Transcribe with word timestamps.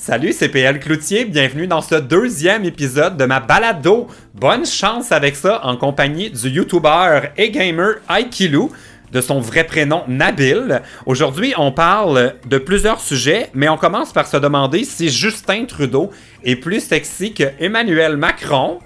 Salut, 0.00 0.32
c'est 0.32 0.48
PL 0.48 0.78
Cloutier, 0.78 1.24
bienvenue 1.24 1.66
dans 1.66 1.80
ce 1.80 1.96
deuxième 1.96 2.64
épisode 2.64 3.16
de 3.16 3.24
ma 3.24 3.40
balado. 3.40 4.06
Bonne 4.32 4.64
chance 4.64 5.10
avec 5.10 5.34
ça 5.34 5.60
en 5.64 5.76
compagnie 5.76 6.30
du 6.30 6.50
YouTuber 6.50 7.30
et 7.36 7.50
gamer 7.50 7.96
Aikilou, 8.08 8.70
de 9.10 9.20
son 9.20 9.40
vrai 9.40 9.64
prénom 9.64 10.04
Nabil. 10.06 10.82
Aujourd'hui, 11.04 11.52
on 11.56 11.72
parle 11.72 12.34
de 12.46 12.58
plusieurs 12.58 13.00
sujets, 13.00 13.50
mais 13.54 13.68
on 13.68 13.76
commence 13.76 14.12
par 14.12 14.28
se 14.28 14.36
demander 14.36 14.84
si 14.84 15.08
Justin 15.08 15.64
Trudeau 15.64 16.12
est 16.44 16.54
plus 16.54 16.80
sexy 16.80 17.34
que 17.34 17.50
Emmanuel 17.58 18.16
Macron. 18.16 18.78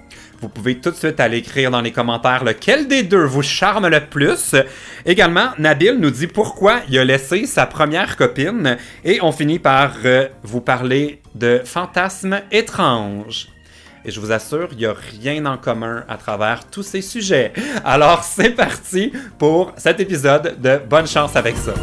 Vous 0.43 0.49
pouvez 0.49 0.77
tout 0.77 0.91
de 0.91 0.95
suite 0.97 1.21
aller 1.21 1.37
écrire 1.37 1.71
dans 1.71 1.79
les 1.79 1.93
commentaires 1.93 2.43
lequel 2.43 2.89
des 2.89 3.03
deux 3.03 3.23
vous 3.23 3.41
charme 3.41 3.87
le 3.87 4.01
plus. 4.01 4.55
Également, 5.05 5.51
Nabil 5.57 5.97
nous 5.97 6.11
dit 6.11 6.27
pourquoi 6.27 6.81
il 6.89 6.99
a 6.99 7.05
laissé 7.05 7.45
sa 7.45 7.65
première 7.65 8.17
copine. 8.17 8.77
Et 9.05 9.19
on 9.21 9.31
finit 9.31 9.57
par 9.57 9.93
euh, 10.03 10.27
vous 10.43 10.59
parler 10.59 11.21
de 11.33 11.61
fantasmes 11.63 12.41
étranges. 12.51 13.47
Et 14.03 14.11
je 14.11 14.19
vous 14.19 14.33
assure, 14.33 14.67
il 14.73 14.79
n'y 14.79 14.85
a 14.85 14.93
rien 14.93 15.45
en 15.45 15.55
commun 15.55 16.03
à 16.09 16.17
travers 16.17 16.69
tous 16.69 16.83
ces 16.83 17.01
sujets. 17.01 17.53
Alors, 17.85 18.25
c'est 18.25 18.49
parti 18.49 19.13
pour 19.39 19.71
cet 19.77 20.01
épisode 20.01 20.59
de 20.59 20.77
Bonne 20.89 21.07
chance 21.07 21.37
avec 21.37 21.55
ça. 21.55 21.73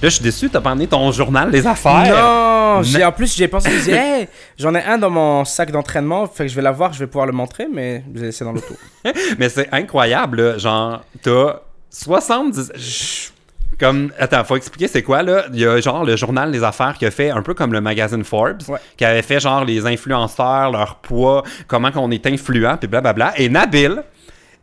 Là, 0.00 0.08
je 0.08 0.14
suis 0.14 0.22
déçu, 0.22 0.48
t'as 0.48 0.60
pas 0.60 0.70
emmené 0.70 0.86
ton 0.86 1.10
journal 1.10 1.50
des 1.50 1.66
affaires. 1.66 2.04
Non, 2.08 2.82
j'ai 2.82 3.04
en 3.04 3.10
plus 3.10 3.34
j'ai 3.36 3.48
pensé, 3.48 3.68
je 3.84 3.90
hey, 3.90 4.28
j'en 4.56 4.72
ai 4.74 4.82
un 4.82 4.96
dans 4.98 5.10
mon 5.10 5.44
sac 5.44 5.72
d'entraînement, 5.72 6.26
fait 6.28 6.44
que 6.44 6.50
je 6.50 6.54
vais 6.54 6.62
l'avoir, 6.62 6.92
je 6.92 7.00
vais 7.00 7.06
pouvoir 7.08 7.26
le 7.26 7.32
montrer, 7.32 7.66
mais 7.72 8.04
c'est 8.30 8.44
dans 8.44 8.52
l'auto. 8.52 8.74
Mais 9.38 9.48
c'est 9.48 9.68
incroyable, 9.72 10.40
là. 10.42 10.58
genre, 10.58 11.02
t'as 11.22 11.60
70... 11.90 13.32
Comme, 13.80 14.10
attends, 14.18 14.42
faut 14.42 14.56
expliquer 14.56 14.88
c'est 14.88 15.04
quoi, 15.04 15.22
là. 15.22 15.44
Il 15.52 15.60
y 15.60 15.64
a 15.64 15.80
genre 15.80 16.04
le 16.04 16.16
journal 16.16 16.50
des 16.50 16.64
affaires 16.64 16.94
qui 16.98 17.06
a 17.06 17.12
fait 17.12 17.30
un 17.30 17.42
peu 17.42 17.54
comme 17.54 17.72
le 17.72 17.80
magazine 17.80 18.24
Forbes, 18.24 18.62
Ouais. 18.68 18.78
qui 18.96 19.04
avait 19.04 19.22
fait 19.22 19.38
genre 19.38 19.64
les 19.64 19.86
influenceurs, 19.86 20.72
leur 20.72 20.96
poids, 20.96 21.44
comment 21.68 21.92
qu'on 21.92 22.10
est 22.10 22.26
influent, 22.26 22.76
puis 22.76 22.88
blablabla. 22.88 23.34
Et 23.36 23.48
Nabil 23.48 24.02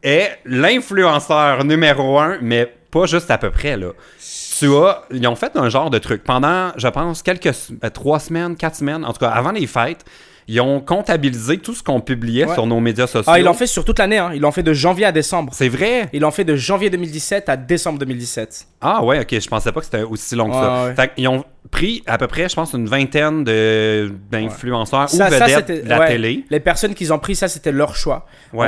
est 0.03 0.37
l'influenceur 0.43 1.63
numéro 1.63 2.19
un, 2.19 2.37
mais 2.41 2.69
pas 2.91 3.05
juste 3.05 3.31
à 3.31 3.37
peu 3.37 3.51
près, 3.51 3.77
là. 3.77 3.91
Tu 4.57 4.73
as, 4.75 5.01
ils 5.11 5.27
ont 5.27 5.35
fait 5.35 5.55
un 5.55 5.69
genre 5.69 5.89
de 5.89 5.97
truc. 5.97 6.23
Pendant, 6.23 6.71
je 6.77 6.87
pense, 6.87 7.21
quelques, 7.21 7.47
euh, 7.47 7.89
trois 7.89 8.19
semaines, 8.19 8.55
quatre 8.55 8.75
semaines, 8.75 9.03
en 9.03 9.11
tout 9.11 9.19
cas, 9.19 9.29
avant 9.29 9.51
les 9.51 9.67
fêtes, 9.67 10.05
ils 10.47 10.61
ont 10.61 10.79
comptabilisé 10.79 11.57
tout 11.57 11.73
ce 11.73 11.81
qu'on 11.81 11.99
publiait 12.01 12.45
Ouais. 12.45 12.53
sur 12.53 12.67
nos 12.67 12.79
médias 12.79 13.07
sociaux. 13.07 13.31
Ah, 13.33 13.39
ils 13.39 13.43
l'ont 13.43 13.55
fait 13.55 13.65
sur 13.65 13.83
toute 13.83 13.97
l'année, 13.97 14.19
hein. 14.19 14.29
ils 14.33 14.39
l'ont 14.41 14.51
fait 14.51 14.61
de 14.63 14.73
janvier 14.73 15.05
à 15.05 15.11
décembre. 15.11 15.51
C'est 15.55 15.69
vrai? 15.69 16.07
Ils 16.13 16.21
l'ont 16.21 16.29
fait 16.31 16.43
de 16.43 16.55
janvier 16.55 16.89
2017 16.91 17.49
à 17.49 17.57
décembre 17.57 17.97
2017. 17.99 18.67
Ah 18.81 19.03
ouais, 19.03 19.19
ok, 19.21 19.39
je 19.39 19.47
pensais 19.47 19.71
pas 19.71 19.79
que 19.79 19.85
c'était 19.85 20.03
aussi 20.03 20.35
long 20.35 20.47
que 20.47 20.53
ça. 20.53 20.93
Ouais, 20.95 21.11
qu'ils 21.15 21.27
ont 21.27 21.43
pris 21.71 22.03
à 22.05 22.17
peu 22.19 22.27
près, 22.27 22.47
je 22.47 22.55
pense, 22.55 22.73
une 22.73 22.85
vingtaine 22.87 23.43
d'influenceurs 23.43 25.11
ou 25.13 25.17
vedettes 25.17 25.83
de 25.83 25.89
la 25.89 26.07
télé. 26.07 26.45
Les 26.49 26.59
personnes 26.59 26.93
qu'ils 26.93 27.11
ont 27.11 27.19
pris, 27.19 27.35
ça 27.35 27.47
c'était 27.47 27.71
leur 27.71 27.95
choix. 27.95 28.25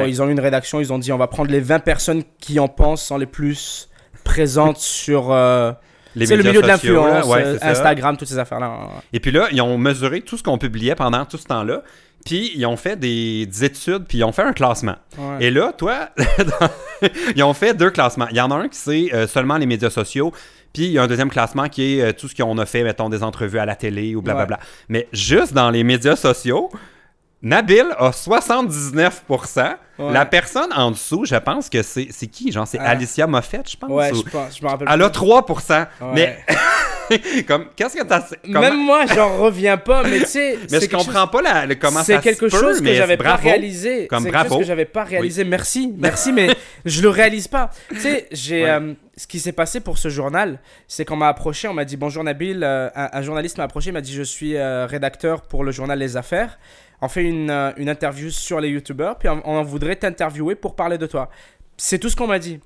Ils 0.07 0.21
ont 0.21 0.27
eu 0.27 0.31
une 0.31 0.39
rédaction, 0.39 0.79
ils 0.81 0.91
ont 0.91 0.97
dit 0.99 1.11
on 1.13 1.17
va 1.17 1.27
prendre 1.27 1.51
les 1.51 1.59
20 1.61 1.79
personnes 1.79 2.23
qui 2.39 2.59
en 2.59 2.67
pensent 2.67 3.03
sont 3.03 3.17
les 3.17 3.25
plus 3.27 3.87
présentes 4.27 4.77
sur 4.77 5.31
euh, 5.31 5.71
Les 6.15 6.25
c'est 6.25 6.35
le 6.35 6.43
médias 6.43 6.59
milieu 6.59 6.61
de 6.67 6.71
sociaux, 6.77 7.05
l'influence, 7.05 7.25
Ouais, 7.27 7.43
euh, 7.43 7.57
ça. 7.59 7.69
Instagram, 7.69 8.17
toutes 8.17 8.27
ces 8.27 8.37
affaires-là. 8.37 8.89
Et 9.13 9.19
puis 9.19 9.31
là, 9.31 9.47
ils 9.51 9.61
ont 9.61 9.77
mesuré 9.77 10.21
tout 10.21 10.37
ce 10.37 10.43
qu'on 10.43 10.57
publiait 10.57 10.95
pendant 10.95 11.25
tout 11.25 11.37
ce 11.37 11.45
temps-là. 11.45 11.81
Puis 12.25 12.51
ils 12.55 12.65
ont 12.65 12.75
fait 12.75 12.97
des, 12.99 13.45
des 13.45 13.63
études, 13.63 14.05
puis 14.05 14.17
ils 14.17 14.23
ont 14.23 14.33
fait 14.33 14.41
un 14.41 14.51
classement. 14.51 14.95
Ouais. 15.17 15.45
Et 15.45 15.51
là, 15.51 15.71
toi, 15.71 16.09
ils 17.35 17.43
ont 17.43 17.53
fait 17.53 17.73
deux 17.73 17.89
classements. 17.89 18.27
Il 18.31 18.35
y 18.37 18.41
en 18.41 18.51
a 18.51 18.55
un 18.55 18.67
qui 18.67 18.77
c'est 18.77 19.13
euh, 19.13 19.27
seulement 19.27 19.57
les 19.57 19.65
médias 19.65 19.89
sociaux, 19.89 20.33
puis 20.73 20.85
il 20.85 20.91
y 20.91 20.97
a 20.99 21.03
un 21.03 21.07
deuxième 21.07 21.29
classement 21.29 21.69
qui 21.69 21.99
est 21.99 22.01
euh, 22.01 22.11
tout 22.11 22.27
ce 22.27 22.35
qu'on 22.35 22.57
a 22.57 22.65
fait, 22.65 22.83
mettons, 22.83 23.07
des 23.09 23.23
entrevues 23.23 23.59
à 23.59 23.65
la 23.65 23.75
télé 23.75 24.13
ou 24.15 24.21
blablabla. 24.21 24.59
Mais 24.89 25.07
juste 25.13 25.53
dans 25.53 25.69
les 25.69 25.83
médias 25.85 26.17
sociaux, 26.17 26.69
Nabil 27.41 27.85
a 27.99 28.11
79%. 28.11 29.75
Ouais. 29.99 30.11
La 30.13 30.25
personne 30.25 30.71
en 30.75 30.91
dessous, 30.91 31.25
je 31.25 31.35
pense 31.35 31.69
que 31.69 31.81
c'est 31.81 32.07
c'est 32.11 32.27
qui? 32.27 32.51
Genre, 32.51 32.67
c'est 32.67 32.77
Ah. 32.79 32.89
Alicia 32.91 33.25
Moffett, 33.25 33.67
je 33.69 33.75
pense? 33.77 33.89
Ouais, 33.89 34.11
ou- 34.11 34.17
je 34.17 34.29
pense, 34.29 34.57
je 34.59 34.63
me 34.63 34.69
rappelle 34.69 34.87
Elle 34.91 35.01
a 35.01 35.09
plus. 35.09 35.17
3%. 35.19 35.87
Ouais. 36.01 36.35
Mais, 37.09 37.43
comme, 37.47 37.65
qu'est-ce 37.75 37.95
que 37.95 38.03
t'as... 38.03 38.21
comment- 38.45 38.59
Même 38.61 38.77
moi, 38.77 39.05
j'en 39.07 39.37
reviens 39.37 39.77
pas, 39.77 40.03
mais 40.03 40.19
tu 40.19 40.25
sais, 40.27 40.57
Mais 40.61 40.67
c'est 40.67 40.75
je 40.75 40.79
quelque 40.89 41.03
comprends 41.05 41.27
pas 41.27 41.41
la, 41.41 41.65
le, 41.65 41.73
comment 41.75 42.03
C'est 42.03 42.13
ça 42.15 42.21
quelque 42.21 42.47
se 42.49 42.55
peut, 42.55 42.61
chose 42.61 42.81
que 42.81 42.93
j'avais 42.93 43.17
pas 43.17 43.35
réalisé. 43.37 44.05
Comme 44.07 44.19
c'est 44.19 44.25
quelque 44.25 44.33
bravo. 44.39 44.49
chose 44.49 44.59
que 44.59 44.67
j'avais 44.67 44.85
pas 44.85 45.03
réalisé. 45.03 45.43
Merci, 45.43 45.91
merci, 45.97 46.31
mais 46.31 46.49
je 46.85 47.01
le 47.01 47.09
réalise 47.09 47.47
pas. 47.47 47.71
Tu 47.89 47.99
sais, 47.99 48.27
j'ai 48.31 48.63
Ouais. 48.63 48.69
euh, 48.69 48.93
ce 49.15 49.25
qui 49.25 49.39
s'est 49.39 49.51
passé 49.51 49.79
pour 49.79 49.97
ce 49.97 50.09
journal, 50.09 50.59
c'est 50.87 51.05
qu'on 51.05 51.15
m'a 51.15 51.27
approché, 51.29 51.67
on 51.67 51.73
m'a 51.73 51.85
dit 51.85 51.97
bonjour 51.97 52.23
Nabil. 52.23 52.63
euh, 52.63 52.89
un, 52.95 53.09
un 53.13 53.21
journaliste 53.23 53.57
m'a 53.57 53.63
approché, 53.63 53.89
il 53.89 53.93
m'a 53.93 54.01
dit 54.01 54.13
je 54.13 54.21
suis 54.23 54.55
euh, 54.57 54.85
rédacteur 54.85 55.41
pour 55.41 55.63
le 55.63 55.71
journal 55.71 55.97
Les 55.97 56.17
Affaires. 56.17 56.59
On 57.01 57.07
fait 57.07 57.23
une, 57.23 57.49
euh, 57.51 57.71
une 57.77 57.89
interview 57.89 58.29
sur 58.29 58.59
les 58.59 58.69
youtubeurs, 58.69 59.17
puis 59.17 59.29
on, 59.29 59.41
on 59.45 59.61
voudrait 59.63 59.95
t'interviewer 59.95 60.55
pour 60.55 60.75
parler 60.75 60.97
de 60.97 61.05
toi. 61.05 61.29
C'est 61.77 61.99
tout 61.99 62.09
ce 62.09 62.15
qu'on 62.15 62.27
m'a 62.27 62.39
dit. 62.39 62.59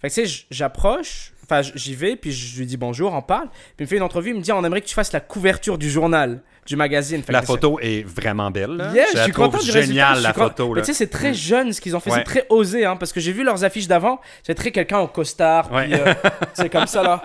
Fait 0.00 0.08
que 0.10 0.14
tu 0.14 0.26
sais, 0.26 0.44
j'approche, 0.50 1.32
enfin 1.42 1.62
j'y 1.74 1.94
vais, 1.94 2.14
puis 2.14 2.30
je 2.30 2.58
lui 2.58 2.66
dis 2.66 2.76
bonjour, 2.76 3.12
on 3.14 3.22
parle. 3.22 3.48
Puis 3.48 3.60
il 3.80 3.82
me 3.84 3.88
fait 3.88 3.96
une 3.96 4.02
entrevue, 4.02 4.30
il 4.30 4.36
me 4.36 4.40
dit 4.42 4.52
on 4.52 4.62
aimerait 4.64 4.80
que 4.82 4.86
tu 4.86 4.94
fasses 4.94 5.12
la 5.12 5.20
couverture 5.20 5.76
du 5.78 5.90
journal, 5.90 6.42
du 6.66 6.76
magazine. 6.76 7.22
Fait 7.22 7.32
La 7.32 7.42
photo 7.42 7.80
est 7.80 8.06
vraiment 8.06 8.50
belle. 8.50 8.72
là. 8.76 8.92
Yeah, 8.92 9.06
je, 9.10 9.16
la 9.16 9.24
suis 9.24 9.32
content 9.32 9.58
du 9.58 9.64
je 9.66 10.22
la 10.22 10.32
photo. 10.34 10.74
Tu 10.76 10.84
sais, 10.84 10.92
c'est 10.94 11.08
très 11.08 11.32
jeune 11.34 11.72
ce 11.72 11.80
qu'ils 11.80 11.96
ont 11.96 12.00
fait, 12.00 12.10
Ouais. 12.10 12.18
c'est 12.18 12.24
très 12.24 12.46
osé, 12.50 12.84
hein, 12.84 12.94
parce 12.96 13.12
que 13.12 13.18
j'ai 13.20 13.32
vu 13.32 13.42
leurs 13.42 13.64
affiches 13.64 13.88
d'avant, 13.88 14.20
c'est 14.44 14.54
très 14.54 14.70
quelqu'un 14.70 14.98
au 15.00 15.08
costard, 15.08 15.72
Ouais. 15.72 15.88
puis 15.88 15.94
euh, 15.98 16.12
c'est 16.52 16.68
comme 16.68 16.86
ça 16.86 17.02
là. 17.02 17.22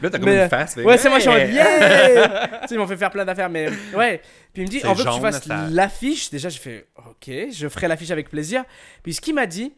Là, 0.00 0.10
t'as 0.10 0.18
comme 0.18 0.28
Mais, 0.28 0.44
une 0.44 0.48
face. 0.48 0.74
fait, 0.74 0.84
Ouais, 0.84 0.96
c'est 0.96 1.08
moi, 1.08 1.18
je 1.18 1.22
suis 1.22 1.30
en 1.30 1.36
yeah! 1.36 2.48
tu 2.62 2.68
sais, 2.68 2.74
ils 2.74 2.78
m'ont 2.78 2.86
fait 2.86 2.96
faire 2.96 3.10
plein 3.10 3.24
d'affaires, 3.24 3.50
mais 3.50 3.68
ouais. 3.96 4.20
Puis 4.52 4.62
il 4.62 4.64
me 4.64 4.68
dit, 4.68 4.80
on 4.84 4.92
veut 4.92 5.04
que 5.04 5.14
tu 5.14 5.20
fasses 5.20 5.44
ça. 5.44 5.68
l'affiche. 5.70 6.30
Déjà, 6.30 6.48
j'ai 6.48 6.58
fait, 6.58 6.86
ok, 6.96 7.30
je 7.52 7.68
ferai 7.68 7.88
l'affiche 7.88 8.10
avec 8.10 8.28
plaisir. 8.28 8.64
Puis 9.02 9.14
ce 9.14 9.20
qu'il 9.20 9.34
m'a 9.34 9.46
dit, 9.46 9.72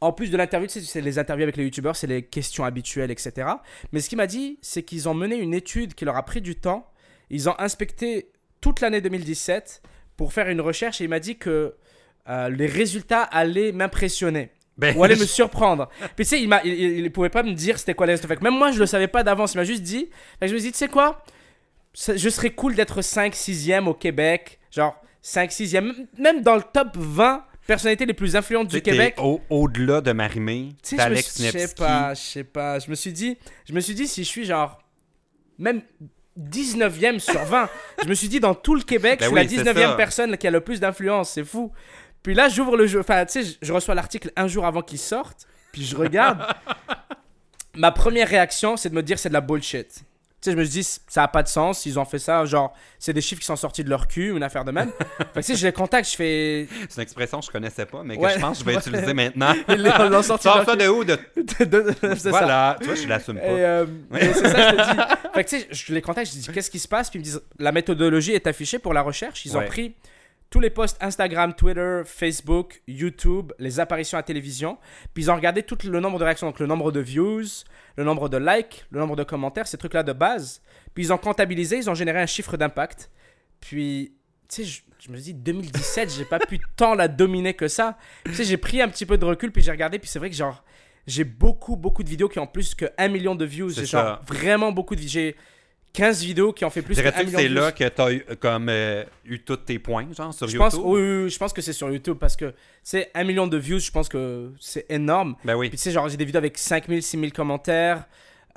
en 0.00 0.12
plus 0.12 0.30
de 0.30 0.36
l'interview, 0.36 0.66
tu 0.66 0.80
sais, 0.80 0.86
c'est 0.86 1.00
les 1.00 1.18
interviews 1.18 1.44
avec 1.44 1.56
les 1.56 1.64
youtubeurs, 1.64 1.94
c'est 1.96 2.06
les 2.06 2.22
questions 2.22 2.64
habituelles, 2.64 3.10
etc. 3.10 3.48
Mais 3.92 4.00
ce 4.00 4.08
qu'il 4.08 4.18
m'a 4.18 4.26
dit, 4.26 4.58
c'est 4.60 4.82
qu'ils 4.82 5.08
ont 5.08 5.14
mené 5.14 5.36
une 5.36 5.54
étude 5.54 5.94
qui 5.94 6.04
leur 6.04 6.16
a 6.16 6.24
pris 6.24 6.40
du 6.40 6.56
temps. 6.56 6.90
Ils 7.30 7.48
ont 7.48 7.54
inspecté 7.58 8.30
toute 8.60 8.80
l'année 8.80 9.00
2017 9.00 9.82
pour 10.16 10.32
faire 10.32 10.48
une 10.48 10.60
recherche 10.60 11.00
et 11.00 11.04
il 11.04 11.10
m'a 11.10 11.20
dit 11.20 11.36
que 11.36 11.74
euh, 12.28 12.48
les 12.48 12.66
résultats 12.66 13.22
allaient 13.22 13.72
m'impressionner 13.72 14.50
Ben, 14.78 14.96
ou 14.96 15.04
aller 15.04 15.16
me 15.16 15.26
surprendre. 15.26 15.88
Puis 16.16 16.24
tu 16.24 16.30
sais, 16.30 16.40
il, 16.42 16.48
m'a, 16.48 16.60
il, 16.64 16.72
il- 16.72 16.98
il 17.04 17.12
pouvait 17.12 17.28
pas 17.28 17.42
me 17.42 17.52
dire 17.52 17.78
c'était 17.78 17.94
quoi 17.94 18.06
les. 18.06 18.16
Fait 18.16 18.36
que 18.36 18.42
même 18.42 18.56
moi, 18.56 18.70
je 18.72 18.78
le 18.78 18.86
savais 18.86 19.08
pas 19.08 19.22
d'avance. 19.22 19.52
Il 19.54 19.58
m'a 19.58 19.64
juste 19.64 19.82
dit. 19.82 20.08
Fait 20.40 20.46
que 20.46 20.48
je 20.48 20.54
me 20.54 20.58
suis 20.58 20.68
dit, 20.68 20.72
tu 20.72 20.78
sais 20.78 20.88
quoi? 20.88 21.22
Ça- 21.94 22.16
Je 22.16 22.28
serais 22.30 22.50
cool 22.50 22.74
d'être 22.74 23.02
5 23.02 23.34
6e 23.34 23.86
au 23.86 23.94
Québec. 23.94 24.58
Genre 24.70 24.94
5 25.20 25.50
6e. 25.52 25.92
Même 26.18 26.40
dans 26.42 26.56
le 26.56 26.62
top 26.62 26.88
20 26.96 27.44
personnalités 27.66 28.06
les 28.06 28.14
plus 28.14 28.34
influentes 28.34 28.68
du 28.68 28.80
Québec. 28.80 29.14
au- 29.18 29.40
Au-delà 29.50 30.00
de 30.00 30.12
Marimé, 30.12 30.70
je, 30.90 30.96
d'Alex 30.96 31.34
suis- 31.34 31.44
je 31.44 31.50
sais 31.50 31.58
Nevsky. 31.58 31.74
pas, 31.76 32.14
je 32.14 32.20
sais 32.20 32.44
pas. 32.44 32.78
Je 32.78 32.88
me 32.90 32.94
suis 32.94 33.12
dit, 33.12 33.36
je 33.68 33.72
me 33.74 33.80
suis 33.80 33.94
dit 33.94 34.08
si 34.08 34.24
je 34.24 34.28
suis 34.28 34.44
genre 34.46 34.82
même 35.58 35.82
19e 36.36 37.18
sur 37.20 37.38
20, 37.44 37.68
je 38.02 38.08
me 38.08 38.14
suis 38.14 38.28
dit 38.28 38.40
dans 38.40 38.54
tout 38.54 38.74
le 38.74 38.82
Québec, 38.82 39.20
Ben 39.20 39.26
je 39.26 39.30
suis 39.30 39.34
oui, 39.34 39.40
la 39.64 39.72
19e 39.74 39.90
ça. 39.90 39.94
personne 39.96 40.36
qui 40.38 40.46
a 40.46 40.50
le 40.50 40.60
plus 40.60 40.80
d'influence, 40.80 41.30
c'est 41.30 41.44
fou. 41.44 41.70
Puis 42.22 42.34
là, 42.34 42.48
j'ouvre 42.48 42.76
le 42.76 42.86
jeu, 42.86 43.00
enfin, 43.00 43.24
tu 43.26 43.42
sais, 43.42 43.56
je, 43.60 43.72
reçois 43.72 43.94
l'article 43.94 44.30
un 44.36 44.46
jour 44.46 44.64
avant 44.64 44.82
qu'il 44.82 44.98
sorte, 44.98 45.46
puis 45.72 45.84
je 45.84 45.96
regarde. 45.96 46.38
Ma 47.74 47.90
première 47.90 48.28
réaction, 48.28 48.76
c'est 48.76 48.90
de 48.90 48.94
me 48.94 49.02
dire 49.02 49.18
c'est 49.18 49.30
de 49.30 49.34
la 49.34 49.40
bullshit. 49.40 49.88
Tu 49.88 50.50
sais, 50.50 50.52
je 50.52 50.56
me 50.60 50.64
dis, 50.64 50.82
ça 51.06 51.22
a 51.22 51.28
pas 51.28 51.42
de 51.44 51.48
sens, 51.48 51.86
ils 51.86 51.98
ont 52.00 52.04
fait 52.04 52.18
ça, 52.18 52.44
genre, 52.44 52.74
c'est 52.98 53.12
des 53.12 53.20
chiffres 53.20 53.40
qui 53.40 53.46
sont 53.46 53.54
sortis 53.56 53.84
de 53.84 53.88
leur 53.88 54.08
cul, 54.08 54.30
une 54.36 54.42
affaire 54.42 54.64
de 54.64 54.72
même. 54.72 54.90
fait 55.18 55.24
que, 55.34 55.38
tu 55.38 55.42
sais, 55.44 55.54
je 55.56 55.64
les 55.66 55.72
contacte, 55.72 56.10
je 56.10 56.16
fais. 56.16 56.68
C'est 56.88 56.96
une 56.96 57.02
expression 57.02 57.38
que 57.40 57.46
je 57.46 57.50
connaissais 57.50 57.86
pas, 57.86 58.02
mais 58.04 58.16
que 58.16 58.22
Ouais. 58.22 58.34
je 58.34 58.40
pense 58.40 58.58
que 58.58 58.64
je 58.64 58.70
vais 58.70 58.76
utiliser 58.78 59.14
maintenant. 59.14 59.54
Ils 59.68 59.82
l'ont 60.10 60.22
sorti 60.22 60.48
de 60.48 60.52
Sors 60.52 60.64
ça 60.64 60.74
de 60.76 60.88
où? 60.88 61.04
De... 61.04 61.16
De- 61.36 61.64
de- 61.64 61.94
c'est 62.02 62.16
ça. 62.16 62.30
Voilà. 62.30 62.76
Tu 62.80 62.86
vois, 62.86 62.94
je 62.96 63.06
l'assume 63.08 63.38
Et, 63.38 63.40
pas. 63.40 63.46
euh, 63.46 63.86
et 64.20 64.32
c'est 64.34 64.48
ça, 64.48 64.70
je 64.70 64.76
te 64.76 64.82
dis. 64.92 65.00
Fait 65.32 65.44
que 65.44 65.48
tu 65.48 65.60
sais, 65.60 65.68
je 65.70 65.94
les 65.94 66.02
contacte, 66.02 66.30
je 66.32 66.38
dis 66.38 66.48
qu'est-ce 66.52 66.70
qui 66.72 66.80
se 66.80 66.88
passe, 66.88 67.08
puis 67.08 67.18
ils 67.18 67.20
me 67.20 67.24
disent 67.24 67.42
la 67.60 67.70
méthodologie 67.72 68.32
est 68.32 68.46
affichée 68.48 68.78
pour 68.80 68.92
la 68.94 69.02
recherche. 69.02 69.46
Ils 69.46 69.56
ont 69.56 69.64
pris 69.64 69.94
tous 70.52 70.60
les 70.60 70.70
posts 70.70 70.98
Instagram, 71.00 71.54
Twitter, 71.54 72.02
Facebook, 72.04 72.82
YouTube, 72.86 73.52
les 73.58 73.80
apparitions 73.80 74.18
à 74.18 74.22
télévision, 74.22 74.76
puis 75.14 75.24
ils 75.24 75.30
ont 75.30 75.34
regardé 75.34 75.62
tout 75.62 75.78
le 75.84 75.98
nombre 75.98 76.18
de 76.18 76.24
réactions, 76.24 76.46
donc 76.46 76.60
le 76.60 76.66
nombre 76.66 76.92
de 76.92 77.00
views, 77.00 77.64
le 77.96 78.04
nombre 78.04 78.28
de 78.28 78.36
likes, 78.36 78.84
le 78.90 79.00
nombre 79.00 79.16
de 79.16 79.24
commentaires, 79.24 79.66
ces 79.66 79.78
trucs-là 79.78 80.02
de 80.02 80.12
base. 80.12 80.60
Puis 80.94 81.04
ils 81.04 81.12
ont 81.12 81.16
comptabilisé, 81.16 81.78
ils 81.78 81.88
ont 81.88 81.94
généré 81.94 82.20
un 82.20 82.26
chiffre 82.26 82.58
d'impact. 82.58 83.10
Puis, 83.60 84.12
tu 84.46 84.56
sais, 84.56 84.64
je, 84.64 84.82
je 84.98 85.10
me 85.10 85.16
dis 85.16 85.32
2017, 85.32 86.12
j'ai 86.14 86.26
pas 86.26 86.38
pu 86.38 86.60
tant 86.76 86.94
la 86.94 87.08
dominer 87.08 87.54
que 87.54 87.66
ça. 87.66 87.96
Tu 88.26 88.34
sais, 88.34 88.44
j'ai 88.44 88.58
pris 88.58 88.82
un 88.82 88.88
petit 88.88 89.06
peu 89.06 89.16
de 89.16 89.24
recul, 89.24 89.52
puis 89.52 89.62
j'ai 89.62 89.70
regardé, 89.70 89.98
puis 89.98 90.10
c'est 90.10 90.18
vrai 90.18 90.28
que 90.28 90.36
genre 90.36 90.62
j'ai 91.06 91.24
beaucoup, 91.24 91.76
beaucoup 91.76 92.02
de 92.02 92.08
vidéos 92.08 92.28
qui 92.28 92.38
ont 92.38 92.46
plus 92.46 92.74
que 92.74 92.84
1 92.98 93.08
million 93.08 93.34
de 93.34 93.44
views. 93.44 93.70
J'ai 93.70 93.86
ça. 93.86 94.02
genre 94.02 94.20
vraiment 94.26 94.70
beaucoup 94.70 94.94
de 94.94 95.00
J'ai 95.00 95.34
15 95.92 96.22
vidéos 96.24 96.52
qui 96.52 96.64
ont 96.64 96.70
fait 96.70 96.80
plus 96.82 96.94
que 96.94 97.00
1 97.00 97.02
Dirais-tu 97.02 97.30
que 97.32 97.36
c'est 97.38 97.48
là 97.48 97.70
que 97.72 97.88
t'as 97.88 98.12
eu, 98.12 98.24
comme, 98.40 98.68
euh, 98.70 99.04
eu 99.24 99.40
tous 99.40 99.56
tes 99.58 99.78
points, 99.78 100.06
genre, 100.16 100.32
sur 100.32 100.46
Je 100.48 100.56
YouTube? 100.56 100.70
pense, 100.72 100.74
oui, 100.84 101.00
oui, 101.00 101.22
oui, 101.24 101.30
je 101.30 101.38
pense 101.38 101.52
que 101.52 101.60
c'est 101.60 101.72
sur 101.74 101.90
YouTube 101.90 102.16
parce 102.18 102.36
que 102.36 102.54
c'est 102.82 103.10
1 103.14 103.24
million 103.24 103.46
de 103.46 103.56
views, 103.58 103.78
je 103.78 103.90
pense 103.90 104.08
que 104.08 104.50
c'est 104.60 104.86
énorme. 104.90 105.36
Ben 105.44 105.54
oui. 105.54 105.68
Puis 105.68 105.76
tu 105.78 105.84
sais, 105.84 105.90
genre, 105.90 106.08
j'ai 106.08 106.16
des 106.16 106.24
vidéos 106.24 106.38
avec 106.38 106.56
5000, 106.56 107.02
6000 107.02 107.32
commentaires. 107.32 108.04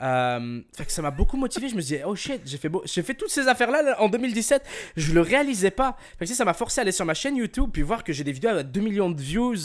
Euh, 0.01 0.59
fait 0.75 0.83
que 0.85 0.91
ça 0.91 1.01
m'a 1.01 1.11
beaucoup 1.11 1.37
motivé. 1.37 1.69
Je 1.69 1.75
me 1.75 1.79
disais, 1.79 2.03
oh 2.05 2.15
shit, 2.17 2.41
j'ai 2.45 2.57
fait, 2.57 2.67
beau- 2.67 2.83
j'ai 2.85 3.01
fait 3.01 3.13
toutes 3.13 3.29
ces 3.29 3.47
affaires-là 3.47 3.81
là, 3.81 4.01
en 4.01 4.09
2017. 4.09 4.61
Je 4.97 5.13
le 5.13 5.21
réalisais 5.21 5.71
pas. 5.71 5.95
Fait 6.19 6.25
que 6.25 6.29
tu 6.29 6.35
ça 6.35 6.43
m'a 6.43 6.53
forcé 6.53 6.79
à 6.79 6.81
aller 6.81 6.91
sur 6.91 7.05
ma 7.05 7.13
chaîne 7.13 7.37
YouTube 7.37 7.69
puis 7.71 7.81
voir 7.81 8.03
que 8.03 8.11
j'ai 8.11 8.25
des 8.25 8.33
vidéos 8.33 8.49
avec 8.51 8.71
2 8.71 8.81
millions 8.81 9.09
de 9.09 9.21
views. 9.21 9.55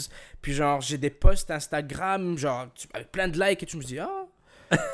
Puis 0.41 0.53
genre, 0.53 0.79
j'ai 0.79 0.97
des 0.97 1.09
posts 1.09 1.51
Instagram, 1.51 2.37
genre, 2.37 2.67
tu- 2.73 2.87
avec 2.93 3.11
plein 3.11 3.27
de 3.27 3.37
likes 3.43 3.61
et 3.63 3.65
tu 3.65 3.75
me 3.75 3.83
dis, 3.83 3.99
ah, 3.99 4.20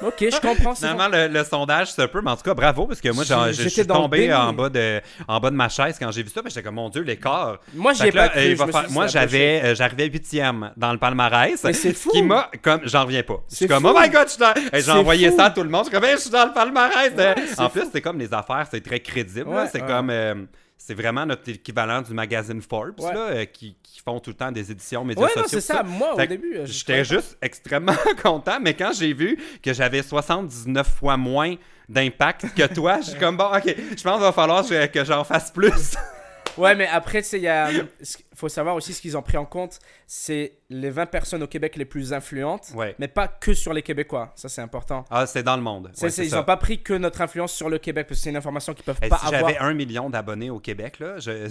ok, 0.01 0.13
je 0.19 0.39
comprends. 0.41 0.75
c'est 0.75 0.88
Finalement, 0.88 1.07
le, 1.15 1.27
le 1.27 1.44
sondage, 1.44 1.91
c'est 1.91 2.01
un 2.01 2.07
peu, 2.07 2.21
mais 2.21 2.31
en 2.31 2.35
tout 2.35 2.44
cas, 2.44 2.53
bravo, 2.53 2.88
parce 2.88 3.01
que 3.01 3.09
moi, 3.09 3.24
J'ai- 3.24 3.53
je, 3.63 3.69
suis 3.69 3.85
tombé 3.85 4.33
en 4.33 4.53
bas, 4.53 4.69
de, 4.69 5.01
en 5.27 5.39
bas 5.39 5.50
de 5.50 5.56
ma 5.56 5.69
chaise 5.69 5.97
quand 6.00 6.12
j'ai 6.12 6.24
vu 6.24 6.29
ça, 6.29 6.41
mais 6.44 6.50
j'étais 6.50 6.63
comme, 6.63 6.75
mon 6.75 6.89
Dieu, 6.89 7.01
l'écart. 7.01 7.57
Moi, 7.74 7.94
j'y 7.94 8.01
Fait 8.03 8.07
ai 8.07 8.12
que 8.12 8.15
là, 8.18 8.24
pas 8.24 8.29
cru. 8.29 8.39
euh, 8.39 8.56
je 8.57 8.71
faire- 8.71 8.89
moi, 8.91 9.07
j'avais, 9.07 9.62
euh, 9.63 9.75
j'arrivais 9.75 10.06
huitième 10.07 10.71
dans 10.77 10.91
le 10.91 10.97
palmarès. 10.97 11.62
Mais 11.63 11.74
c'est 11.74 11.94
Ce 11.94 11.97
fou. 11.97 12.09
qui 12.12 12.21
m'a, 12.21 12.50
comme, 12.62 12.81
j'en 12.85 13.03
reviens 13.06 13.24
pas. 13.24 13.41
Je 13.50 13.56
suis 13.56 13.65
C'est 13.65 13.68
comme, 13.74 13.83
fou. 13.83 13.94
oh 13.95 14.00
my 14.00 14.09
god, 14.09 14.25
je 14.27 14.31
suis 14.31 14.39
dans- 14.39 14.53
Hey, 14.74 14.81
j'ai 14.83 14.91
envoyé 14.91 15.29
fou. 15.29 15.38
ça 15.38 15.45
à 15.45 15.50
tout 15.51 15.63
le 15.63 15.69
monde. 15.69 15.85
Je 15.85 15.89
suis 15.89 15.95
comme, 16.00 16.06
Hey, 16.09 16.15
je 16.15 16.21
suis 16.21 16.29
dans 16.29 16.45
le 16.45 16.53
palmarès. 16.53 17.12
Ouais, 17.15 17.35
c'est 17.47 17.59
en 17.59 17.69
plus, 17.69 17.83
c'est 17.91 18.01
comme 18.01 18.18
les 18.19 18.33
affaires, 18.33 18.65
c'est 18.71 18.81
très 18.83 19.00
crédible. 19.00 19.50
Ouais, 19.50 19.65
c'est 19.71 19.81
ouais. 19.81 19.88
comme, 19.88 20.09
euh, 20.09 20.35
c'est 20.77 20.94
vraiment 20.94 21.25
notre 21.25 21.50
équivalent 21.50 22.01
du 22.01 22.13
magazine 22.13 22.62
Forbes, 22.62 23.00
Ouais. 23.00 23.13
là, 23.13 23.19
euh, 23.29 23.45
qui, 23.45 23.75
qui 23.83 24.00
font 24.00 24.19
tout 24.19 24.29
le 24.29 24.35
temps 24.35 24.51
des 24.51 24.71
éditions 24.71 25.03
médias 25.03 25.24
Ouais, 25.24 25.31
non, 25.35 25.44
sociaux. 25.44 25.59
c'est 25.59 25.74
ça. 25.74 25.83
Moi, 25.83 26.13
au 26.13 26.18
Fait 26.18 26.27
début, 26.27 26.56
euh, 26.57 26.65
J'étais 26.65 27.03
juste 27.03 27.38
extrêmement 27.41 27.95
content, 28.24 28.59
mais 28.62 28.74
quand 28.74 28.91
j'ai 28.94 29.13
vu 29.13 29.38
que 29.62 29.74
j'avais 29.74 30.01
79 30.03 30.88
fois 30.88 31.18
moins 31.18 31.56
d'impact 31.89 32.53
que 32.56 32.74
toi, 32.74 33.00
je 33.01 33.12
suis 33.12 33.19
comme 33.19 33.38
bon, 33.38 33.45
ok, 33.45 33.63
je 33.65 34.03
pense 34.03 34.13
qu'il 34.13 34.21
va 34.21 34.31
falloir 34.31 34.65
que 34.68 34.85
que 34.88 35.03
j'en 35.06 35.24
fasse 35.24 35.51
plus. 35.51 35.95
Ouais, 36.57 36.75
mais 36.75 36.88
après, 36.88 37.21
il 37.33 37.42
y 37.42 37.48
a... 37.48 37.69
ce- 38.01 38.18
faut 38.36 38.50
savoir 38.50 38.75
aussi 38.75 38.94
ce 38.94 39.01
qu'ils 39.01 39.18
ont 39.18 39.21
pris 39.24 39.38
en 39.38 39.45
compte, 39.45 39.80
c'est 40.06 40.54
les 40.69 40.92
20 40.92 41.07
personnes 41.07 41.42
au 41.42 41.48
Québec 41.48 41.75
les 41.75 41.86
plus 41.86 42.13
influentes, 42.13 42.68
Ouais. 42.75 42.94
mais 43.00 43.07
pas 43.07 43.27
que 43.27 43.54
sur 43.56 43.74
les 43.74 43.81
Québécois. 43.81 44.31
Ça, 44.36 44.48
c'est 44.48 44.62
important. 44.62 45.06
Ah, 45.09 45.25
c'est 45.25 45.42
dans 45.42 45.56
le 45.56 45.63
monde. 45.63 45.92
Ouais, 46.01 46.09
c'est- 46.12 46.25
ils 46.27 46.33
n'ont 46.36 46.44
pas 46.44 46.57
pris 46.57 46.81
que 46.83 46.94
notre 46.94 47.21
influence 47.21 47.51
sur 47.54 47.68
le 47.69 47.80
Québec, 47.80 48.06
parce 48.07 48.19
que 48.19 48.24
c'est 48.24 48.30
une 48.30 48.38
information 48.38 48.74
qu'ils 48.75 48.86
peuvent 48.86 49.00
Hey, 49.01 49.09
pas 49.09 49.18
si 49.18 49.25
avoir. 49.25 49.42
j'avais 49.42 49.57
un 49.57 49.74
million 49.74 50.09
d'abonnés 50.09 50.50
au 50.51 50.59
Québec, 50.59 51.00
là, 51.00 51.18
je... 51.19 51.50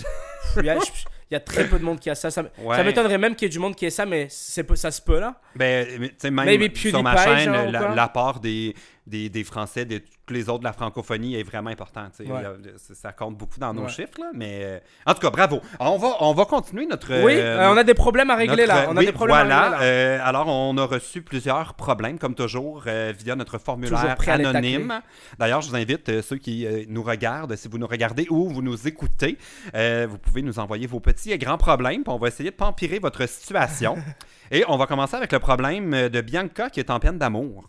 Il 0.59 0.65
y, 0.65 0.71
a, 0.71 0.77
il 0.77 1.35
y 1.35 1.35
a 1.35 1.41
très 1.41 1.67
peu 1.67 1.79
de 1.79 1.85
monde 1.85 1.99
qui 1.99 2.09
a 2.09 2.15
ça. 2.15 2.31
Ça, 2.31 2.45
Ouais. 2.59 2.77
ça 2.77 2.85
m'étonnerait 2.85 3.19
même 3.19 3.35
qu'il 3.35 3.47
y 3.47 3.49
ait 3.49 3.53
du 3.53 3.59
monde 3.59 3.75
qui 3.75 3.85
ait 3.87 3.91
ça, 3.91 4.07
mais 4.07 4.29
c'est, 4.31 4.77
ça 4.77 4.91
se 4.93 5.03
peut 5.03 5.19
là. 5.19 5.41
ben, 5.57 5.87
mais, 5.99 6.09
tu 6.11 6.15
sais, 6.19 6.31
même 6.31 6.47
Maybe 6.47 6.77
sur 6.77 7.03
ma 7.03 7.17
chaîne, 7.17 7.51
ou 7.51 7.71
la- 7.73 7.95
l'apport 7.95 8.39
des, 8.39 8.75
des, 9.07 9.29
des 9.29 9.45
Français, 9.45 9.85
de 9.85 9.99
tous 10.27 10.35
les 10.35 10.49
autres 10.49 10.59
de 10.61 10.65
la 10.65 10.73
francophonie 10.73 11.37
est 11.37 11.45
vraiment 11.45 11.71
important. 11.71 12.09
Ouais. 12.19 12.27
A- 12.45 12.55
ça- 12.95 13.13
compte 13.13 13.37
beaucoup 13.39 13.59
dans 13.61 13.73
nos 13.73 13.83
Ouais. 13.83 13.89
chiffres, 13.89 14.19
là, 14.19 14.31
mais 14.35 14.61
euh, 14.65 14.79
en 15.07 15.15
tout 15.15 15.21
cas, 15.21 15.31
bravo. 15.31 15.61
On 15.79 15.97
va, 15.97 16.17
on 16.21 16.33
va 16.35 16.45
continuer 16.45 16.87
notre. 16.87 17.09
oui, 17.25 17.35
euh, 17.37 17.61
euh, 17.61 17.73
on 17.73 17.77
a 17.77 17.85
des 17.85 17.95
problèmes 17.95 18.31
à 18.31 18.35
régler 18.37 18.67
Notre- 18.67 18.69
là. 18.83 18.87
On 18.91 18.97
a 18.97 19.01
oui, 19.01 19.07
des 19.07 19.13
problèmes 19.13 19.37
voilà. 19.47 19.59
à 19.59 19.63
régler 19.71 19.79
là. 19.79 19.85
Euh, 19.87 20.19
alors, 20.23 20.49
on 20.49 20.77
a 20.79 20.85
reçu 20.85 21.23
plusieurs 21.23 21.75
problèmes, 21.75 22.19
comme 22.19 22.35
toujours, 22.35 22.83
euh, 22.89 23.13
via 23.17 23.37
notre 23.37 23.59
formulaire 23.59 24.17
anonyme. 24.27 25.01
D'ailleurs, 25.39 25.61
je 25.61 25.69
vous 25.71 25.77
invite, 25.77 26.21
ceux 26.23 26.37
qui 26.39 26.67
nous 26.89 27.03
regardent, 27.03 27.55
si 27.57 27.69
vous 27.69 27.79
nous 27.79 27.87
regardez 27.87 28.27
ou 28.31 28.49
vous 28.49 28.63
nous 28.63 28.89
écoutez, 28.89 29.39
vous 29.75 30.19
pouvez 30.19 30.43
nous 30.43 30.59
envoyer 30.59 30.87
vos 30.87 31.01
petits 31.01 31.31
et 31.33 31.39
grands 31.39 31.59
problèmes, 31.59 32.03
on 32.07 32.17
va 32.19 32.29
essayer 32.29 32.51
de 32.51 32.57
pas 32.57 32.67
empirer 32.67 32.99
votre 32.99 33.29
situation. 33.29 33.97
et 34.51 34.65
on 34.69 34.77
va 34.77 34.87
commencer 34.87 35.15
avec 35.17 35.31
le 35.33 35.39
problème 35.39 36.09
de 36.09 36.21
Bianca, 36.21 36.71
qui 36.71 36.81
est 36.81 36.91
en 36.91 36.99
peine 36.99 37.19
d'amour. 37.19 37.69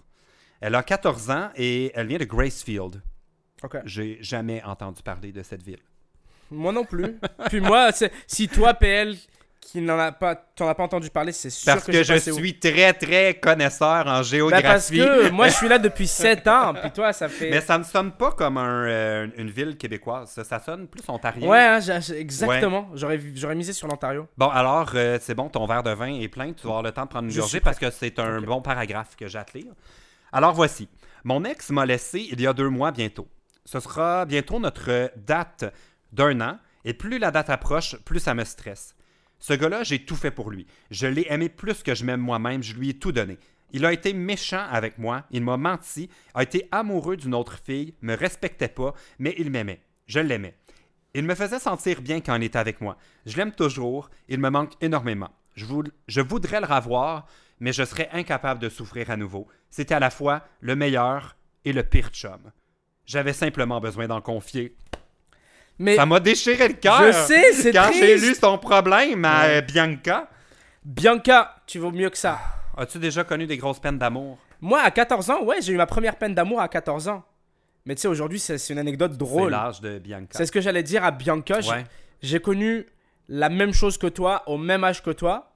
Elle 0.62 0.76
a 0.76 0.84
14 0.84 1.30
ans 1.32 1.50
et 1.56 1.92
elle 1.96 2.08
vient 2.08 2.18
de 2.18 2.26
Gracefield. 2.26 3.02
Ok. 3.64 3.78
J'ai 3.86 4.18
jamais 4.22 4.64
entendu 4.64 5.02
parler 5.02 5.32
de 5.32 5.44
cette 5.44 5.64
ville. 5.64 5.80
Moi 6.50 6.72
non 6.72 6.86
plus. 6.86 7.18
Puis 7.50 7.60
moi, 7.60 7.90
si 8.26 8.48
toi, 8.48 8.74
PL, 8.74 9.16
qui 9.60 9.82
n'en 9.82 10.00
a 10.00 10.14
pas, 10.14 10.34
t'en 10.36 10.70
as 10.70 10.76
pas 10.76 10.84
entendu 10.84 11.10
parler, 11.10 11.34
c'est 11.34 11.50
sûr 11.50 11.74
Parce 11.74 11.86
que, 11.86 12.02
je 12.02 12.14
où. 12.32 12.36
suis 12.36 12.58
très, 12.58 12.94
très 12.94 13.34
connaisseur 13.34 14.08
en 14.08 14.20
Ben, 14.20 14.24
géographie. 14.24 14.64
parce 14.64 14.90
que 14.90 15.30
moi, 15.30 15.50
je 15.50 15.56
suis 15.56 15.68
là 15.68 15.78
depuis 15.78 16.08
7 16.08 16.48
ans, 16.48 16.74
puis 16.74 16.90
toi, 16.92 17.12
ça 17.12 17.28
fait. 17.30 17.50
Mais 17.50 17.60
ça 17.60 17.78
ne 17.78 17.84
sonne 17.84 18.14
pas 18.14 18.32
comme 18.32 18.58
un, 18.58 18.86
euh, 18.88 19.28
une 19.36 19.50
ville 19.50 19.76
québécoise. 19.76 20.30
Ça, 20.30 20.46
ça 20.46 20.60
sonne 20.60 20.88
plus 20.88 21.04
ontarien. 21.10 21.46
Ouais, 21.46 21.60
hein, 21.60 22.00
exactement. 22.16 22.90
J'aurais, 22.94 23.20
j'aurais 23.36 23.56
misé 23.56 23.74
sur 23.74 23.90
l'Ontario. 23.90 24.28
Bon, 24.38 24.48
alors, 24.48 24.92
euh, 24.96 25.18
c'est 25.22 25.36
bon, 25.36 25.50
ton 25.50 25.66
verre 25.66 25.84
de 25.84 25.92
vin 25.92 26.14
est 26.18 26.30
plein. 26.30 26.54
Tu 26.54 26.64
vas 26.64 26.70
avoir 26.70 26.84
le 26.84 26.94
temps 26.94 27.04
de 27.04 27.10
prendre 27.10 27.26
une 27.26 27.32
Je 27.34 27.42
gorgée 27.42 27.60
parce 27.60 27.78
que 27.78 27.92
c'est 27.92 28.20
un 28.20 28.42
bon 28.42 28.62
paragraphe 28.62 29.18
que 29.18 29.26
lire. 29.26 29.74
Alors, 30.32 30.54
voici. 30.54 30.90
Mon 31.24 31.44
ex 31.44 31.70
m'a 31.72 31.86
laissé 31.86 32.28
il 32.32 32.40
y 32.40 32.48
a 32.48 32.54
deux 32.54 32.70
mois 32.70 32.92
bientôt. 32.92 33.28
Ce 33.66 33.80
sera 33.80 34.26
bientôt 34.26 34.60
notre 34.60 35.12
date 35.18 35.66
d'un 36.12 36.42
an. 36.42 36.60
Et 36.86 36.94
plus 36.94 37.20
la 37.20 37.32
date 37.32 37.50
approche, 37.50 37.98
plus 38.06 38.20
ça 38.20 38.34
me 38.34 38.46
stresse. 38.46 38.96
Ce 39.40 39.54
gars-là, 39.54 39.84
j'ai 39.84 40.06
tout 40.06 40.16
fait 40.16 40.32
pour 40.32 40.50
lui. 40.50 40.68
Je 40.90 41.08
l'ai 41.08 41.28
aimé 41.30 41.50
plus 41.50 41.84
que 41.84 41.94
je 41.94 42.06
m'aime 42.06 42.22
moi-même. 42.22 42.64
Je 42.64 42.76
lui 42.76 42.90
ai 42.90 42.94
tout 42.94 43.12
donné. 43.12 43.38
Il 43.74 43.86
a 43.86 43.92
été 43.92 44.14
méchant 44.14 44.66
avec 44.72 44.98
moi, 44.98 45.26
il 45.30 45.44
m'a 45.44 45.58
menti, 45.58 46.10
a 46.34 46.44
été 46.44 46.70
amoureux 46.72 47.18
d'une 47.18 47.36
autre 47.36 47.60
fille, 47.62 47.94
me 48.02 48.16
respectait 48.16 48.70
pas, 48.70 48.94
mais 49.20 49.36
il 49.38 49.52
m'aimait. 49.52 49.82
Je 50.06 50.20
l'aimais. 50.20 50.56
Il 51.14 51.24
me 51.24 51.36
faisait 51.36 51.60
sentir 51.60 52.02
bien 52.02 52.22
quand 52.22 52.36
il 52.36 52.44
était 52.44 52.60
avec 52.60 52.80
moi. 52.80 52.98
Je 53.26 53.36
l'aime 53.36 53.52
toujours, 53.52 54.10
il 54.30 54.40
me 54.40 54.50
manque 54.50 54.74
énormément. 54.82 55.32
Je, 55.56 56.22
voudrais 56.22 56.62
le 56.62 56.68
revoir, 56.68 57.26
mais 57.60 57.74
je 57.74 57.84
serais 57.84 58.10
incapable 58.14 58.60
de 58.62 58.70
souffrir 58.70 59.10
à 59.12 59.18
nouveau. 59.18 59.48
C'était 59.70 59.96
à 59.96 60.00
la 60.00 60.10
fois 60.10 60.42
le 60.62 60.76
meilleur 60.76 61.36
et 61.66 61.74
le 61.74 61.84
pire 61.84 62.10
chum. 62.10 62.52
J'avais 63.06 63.34
simplement 63.34 63.80
besoin 63.80 64.08
d'en 64.08 64.22
confier. 64.22 64.76
Mais 65.80 65.96
Ça 65.96 66.06
m'a 66.06 66.20
déchiré 66.20 66.68
le 66.68 66.74
cœur. 66.74 67.04
je 67.08 67.12
sais, 67.12 67.54
c'est 67.54 67.72
Quand 67.72 67.92
j'ai 67.94 68.18
lu 68.18 68.34
son 68.36 68.58
problème 68.58 69.24
à 69.26 69.42
Ouais. 69.48 69.58
euh, 69.58 69.62
Bianca. 69.62 70.28
Bianca, 70.84 71.56
tu 71.68 71.80
vaux 71.80 71.92
mieux 71.92 72.10
que 72.10 72.18
ça. 72.18 72.40
As-tu 72.78 73.00
déjà 73.00 73.24
connu 73.24 73.46
des 73.46 73.58
grosses 73.58 73.80
peines 73.80 73.98
d'amour? 73.98 74.38
Moi, 74.62 74.82
à 74.82 74.90
14 74.92 75.30
ans, 75.30 75.44
ouais, 75.44 75.62
j'ai 75.62 75.74
eu 75.74 75.78
ma 75.78 75.86
première 75.86 76.16
peine 76.18 76.34
d'amour 76.34 76.62
à 76.62 76.68
14 76.68 77.08
ans. 77.10 77.24
Mais 77.86 77.96
tu 77.96 78.02
sais, 78.02 78.08
aujourd'hui, 78.08 78.40
c'est, 78.40 78.58
c'est 78.58 78.74
une 78.74 78.80
anecdote 78.80 79.12
C'est 79.14 79.18
drôle. 79.18 79.52
l'âge 79.52 79.80
de 79.82 80.00
Bianca. 80.00 80.30
C'est 80.32 80.46
ce 80.46 80.52
que 80.52 80.62
j'allais 80.62 80.84
dire 80.84 81.04
à 81.04 81.12
Bianca. 81.12 81.60
Ouais. 81.60 81.84
J'ai 82.22 82.40
connu 82.40 82.86
la 83.30 83.50
même 83.50 83.74
chose 83.74 83.98
que 83.98 84.08
toi, 84.08 84.44
au 84.48 84.58
même 84.58 84.84
âge 84.84 85.02
que 85.04 85.12
toi. 85.12 85.52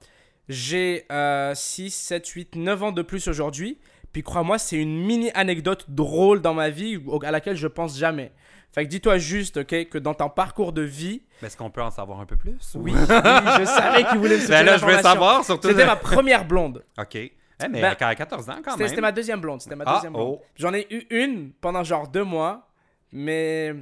J'ai 0.52 1.04
euh, 1.10 1.54
6, 1.54 1.90
7, 1.90 2.26
8, 2.28 2.56
9 2.56 2.82
ans 2.82 2.92
de 2.92 3.02
plus 3.02 3.26
aujourd'hui. 3.28 3.78
Puis 4.12 4.22
crois-moi, 4.22 4.58
c'est 4.58 4.76
une 4.76 5.04
mini 5.04 5.30
anecdote 5.34 5.86
drôle 5.88 6.40
dans 6.42 6.52
ma 6.54 6.68
vie 6.68 7.00
à 7.24 7.30
laquelle 7.30 7.56
je 7.56 7.66
pense 7.66 7.98
jamais. 7.98 8.32
Fait 8.74 8.84
que 8.84 8.90
dis-toi 8.90 9.18
juste, 9.18 9.58
ok, 9.58 9.88
que 9.88 9.98
dans 9.98 10.14
ton 10.14 10.28
parcours 10.30 10.72
de 10.72 10.82
vie, 10.82 11.22
Mais 11.40 11.48
Est-ce 11.48 11.56
qu'on 11.56 11.70
peut 11.70 11.82
en 11.82 11.90
savoir 11.90 12.20
un 12.20 12.26
peu 12.26 12.36
plus? 12.36 12.56
oui, 12.74 12.92
oui, 12.94 13.00
je 13.06 13.64
savais 13.64 14.04
qu'il 14.04 14.18
voulait 14.18 14.38
me 14.38 14.46
Ben 14.48 14.64
là, 14.64 14.76
je 14.78 14.84
veux 14.86 14.98
savoir, 15.00 15.44
surtout. 15.44 15.68
C'était 15.68 15.84
ma 15.86 15.96
première 15.96 16.44
blonde. 16.46 16.82
OK. 16.98 17.14
Eh, 17.16 17.32
mais 17.70 17.80
Ben, 17.82 17.96
à 18.00 18.14
14 18.14 18.48
ans, 18.50 18.54
quand 18.64 18.76
même. 18.76 18.88
c'était 18.88 19.00
ma 19.02 19.12
deuxième 19.12 19.40
blonde. 19.40 19.60
C'était 19.60 19.76
ma 19.76 19.84
Ah, 19.86 19.94
deuxième 19.96 20.12
blonde. 20.14 20.38
oh. 20.40 20.44
J'en 20.56 20.72
ai 20.74 20.86
eu 20.90 21.06
une 21.10 21.52
pendant 21.60 21.82
genre 21.84 22.08
deux 22.08 22.24
mois, 22.24 22.66
mais 23.12 23.74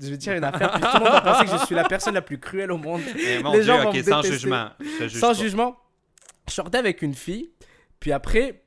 je 0.00 0.10
vais 0.10 0.16
dire 0.16 0.34
une 0.34 0.44
affaire. 0.44 0.72
puis 0.72 0.80
tout 0.80 0.88
le 0.98 1.00
monde 1.04 1.12
va 1.12 1.20
penser 1.20 1.44
que 1.46 1.50
je 1.52 1.66
suis 1.66 1.74
la 1.74 1.84
personne 1.84 2.14
la 2.14 2.22
plus 2.22 2.38
cruelle 2.38 2.70
au 2.72 2.78
monde. 2.78 3.02
Eh, 3.18 3.42
mon 3.42 3.50
les 3.52 3.58
Dieu, 3.62 3.66
gens 3.66 3.82
vont 3.82 3.92
me 3.92 4.02
sans 4.02 4.20
détester. 4.20 4.32
jugement. 4.32 4.68
Juge 5.00 5.12
Sans 5.18 5.28
pas. 5.28 5.34
jugement, 5.34 5.76
je 6.50 6.54
sortais 6.56 6.78
avec 6.78 7.02
une 7.02 7.14
fille, 7.14 7.50
puis 7.98 8.12
après, 8.12 8.62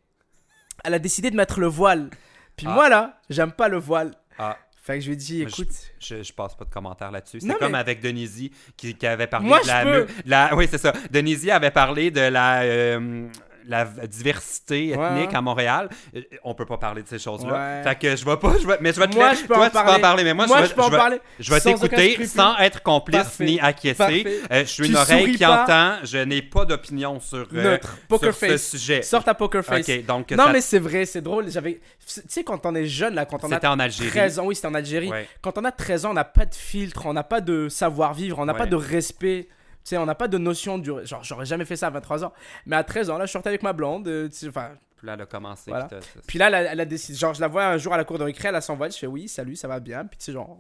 elle 0.84 0.94
a 0.94 1.00
décidé 1.00 1.30
de 1.32 1.36
mettre 1.36 1.60
le 1.60 1.68
voile. 1.68 2.10
Puis 2.56 2.66
Ah. 2.70 2.74
moi 2.74 2.90
là, 2.90 3.20
j'aime 3.30 3.52
pas 3.52 3.68
le 3.68 3.78
voile. 3.78 4.12
Ah, 4.38 4.58
Fait 4.82 4.96
que 4.96 5.00
je 5.02 5.08
lui 5.08 5.14
ai 5.14 5.16
dit, 5.18 5.42
écoute, 5.44 5.70
je, 6.00 6.24
je 6.24 6.34
passe 6.34 6.56
pas 6.56 6.66
de 6.66 6.70
commentaires 6.70 7.10
là-dessus. 7.10 7.40
C'est 7.40 7.58
comme 7.58 7.72
mais- 7.72 7.78
avec 7.78 8.02
Denisi 8.02 8.52
qui, 8.76 8.94
qui 8.96 9.08
avait 9.08 9.28
parlé 9.28 9.48
Moi, 9.48 9.62
de 9.62 9.68
la, 9.68 9.80
je 9.82 9.90
peux. 9.90 10.02
mu- 10.06 10.22
la- 10.26 10.56
Oui, 10.56 10.68
c'est 10.70 10.78
ça. 10.78 10.92
Denisi 11.10 11.50
avait 11.52 11.72
parlé 11.72 12.12
de 12.12 12.20
la, 12.20 12.64
euh, 12.64 13.28
la 13.68 13.86
diversité 13.86 14.90
ethnique 14.90 15.00
Ouais. 15.30 15.36
à 15.36 15.42
Montréal. 15.42 15.90
Euh, 16.16 16.22
On 16.44 16.54
peut 16.54 16.66
pas 16.66 16.78
parler 16.78 17.04
de 17.04 17.08
ces 17.08 17.20
choses-là. 17.20 17.54
Ouais. 17.54 17.84
Fait 17.84 18.00
que 18.00 18.16
je 18.16 18.26
vais 18.26 18.38
pas. 18.38 18.54
Je 18.62 18.68
vais, 18.68 18.78
mais 18.82 18.94
je 18.94 19.00
vais 19.00 19.08
te 19.08 19.16
Moi, 19.16 19.34
je 19.34 19.42
peux 19.42 19.54
Toi, 19.54 19.66
en 19.66 19.66
tu 19.68 19.72
peux 19.72 19.80
en 19.80 19.84
parler. 19.84 20.02
parler. 20.02 20.24
Mais 20.24 20.34
moi, 20.34 20.48
moi 20.48 20.66
je 20.66 20.74
peux 20.74 20.82
en 20.82 20.92
je 20.92 20.96
parler. 20.96 21.20
Je 21.40 21.54
vais 21.54 21.60
t'écouter 21.60 22.26
sans 22.26 22.58
être 22.58 22.82
complice 22.84 23.18
Parfait. 23.18 23.46
ni 23.46 23.60
acquiescer. 23.60 23.98
Parfait. 23.98 24.40
Euh, 24.52 24.60
je 24.62 24.70
suis 24.70 24.84
Tu 24.84 24.90
une 24.92 24.98
oreille 24.98 25.32
qui 25.34 25.44
pas. 25.44 25.64
entend. 25.64 25.96
Je 26.04 26.18
n'ai 26.18 26.42
pas 26.42 26.66
d'opinion 26.66 27.20
sur, 27.20 27.48
euh, 27.54 27.78
sur 28.10 28.34
ce 28.34 28.58
sujet. 28.58 29.02
Sors 29.02 29.24
ta 29.24 29.34
poker 29.34 29.64
face. 29.64 29.88
Donc 30.08 30.32
non, 30.32 30.50
mais 30.52 30.62
c'est 30.62 30.80
vrai, 30.80 31.06
c'est 31.06 31.22
drôle. 31.22 31.50
J'avais. 31.50 31.80
Tu 32.06 32.22
sais, 32.28 32.44
quand 32.44 32.66
on 32.66 32.76
est 32.76 32.86
jeune, 32.86 33.16
là, 33.16 33.26
quand 33.26 33.44
on 33.44 33.52
a 33.52 33.56
c'était 33.56 33.68
en 33.68 33.80
Algérie. 33.80 34.10
13 34.10 34.40
ans, 34.40 34.46
oui, 34.46 34.56
c'était 34.56 34.68
en 34.68 34.74
Algérie. 34.74 35.10
Ouais. 35.10 35.28
Quand 35.42 35.58
on 35.58 35.64
a 35.64 35.72
13 35.72 36.06
ans, 36.06 36.12
on 36.12 36.14
n'a 36.14 36.24
pas 36.26 36.46
de 36.46 36.54
filtre, 36.56 37.06
on 37.06 37.14
n'a 37.14 37.24
pas 37.24 37.42
de 37.42 37.70
savoir-vivre, 37.70 38.40
on 38.40 38.46
n'a 38.46 38.54
pas 38.54 38.66
de 38.66 38.76
respect. 38.76 39.48
Tu 39.84 39.90
sais, 39.90 39.98
on 39.98 40.06
n'a 40.06 40.16
pas 40.16 40.28
de 40.30 40.38
notion 40.38 40.78
du. 40.78 40.92
Genre, 41.04 41.24
j'aurais 41.24 41.46
jamais 41.46 41.66
fait 41.66 41.76
ça 41.76 41.88
à 41.88 41.90
23 41.90 42.24
ans. 42.24 42.34
Mais 42.66 42.76
à 42.78 42.84
13 42.84 43.10
ans, 43.10 43.18
là, 43.18 43.26
je 43.26 43.32
sortais 43.32 43.50
avec 43.50 43.64
ma 43.64 43.74
blonde. 43.74 44.08
euh, 44.08 44.30
Enfin, 44.48 44.70
Puis 44.98 45.06
là, 45.08 45.14
elle 45.16 45.22
a 45.22 45.26
commencé. 45.26 45.70
Voilà. 45.72 45.90
puis 46.26 46.40
là, 46.40 46.48
elle 46.48 46.56
a, 46.56 46.62
elle 46.72 46.80
a 46.80 46.86
décidé. 46.86 47.18
Genre, 47.18 47.34
je 47.34 47.42
la 47.42 47.50
vois 47.50 47.66
un 47.66 47.78
jour 47.78 47.94
à 47.94 47.98
la 47.98 48.06
cour 48.06 48.18
de 48.18 48.24
récré, 48.24 48.48
elle 48.48 48.56
a 48.56 48.62
son 48.62 48.76
voile. 48.76 48.92
Je 48.94 48.98
fais 48.98 49.08
oui, 49.08 49.28
salut, 49.28 49.58
ça 49.58 49.68
va 49.68 49.82
bien. 49.82 50.06
Puis 50.06 50.18
tu 50.18 50.24
sais, 50.26 50.32
genre, 50.32 50.58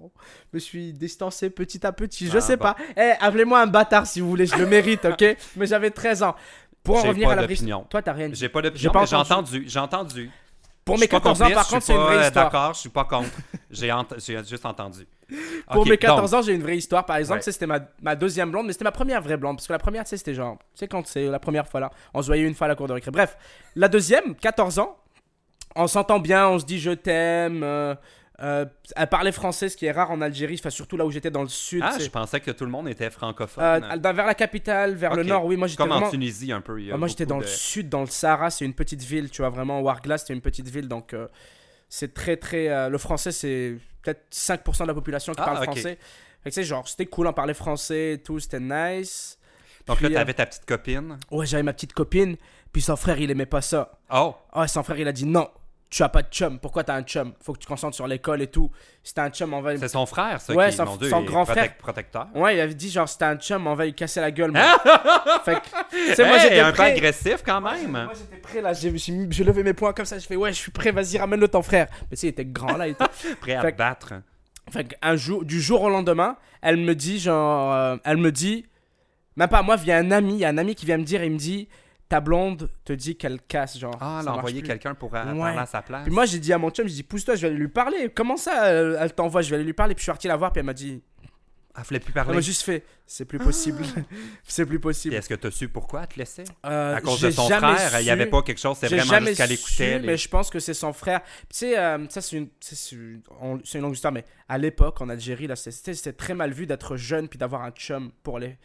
je 0.51 0.57
me 0.57 0.59
suis 0.59 0.91
distancé 0.91 1.49
petit 1.49 1.85
à 1.87 1.93
petit. 1.93 2.27
Je 2.27 2.37
Ah, 2.37 2.41
sais 2.41 2.57
bon. 2.57 2.63
pas. 2.63 2.75
Eh, 2.97 3.11
appelez-moi 3.21 3.61
un 3.61 3.67
bâtard 3.67 4.05
si 4.05 4.19
vous 4.19 4.27
voulez, 4.29 4.45
je 4.45 4.55
le 4.57 4.65
mérite, 4.67 5.05
ok? 5.05 5.23
Mais 5.55 5.65
j'avais 5.67 5.89
13 5.91 6.23
ans. 6.23 6.35
Pour 6.83 6.97
en 6.97 7.03
revenir 7.03 7.29
à 7.29 7.35
la 7.35 7.49
histoire. 7.49 7.87
Toi, 7.87 8.01
t'as 8.01 8.11
rien 8.11 8.27
dit. 8.27 8.35
J'ai 8.35 8.49
pas 8.49 8.61
d'opinion, 8.61 8.91
j'ai 9.05 9.15
entendu. 9.15 9.63
J'ai 9.67 9.79
entendu. 9.79 10.29
Pour 10.83 10.95
mes 10.95 11.03
suis 11.03 11.07
pas 11.07 11.21
14 11.21 11.41
ans, 11.43 11.49
par 11.51 11.65
contre, 11.69 11.83
c'est 11.85 11.93
une 11.93 11.99
vraie 12.01 12.17
euh, 12.17 12.21
histoire. 12.27 12.45
D'accord, 12.51 12.73
je 12.73 12.79
suis 12.81 12.89
pas 12.89 13.05
contre. 13.05 13.29
J'ai 13.71 13.89
ent- 13.89 14.05
j'ai 14.17 14.43
juste 14.43 14.65
entendu. 14.65 15.07
Pour 15.71 15.87
mes 15.87 15.97
14 15.97 16.31
donc, 16.31 16.39
ans, 16.39 16.41
j'ai 16.43 16.53
une 16.53 16.61
vraie 16.61 16.77
histoire. 16.77 17.05
Par 17.05 17.17
exemple, 17.17 17.41
Ouais. 17.45 17.51
c'était 17.51 17.65
ma, 17.67 17.79
ma 18.01 18.15
deuxième 18.15 18.51
blonde, 18.51 18.67
mais 18.67 18.73
c'était 18.73 18.83
ma 18.85 18.91
première 18.91 19.21
vraie 19.21 19.37
blonde. 19.37 19.57
Parce 19.57 19.67
que 19.67 19.73
la 19.73 19.79
première, 19.79 20.05
c'était 20.07 20.33
genre. 20.33 20.57
Tu 20.59 20.65
sais, 20.79 20.87
quand 20.87 21.05
c'est 21.07 21.25
la 21.27 21.39
première 21.39 21.67
fois 21.67 21.79
là, 21.79 21.91
on 22.13 22.21
se 22.21 22.27
voyait 22.27 22.43
une 22.43 22.53
fois 22.55 22.65
à 22.65 22.67
la 22.69 22.75
cour 22.75 22.87
de 22.87 22.93
récré. 22.93 23.11
Bref, 23.11 23.37
la 23.75 23.87
deuxième, 23.87 24.35
14 24.35 24.79
ans, 24.79 24.97
On 25.75 25.87
s'entend 25.87 26.19
bien, 26.19 26.47
on 26.49 26.59
se 26.59 26.65
dit 26.65 26.79
je 26.79 26.91
t'aime. 26.91 27.63
euh, 27.63 27.95
euh, 28.41 28.65
elle 28.95 29.07
parlait 29.07 29.31
français, 29.31 29.69
ce 29.69 29.77
qui 29.77 29.85
est 29.87 29.91
rare 29.91 30.11
en 30.11 30.21
Algérie, 30.21 30.55
enfin, 30.59 30.69
surtout 30.69 30.97
là 30.97 31.05
où 31.05 31.09
j'étais 31.11 31.31
dans 31.31 31.41
le 31.41 31.47
sud. 31.47 31.81
Ah, 31.83 31.97
je 31.99 32.09
pensais 32.09 32.39
que 32.41 32.51
tout 32.51 32.65
le 32.65 32.69
monde 32.71 32.87
était 32.89 33.09
francophone. 33.09 33.63
euh, 33.83 34.11
vers 34.11 34.25
la 34.27 34.35
capitale, 34.35 34.93
vers 34.95 35.15
le 35.15 35.23
nord, 35.23 35.45
oui. 35.45 35.55
Moi 35.55 35.67
j'étais 35.67 35.81
Comme 35.81 35.89
vraiment. 35.91 36.07
en 36.07 36.11
Tunisie 36.11 36.51
un 36.51 36.61
peu. 36.61 36.77
Ah, 36.91 36.97
moi 36.97 37.07
j'étais 37.07 37.25
dans 37.25 37.37
de- 37.37 37.41
le 37.43 37.47
sud, 37.47 37.89
dans 37.89 38.01
le 38.01 38.05
Sahara, 38.07 38.49
c'est 38.51 38.65
une 38.65 38.73
petite 38.75 39.01
ville, 39.01 39.29
tu 39.31 39.41
vois, 39.41 39.49
vraiment. 39.49 39.79
Wargla, 39.81 40.17
c'est 40.19 40.33
une 40.33 40.41
petite 40.41 40.67
ville, 40.67 40.87
donc 40.87 41.15
c'est 41.89 42.13
très 42.13 42.37
très. 42.37 42.89
le 42.89 42.97
français, 42.99 43.31
c'est 43.31 43.77
peut-être 44.03 44.25
5% 44.31 44.83
de 44.83 44.87
la 44.87 44.93
population 44.93 45.33
qui 45.33 45.41
Ah, 45.41 45.45
parle 45.45 45.63
français. 45.63 45.97
Fait 46.43 46.49
que, 46.49 46.55
tu 46.55 46.61
sais, 46.61 46.63
genre, 46.63 46.87
c'était 46.87 47.05
cool, 47.05 47.27
on 47.27 47.33
parlait 47.33 47.53
français 47.53 48.13
et 48.13 48.17
tout, 48.17 48.39
c'était 48.39 48.59
nice. 48.59 49.37
Donc 49.87 50.01
là, 50.01 50.07
Puis, 50.07 50.15
euh, 50.15 50.19
t'avais 50.19 50.33
ta 50.33 50.45
petite 50.45 50.65
copine. 50.65 51.17
Ouais, 51.31 51.45
j'avais 51.45 51.63
ma 51.63 51.73
petite 51.73 51.93
copine, 51.93 52.35
puis 52.71 52.81
son 52.81 52.95
frère, 52.95 53.19
il 53.19 53.31
aimait 53.31 53.45
pas 53.45 53.61
ça. 53.61 53.97
Oh, 54.13 54.35
Ah, 54.51 54.67
son 54.67 54.83
frère, 54.83 54.97
il 54.99 55.07
a 55.07 55.11
dit 55.11 55.25
non, 55.25 55.49
tu 55.95 56.01
as 56.03 56.09
pas 56.09 56.23
de 56.23 56.27
chum. 56.29 56.57
Pourquoi 56.59 56.83
t'as 56.83 56.95
un 56.95 57.03
chum? 57.03 57.33
Faut 57.41 57.53
que 57.53 57.59
tu 57.59 57.65
te 57.65 57.69
concentres 57.69 57.95
sur 57.95 58.07
l'école 58.07 58.41
et 58.41 58.47
tout. 58.47 58.71
Si 59.03 59.13
t'as 59.13 59.25
un 59.25 59.29
chum, 59.29 59.53
on 59.53 59.61
va. 59.61 59.77
c'est 59.77 59.87
son 59.87 60.05
frère, 60.07 60.41
ça, 60.41 60.53
Ouais, 60.53 60.69
qui, 60.71 60.75
son- 60.77 60.95
Dieu, 60.97 61.09
son 61.09 61.21
grand 61.23 61.45
frère. 61.45 61.77
protecteur. 61.77 62.27
Ouais, 62.33 62.55
il 62.57 62.59
avait 62.59 62.73
dit 62.73 62.89
genre, 62.89 63.07
si 63.07 63.17
t'as 63.17 63.29
un 63.29 63.35
chum, 63.37 63.67
on 63.67 63.75
va 63.75 63.85
lui 63.85 63.93
casser 63.93 64.19
la 64.21 64.31
gueule. 64.31 64.51
moi. 64.51 64.61
fait 65.45 65.55
que, 65.55 65.59
tu 65.91 66.15
sais, 66.15 66.23
Hey, 66.23 66.27
moi, 66.29 66.37
j'étais 66.39 66.59
un 66.61 66.71
peu 66.71 66.77
prêt. 66.77 66.91
agressif 66.93 67.43
quand 67.45 67.61
même. 67.61 67.91
Moi, 67.91 68.09
j'étais 68.15 68.41
prêt 68.41 68.61
là, 68.61 68.73
j'ai 68.73 68.89
levé 68.91 69.61
mes 69.63 69.73
poings 69.73 69.93
comme 69.93 70.05
ça, 70.05 70.17
je 70.17 70.25
fais 70.25 70.35
ouais, 70.35 70.51
je 70.51 70.57
suis 70.57 70.71
prêt, 70.71 70.91
vas-y, 70.91 71.17
ramène-le 71.19 71.47
ton 71.47 71.61
frère. 71.61 71.87
Mais 72.09 72.17
tu 72.17 72.21
sais, 72.21 72.27
il 72.27 72.29
était 72.31 72.45
grand 72.45 72.75
là 72.77 72.87
et 72.87 72.95
tout. 72.95 73.05
Prêt 73.41 73.53
à 73.53 73.61
Fait 73.61 73.73
battre. 73.73 74.13
Fait 74.71 74.97
un 75.01 75.15
jour, 75.15 75.45
du 75.45 75.61
jour 75.61 75.81
au 75.83 75.89
lendemain, 75.89 76.37
elle 76.61 76.77
me 76.77 76.95
dit, 76.95 77.19
genre, 77.19 77.71
euh, 77.73 77.97
elle 78.05 78.17
me 78.17 78.31
dit, 78.31 78.65
même 79.35 79.49
pas 79.49 79.61
moi, 79.61 79.75
vient 79.75 79.97
un 79.97 80.09
ami, 80.11 80.33
il 80.35 80.39
y 80.39 80.45
a 80.45 80.49
un 80.49 80.57
ami 80.57 80.73
qui 80.73 80.85
vient 80.85 80.97
me 80.97 81.03
dire, 81.03 81.23
il 81.23 81.31
me 81.33 81.37
dit, 81.37 81.67
ta 82.13 82.21
blonde 82.21 82.69
te 82.85 82.93
dit 82.93 83.15
qu'elle 83.15 83.41
casse, 83.41 83.79
genre. 83.79 83.97
Ah, 83.99 84.19
elle 84.21 84.27
a 84.27 84.33
envoyé 84.35 84.61
quelqu'un 84.61 84.93
pour 84.93 85.15
euh, 85.15 85.23
Ouais. 85.33 85.39
parler 85.39 85.57
à 85.59 85.65
sa 85.65 85.81
place. 85.81 86.03
Puis 86.03 86.13
moi, 86.13 86.25
j'ai 86.25 86.37
dit 86.39 86.53
à 86.53 86.57
mon 86.59 86.69
chum, 86.69 86.87
j'ai 86.87 86.93
dit, 86.93 87.03
pousse-toi, 87.03 87.35
je 87.35 87.41
vais 87.41 87.47
aller 87.47 87.57
lui 87.57 87.67
parler. 87.69 88.11
Comment 88.13 88.37
ça, 88.37 88.65
euh, 88.65 88.97
elle 88.99 89.13
t'envoie, 89.13 89.41
je 89.41 89.49
vais 89.49 89.55
aller 89.55 89.65
lui 89.65 89.73
parler. 89.73 89.95
Puis 89.95 90.01
je 90.01 90.03
suis 90.03 90.11
parti 90.11 90.27
la 90.27 90.35
voir, 90.35 90.51
puis 90.51 90.59
elle 90.59 90.65
m'a 90.67 90.73
dit, 90.73 91.01
Elle 91.75 91.83
voulait 91.85 91.99
plus 91.99 92.09
elle 92.09 92.13
parler. 92.13 92.35
m'a 92.35 92.41
juste 92.41 92.61
fait, 92.61 92.85
c'est 93.07 93.25
plus 93.25 93.39
possible, 93.39 93.83
c'est 94.43 94.63
plus 94.63 94.77
Puis 94.77 94.79
possible. 94.79 95.15
est-ce 95.15 95.27
que 95.27 95.33
tu 95.33 95.47
as 95.47 95.51
su 95.51 95.69
pourquoi 95.69 96.01
elle 96.03 96.07
te 96.07 96.19
laissait? 96.19 96.43
Euh, 96.67 96.95
À 96.97 97.01
cause 97.01 97.19
de 97.21 97.31
son 97.31 97.47
frère, 97.49 97.99
il 97.99 98.03
n'y 98.03 98.11
avait 98.11 98.27
pas 98.27 98.43
quelque 98.43 98.59
chose, 98.59 98.77
c'est 98.79 98.89
J'ai 98.89 98.97
vraiment 98.97 99.11
jamais 99.13 99.25
juste 99.31 99.37
qu'elle 99.39 99.51
écoutait. 99.53 99.93
su, 99.95 99.99
les- 100.01 100.05
mais 100.05 100.17
je 100.17 100.29
pense 100.29 100.51
que 100.51 100.59
c'est 100.59 100.75
son 100.75 100.93
frère. 100.93 101.21
Tu 101.49 101.57
sais, 101.57 101.79
euh, 101.79 102.05
ça 102.09 102.21
c'est 102.21 102.37
une, 102.37 102.49
c'est 102.59 102.75
c'est 102.75 102.95
une, 102.95 103.21
on- 103.41 103.59
c'est 103.63 103.79
une 103.79 103.85
longue 103.85 103.95
histoire, 103.95 104.13
mais 104.13 104.23
à 104.47 104.59
l'époque 104.59 105.01
en 105.01 105.09
Algérie, 105.09 105.47
là, 105.47 105.55
c'était 105.55 105.95
c'était 105.95 106.13
très 106.13 106.35
mal 106.35 106.51
vu 106.51 106.67
d'être 106.67 106.95
jeune 106.95 107.27
puis 107.27 107.39
d'avoir 107.39 107.63
un 107.63 107.71
chum 107.71 108.11
pour 108.21 108.37
les, 108.37 108.55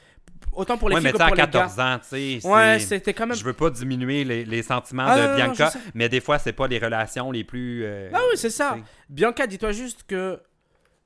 autant 0.53 0.77
pour 0.79 0.89
les 0.89 0.97
Ouais, 0.97 1.01
mais 1.01 1.11
filles 1.11 1.19
tu 1.19 1.19
que 1.19 1.23
à 1.25 1.27
pour 1.29 1.37
les 1.37 1.43
gars. 1.43 1.47
14 1.49 1.81
ans, 1.81 1.99
tu 1.99 2.41
sais. 2.41 2.47
Ouais, 2.49 2.79
c'était 2.81 3.15
quand 3.15 3.27
même. 3.27 3.37
Je 3.37 3.45
veux 3.45 3.53
pas 3.53 3.71
diminuer 3.71 4.25
les, 4.25 4.45
les 4.45 4.63
sentiments 4.63 5.05
Ah, 5.07 5.17
de 5.17 5.21
non, 5.23 5.27
non, 5.29 5.31
non, 5.39 5.53
Bianca, 5.53 5.73
mais 5.95 6.09
des 6.09 6.21
fois, 6.21 6.39
c'est 6.39 6.53
pas 6.53 6.67
les 6.69 6.79
relations 6.79 7.31
les 7.31 7.45
plus. 7.45 7.85
euh, 7.85 8.11
Ah 8.13 8.21
oui, 8.31 8.37
c'est 8.37 8.51
ça. 8.51 8.77
Bianca, 9.09 9.47
dis-toi 9.47 9.73
juste 9.73 10.05
que 10.07 10.41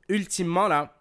ultimement 0.08 0.68
là, 0.68 0.94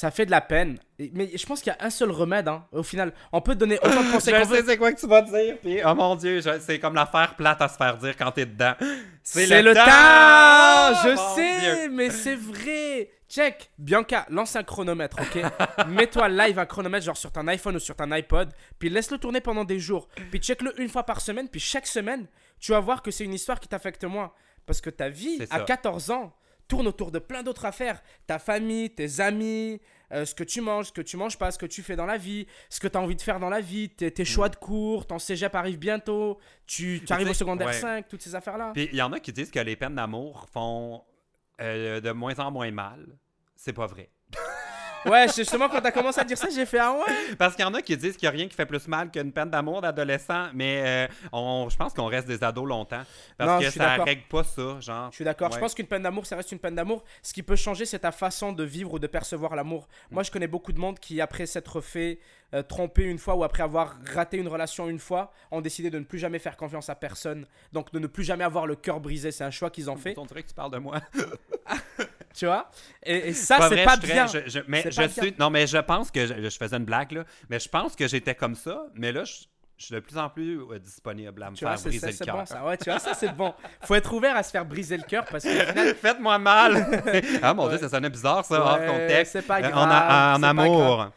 ça 0.00 0.12
fait 0.12 0.26
de 0.26 0.30
la 0.30 0.40
peine. 0.40 0.78
Mais 1.12 1.28
je 1.36 1.44
pense 1.44 1.60
qu'il 1.60 1.72
y 1.72 1.82
a 1.82 1.84
un 1.84 1.90
seul 1.90 2.12
remède. 2.12 2.46
Hein, 2.46 2.64
au 2.70 2.84
final, 2.84 3.12
on 3.32 3.40
peut 3.40 3.56
donner 3.56 3.78
autant 3.82 4.00
de 4.04 4.12
conseils 4.12 4.32
Je 4.32 4.38
qu'on 4.42 4.48
sais 4.48 4.60
veut. 4.60 4.68
c'est 4.68 4.76
quoi 4.76 4.92
que 4.92 5.00
tu 5.00 5.08
vas 5.08 5.22
dire, 5.22 5.56
puis 5.60 5.80
oh 5.84 5.92
mon 5.96 6.14
dieu, 6.14 6.40
je- 6.40 6.60
c'est 6.60 6.78
comme 6.78 6.94
l'affaire 6.94 7.34
plate 7.34 7.60
à 7.60 7.66
se 7.68 7.76
faire 7.76 7.96
dire 7.96 8.16
quand 8.16 8.30
t'es 8.30 8.46
dedans. 8.46 8.74
C'est 9.24 9.60
le, 9.60 9.74
temps, 9.74 9.80
Ah, 9.86 11.02
Je 11.02 11.08
mon 11.08 11.34
sais, 11.34 11.60
Dieu. 11.60 11.88
mais 11.90 12.10
c'est 12.10 12.36
vrai 12.36 13.10
Check 13.28 13.70
Bianca, 13.76 14.24
lance 14.30 14.54
un 14.56 14.62
chronomètre, 14.62 15.16
ok? 15.20 15.42
Mets-toi 15.88 16.28
live 16.28 16.58
un 16.60 16.64
chronomètre, 16.66 17.04
genre 17.04 17.16
sur 17.16 17.30
ton 17.32 17.46
iPhone 17.48 17.74
ou 17.76 17.80
sur 17.80 17.94
ton 17.96 18.10
iPod, 18.12 18.50
puis 18.78 18.88
laisse-le 18.88 19.18
tourner 19.18 19.40
pendant 19.40 19.64
des 19.64 19.80
jours. 19.80 20.08
Puis 20.30 20.38
check-le 20.40 20.72
une 20.80 20.88
fois 20.88 21.02
par 21.02 21.20
semaine, 21.20 21.48
puis 21.48 21.60
chaque 21.60 21.86
semaine, 21.88 22.26
tu 22.60 22.70
vas 22.72 22.78
voir 22.80 23.02
que 23.02 23.10
c'est 23.10 23.24
une 23.24 23.34
histoire 23.34 23.58
qui 23.60 23.66
t'affecte 23.68 24.04
moins. 24.04 24.30
Parce 24.64 24.80
que 24.80 24.90
ta 24.90 25.08
vie, 25.08 25.42
à 25.50 25.58
ça. 25.58 25.64
14 25.64 26.10
ans, 26.10 26.32
tourne 26.68 26.86
autour 26.86 27.10
de 27.10 27.18
plein 27.18 27.42
d'autres 27.42 27.64
affaires. 27.64 28.02
Ta 28.26 28.38
famille, 28.38 28.90
tes 28.90 29.20
amis, 29.20 29.80
euh, 30.12 30.24
ce 30.24 30.34
que 30.34 30.44
tu 30.44 30.60
manges, 30.60 30.86
ce 30.86 30.92
que 30.92 31.00
tu 31.00 31.16
manges 31.16 31.36
pas, 31.36 31.50
ce 31.50 31.58
que 31.58 31.66
tu 31.66 31.82
fais 31.82 31.96
dans 31.96 32.06
la 32.06 32.18
vie, 32.18 32.46
ce 32.70 32.78
que 32.80 32.86
tu 32.88 32.96
as 32.96 33.00
envie 33.00 33.16
de 33.16 33.22
faire 33.22 33.40
dans 33.40 33.50
la 33.50 33.60
vie, 33.60 33.88
tes, 33.88 34.10
tes 34.10 34.24
choix 34.24 34.48
de 34.48 34.56
cours, 34.56 35.06
ton 35.06 35.18
cégep 35.18 35.54
arrive 35.54 35.78
bientôt, 35.78 36.38
tu, 36.66 37.02
tu 37.04 37.12
arrives 37.12 37.30
au 37.30 37.34
secondaire 37.34 37.68
ouais. 37.68 37.72
5, 37.72 38.08
toutes 38.08 38.22
ces 38.22 38.34
affaires-là. 38.34 38.72
Puis 38.74 38.88
il 38.92 38.98
y 38.98 39.02
en 39.02 39.12
a 39.12 39.20
qui 39.20 39.32
disent 39.32 39.50
que 39.50 39.58
les 39.58 39.76
peines 39.76 39.94
d'amour 39.94 40.46
font 40.52 41.02
euh, 41.60 42.00
de 42.00 42.10
moins 42.12 42.38
en 42.38 42.50
moins 42.50 42.70
mal. 42.70 43.18
C'est 43.56 43.72
pas 43.72 43.86
vrai. 43.86 44.10
Ouais, 45.06 45.26
justement 45.34 45.68
quand 45.68 45.80
t'as 45.80 45.90
commencé 45.90 46.20
à 46.20 46.24
dire 46.24 46.36
ça, 46.36 46.48
j'ai 46.54 46.66
fait 46.66 46.78
ah 46.78 46.92
ouais. 46.92 47.34
Parce 47.38 47.54
qu'il 47.54 47.64
y 47.64 47.68
en 47.68 47.74
a 47.74 47.82
qui 47.82 47.96
disent 47.96 48.16
qu'il 48.16 48.28
n'y 48.28 48.34
a 48.34 48.36
rien 48.36 48.48
qui 48.48 48.54
fait 48.54 48.66
plus 48.66 48.86
mal 48.88 49.10
qu'une 49.10 49.32
peine 49.32 49.50
d'amour 49.50 49.80
d'adolescent, 49.80 50.48
mais 50.54 50.82
euh, 50.84 51.28
on, 51.32 51.68
je 51.70 51.76
pense 51.76 51.92
qu'on 51.94 52.06
reste 52.06 52.26
des 52.26 52.42
ados 52.42 52.66
longtemps. 52.66 53.02
Parce 53.36 53.50
Non, 53.50 53.58
que 53.66 53.70
ça 53.70 54.02
règle 54.02 54.22
pas 54.28 54.44
ça, 54.44 54.80
genre. 54.80 55.10
Je 55.10 55.16
suis 55.16 55.24
d'accord. 55.24 55.52
Je 55.52 55.58
pense 55.58 55.74
qu'une 55.74 55.86
peine 55.86 56.02
d'amour, 56.02 56.26
ça 56.26 56.36
reste 56.36 56.52
une 56.52 56.58
peine 56.58 56.74
d'amour. 56.74 57.04
Ce 57.22 57.32
qui 57.32 57.42
peut 57.42 57.56
changer, 57.56 57.84
c'est 57.86 58.00
ta 58.00 58.12
façon 58.12 58.52
de 58.52 58.64
vivre 58.64 58.94
ou 58.94 58.98
de 58.98 59.06
percevoir 59.06 59.54
l'amour. 59.54 59.88
Moi, 60.10 60.22
je 60.22 60.30
connais 60.30 60.48
beaucoup 60.48 60.72
de 60.72 60.80
monde 60.80 60.98
qui, 60.98 61.20
après 61.20 61.46
s'être 61.46 61.80
fait 61.80 62.18
euh, 62.54 62.62
tromper 62.62 63.02
une 63.04 63.18
fois 63.18 63.34
ou 63.34 63.44
après 63.44 63.62
avoir 63.62 63.96
raté 64.14 64.36
une 64.38 64.48
relation 64.48 64.88
une 64.88 64.98
fois, 64.98 65.32
ont 65.50 65.60
décidé 65.60 65.90
de 65.90 65.98
ne 65.98 66.04
plus 66.04 66.18
jamais 66.18 66.38
faire 66.38 66.56
confiance 66.56 66.88
à 66.88 66.94
personne. 66.94 67.46
Donc, 67.72 67.92
de 67.92 67.98
ne 67.98 68.06
plus 68.06 68.24
jamais 68.24 68.44
avoir 68.44 68.66
le 68.66 68.74
cœur 68.76 69.00
brisé. 69.00 69.30
C'est 69.32 69.44
un 69.44 69.50
choix 69.50 69.70
qu'ils 69.70 69.90
ont 69.90 69.96
fait. 69.96 70.16
On 70.18 70.24
dirait 70.24 70.42
que 70.42 70.48
tu 70.48 70.54
parles 70.54 70.72
de 70.72 70.78
moi. 70.78 71.00
Tu 72.34 72.46
vois? 72.46 72.70
Et, 73.02 73.30
et 73.30 73.32
ça, 73.32 73.58
c'est 73.68 73.82
pas 73.84 73.96
bien. 73.96 74.26
je- 74.28 74.46
je- 74.46 74.60
mais 74.68 74.84
je 74.88 74.96
pas 75.02 75.08
suis. 75.08 75.34
Non, 75.40 75.50
mais 75.50 75.66
je 75.66 75.78
pense 75.78 76.10
que. 76.10 76.24
Je, 76.24 76.48
je 76.48 76.56
faisais 76.56 76.76
une 76.76 76.84
blague, 76.84 77.10
là. 77.12 77.24
Mais 77.50 77.58
je 77.58 77.68
pense 77.68 77.96
que 77.96 78.06
j'étais 78.06 78.34
comme 78.36 78.54
ça. 78.54 78.84
Mais 78.94 79.10
là, 79.10 79.24
je, 79.24 79.32
je 79.76 79.84
suis 79.86 79.94
de 79.94 79.98
plus 80.00 80.16
en 80.16 80.28
plus 80.28 80.60
euh, 80.60 80.78
disponible 80.78 81.42
à 81.42 81.50
me 81.50 81.56
Tu 81.56 81.64
faire 81.64 81.74
vois, 81.74 81.82
briser 81.82 82.12
ça, 82.12 82.18
le 82.20 82.24
cœur. 82.26 82.36
bon 82.36 82.46
ça. 82.46 82.64
Ouais, 82.64 82.76
tu 82.76 82.90
vois, 82.90 83.00
ça, 83.00 83.14
c'est 83.14 83.34
bon. 83.34 83.52
Faut 83.82 83.94
être 83.96 84.12
ouvert 84.12 84.36
à 84.36 84.44
se 84.44 84.50
faire 84.52 84.64
briser 84.64 84.96
le 84.96 85.02
cœur 85.02 85.24
parce 85.28 85.42
que 85.42 85.50
final, 85.50 85.94
Faites-moi 86.00 86.38
mal! 86.38 87.02
ah 87.42 87.54
mon 87.54 87.64
Ouais. 87.64 87.70
dieu, 87.70 87.78
ça 87.78 87.88
sonnait 87.88 88.10
bizarre, 88.10 88.44
ça, 88.44 88.60
hors 88.60 88.86
contexte. 88.86 89.32
c'est 89.32 89.42
pas 89.42 89.58
Euh, 89.58 89.68
grave. 89.70 89.74
en, 90.36 90.40
pas 90.40 90.48
amour. 90.48 90.96
grave. 90.96 91.10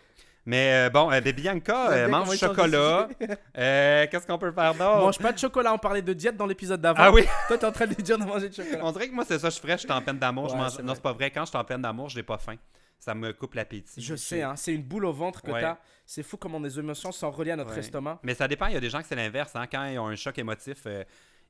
Mais 0.45 0.87
euh, 0.87 0.89
bon, 0.89 1.11
euh, 1.11 1.21
Bianca 1.21 1.91
euh, 1.91 2.07
mange 2.07 2.29
du 2.31 2.37
chocolat. 2.37 3.07
Euh, 3.57 4.07
Qu'est-ce 4.09 4.25
qu'on 4.25 4.37
peut 4.39 4.51
faire 4.51 4.73
d'autre? 4.73 4.99
mange 5.01 5.19
pas 5.19 5.31
de 5.33 5.37
chocolat. 5.37 5.73
On 5.73 5.77
parlait 5.77 6.01
de 6.01 6.13
diète 6.13 6.35
dans 6.37 6.47
l'épisode 6.47 6.81
d'avant. 6.81 6.97
Ah 7.01 7.11
oui! 7.11 7.23
Toi, 7.47 7.57
t'es 7.57 7.65
en 7.65 7.71
train 7.71 7.85
de 7.85 7.93
lui 7.93 8.01
dire 8.03 8.17
de 8.17 8.23
manger 8.25 8.49
de 8.49 8.55
chocolat. 8.55 8.79
On 8.83 8.91
dirait 8.91 9.09
que 9.09 9.13
moi, 9.13 9.23
c'est 9.27 9.37
ça 9.39 9.49
je 9.49 9.59
ferais. 9.59 9.73
Je 9.73 9.77
suis 9.83 9.91
en 9.91 10.01
peine 10.01 10.17
d'amour. 10.17 10.49
je 10.49 10.53
Ouais, 10.53 10.59
mange... 10.59 10.79
Non, 10.79 10.95
c'est 10.95 11.01
pas 11.03 11.13
vrai. 11.13 11.29
Quand 11.29 11.41
je 11.45 11.49
suis 11.49 11.57
en 11.57 11.63
peine 11.63 11.81
d'amour, 11.81 12.09
j'ai 12.09 12.23
pas 12.23 12.37
faim. 12.37 12.55
Ça 12.97 13.13
me 13.15 13.33
coupe 13.33 13.55
l'appétit. 13.55 13.99
Je 14.01 14.15
sais, 14.15 14.41
hein, 14.43 14.53
c'est 14.55 14.73
une 14.73 14.83
boule 14.83 15.05
au 15.05 15.13
ventre 15.13 15.41
que 15.41 15.51
Ouais. 15.51 15.61
t'as. 15.61 15.77
C'est 16.05 16.23
fou 16.23 16.37
comment 16.37 16.59
des 16.59 16.77
émotions 16.77 17.11
sont 17.11 17.31
reliées 17.31 17.51
à 17.51 17.55
notre 17.55 17.71
Ouais. 17.73 17.79
estomac. 17.79 18.19
Mais 18.23 18.33
ça 18.35 18.47
dépend. 18.47 18.67
Il 18.67 18.73
y 18.73 18.77
a 18.77 18.79
des 18.79 18.89
gens 18.89 19.01
que 19.01 19.07
c'est 19.07 19.15
l'inverse. 19.15 19.51
Hein? 19.55 19.65
Quand 19.71 19.85
ils 19.85 19.97
ont 19.99 20.07
un 20.07 20.15
choc 20.15 20.37
émotif, 20.39 20.85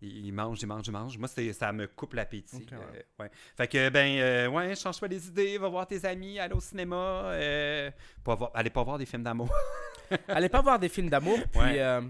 ils 0.01 0.31
mangent, 0.31 0.61
ils 0.61 0.65
mangent, 0.67 0.87
ils 0.87 0.91
mangent. 0.91 1.17
Moi, 1.17 1.27
c'est- 1.27 1.53
ça 1.53 1.71
me 1.71 1.87
coupe 1.87 2.13
l'appétit. 2.13 2.55
Ouais. 2.57 2.65
Euh, 2.73 3.23
ouais. 3.23 3.31
Fait 3.55 3.67
que, 3.67 3.89
ben, 3.89 4.17
euh, 4.19 4.47
ouais, 4.47 4.75
change 4.75 4.99
pas 4.99 5.07
les 5.07 5.27
idées. 5.27 5.57
Va 5.57 5.67
voir 5.69 5.85
tes 5.87 6.03
amis, 6.05 6.39
allez 6.39 6.53
au 6.55 6.59
cinéma. 6.59 6.95
Euh, 6.95 7.91
pas 8.23 8.35
voir... 8.35 8.51
Allez 8.53 8.69
pas 8.69 8.83
voir 8.83 8.97
des 8.97 9.05
films 9.05 9.23
d'amour. 9.23 9.49
Allez 10.27 10.49
pas 10.49 10.61
voir 10.61 10.77
des 10.77 10.89
films 10.89 11.09
d'amour, 11.09 11.39
puis 11.51 11.61
Ouais. 11.61 11.79
euh, 11.79 12.01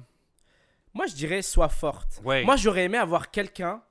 moi 0.93 1.05
je 1.05 1.13
dirais 1.13 1.43
sois 1.43 1.69
forte. 1.69 2.19
Moi 2.23 2.55
j'aurais 2.55 2.85
aimé 2.85 2.97
avoir 2.97 3.29
quelqu'un 3.29 3.81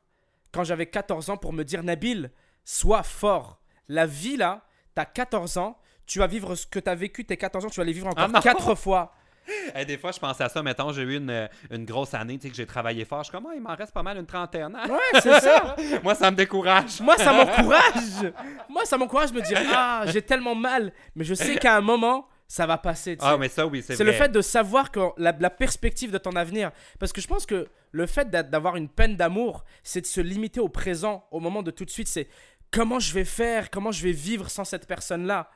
quand 0.51 0.65
j'avais 0.65 0.87
14 0.87 1.31
ans 1.31 1.37
pour 1.37 1.53
me 1.53 1.63
dire 1.63 1.85
Nabil, 1.85 2.33
sois 2.65 3.05
fort. 3.05 3.61
La 3.87 4.07
vie 4.07 4.37
là, 4.37 4.67
t'as 4.97 5.05
14 5.05 5.59
ans, 5.59 5.79
tu 6.07 6.19
vas 6.19 6.27
vivre 6.27 6.57
ce 6.57 6.67
que 6.67 6.81
t'as 6.81 6.97
vécu 6.97 7.25
tes 7.25 7.37
14 7.37 7.65
ans, 7.67 7.69
tu 7.71 7.79
vas 7.79 7.85
les 7.85 7.93
vivre 7.93 8.09
Ah 8.09 8.25
encore 8.25 8.29
non! 8.31 8.41
4 8.41 8.75
fois. 8.75 9.15
Hey, 9.75 9.85
des 9.87 9.99
fois, 9.99 10.13
je 10.13 10.19
pense 10.19 10.41
à 10.41 10.49
ça. 10.49 10.63
Mettons, 10.63 10.93
j'ai 10.93 11.03
eu 11.03 11.17
une, 11.17 11.49
une 11.71 11.85
grosse 11.85 12.15
année, 12.15 12.37
tu 12.39 12.43
sais, 12.47 12.51
que 12.51 12.57
j'ai 12.57 12.67
travaillé 12.67 13.05
fort. 13.05 13.21
Je 13.21 13.31
suis 13.31 13.33
comme, 13.33 13.47
Ah, 13.51 13.55
il 13.55 13.61
m'en 13.61 13.75
reste 13.75 13.93
pas 13.93 14.03
mal 14.03 14.17
une 14.19 14.27
trentaine. 14.27 14.75
hein? 14.77 14.89
Ouais, 14.89 15.21
c'est 15.21 15.41
ça. 15.41 15.77
Moi, 16.03 16.15
ça 16.15 16.31
me 16.31 16.37
décourage. 16.37 17.01
Moi 17.01 17.17
ça 17.17 17.33
m'encourage. 17.33 18.33
Moi 18.69 18.85
ça 18.85 18.97
m'encourage 18.99 19.33
de 19.33 19.37
me 19.37 19.43
dire 19.43 19.59
ah 19.75 20.03
j'ai 20.07 20.23
tellement 20.23 20.55
mal, 20.55 20.93
mais 21.15 21.25
je 21.25 21.35
sais 21.35 21.57
qu'à 21.57 21.77
un 21.77 21.81
moment 21.81 22.29
ça 22.49 22.67
va 22.67 22.79
passer. 22.79 23.17
Ah, 23.21 23.37
mais 23.39 23.49
ça, 23.49 23.65
oui, 23.67 23.81
c'est 23.85 23.95
C'est 23.97 24.03
le 24.05 24.13
fait 24.13 24.29
de 24.29 24.41
savoir 24.41 24.91
que 24.91 25.01
la, 25.19 25.33
la 25.39 25.51
perspective 25.51 26.11
de 26.11 26.19
ton 26.19 26.33
avenir. 26.37 26.73
Parce 26.99 27.13
que 27.13 27.21
je 27.21 27.29
pense 27.29 27.47
que 27.47 27.69
le 27.93 28.07
fait 28.07 28.29
d'a- 28.29 28.43
d'avoir 28.43 28.75
une 28.77 28.89
peine 28.89 29.17
d'amour, 29.17 29.65
c'est 29.85 30.01
de 30.01 30.07
se 30.07 30.21
limiter 30.21 30.59
au 30.61 30.69
présent, 30.69 31.25
au 31.31 31.39
moment 31.39 31.63
de 31.63 31.71
tout 31.71 31.85
de 31.85 31.91
suite. 31.91 32.09
C'est 32.09 32.29
comment 32.73 32.99
je 32.99 33.15
vais 33.15 33.25
faire, 33.25 33.71
comment 33.71 33.93
je 33.93 34.03
vais 34.03 34.11
vivre 34.13 34.51
sans 34.51 34.65
cette 34.65 34.87
personne-là. 34.89 35.49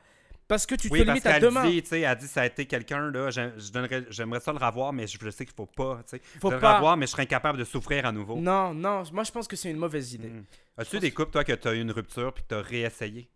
Parce 0.47 0.65
que 0.67 0.75
tu 0.75 0.89
Oui, 0.91 0.99
te 0.99 1.05
parce 1.05 1.15
limites 1.19 1.25
à 1.25 1.39
demain. 1.39 1.65
dit, 1.67 1.81
tu 1.81 1.89
sais, 1.89 2.01
elle 2.01 2.15
dit 2.17 2.27
ça 2.27 2.41
a 2.41 2.45
été 2.45 2.65
quelqu'un, 2.67 3.09
là, 3.09 3.29
j'aimerais 3.31 4.39
ça 4.39 4.51
le 4.53 4.59
revoir, 4.63 4.93
mais 4.93 5.07
je, 5.07 5.17
je 5.19 5.29
sais 5.31 5.43
qu'il 5.45 5.55
faut 5.55 5.65
pas, 5.65 6.01
tu 6.07 6.17
sais. 6.17 6.21
Faut 6.39 6.51
le 6.51 6.59
pas. 6.59 6.75
revoir, 6.75 6.97
mais 6.97 7.07
je 7.07 7.11
serais 7.11 7.23
incapable 7.23 7.57
de 7.57 7.63
souffrir 7.63 8.05
à 8.05 8.11
nouveau. 8.11 8.35
Non, 8.37 8.73
non, 8.73 9.03
moi 9.11 9.23
je 9.23 9.31
pense 9.31 9.47
que 9.47 9.55
c'est 9.55 9.71
une 9.71 9.77
mauvaise 9.77 10.13
idée. 10.13 10.29
Mm. 10.29 10.43
As-tu 10.77 10.99
des 10.99 11.09
couples, 11.11 11.31
toi, 11.31 11.43
que 11.43 11.53
tu 11.53 11.67
as 11.67 11.73
eu 11.73 11.81
une 11.81 11.91
rupture 11.91 12.31
puis 12.33 12.43
que 12.43 12.49
tu 12.49 12.55
as 12.55 12.61
réessayé? 12.61 13.27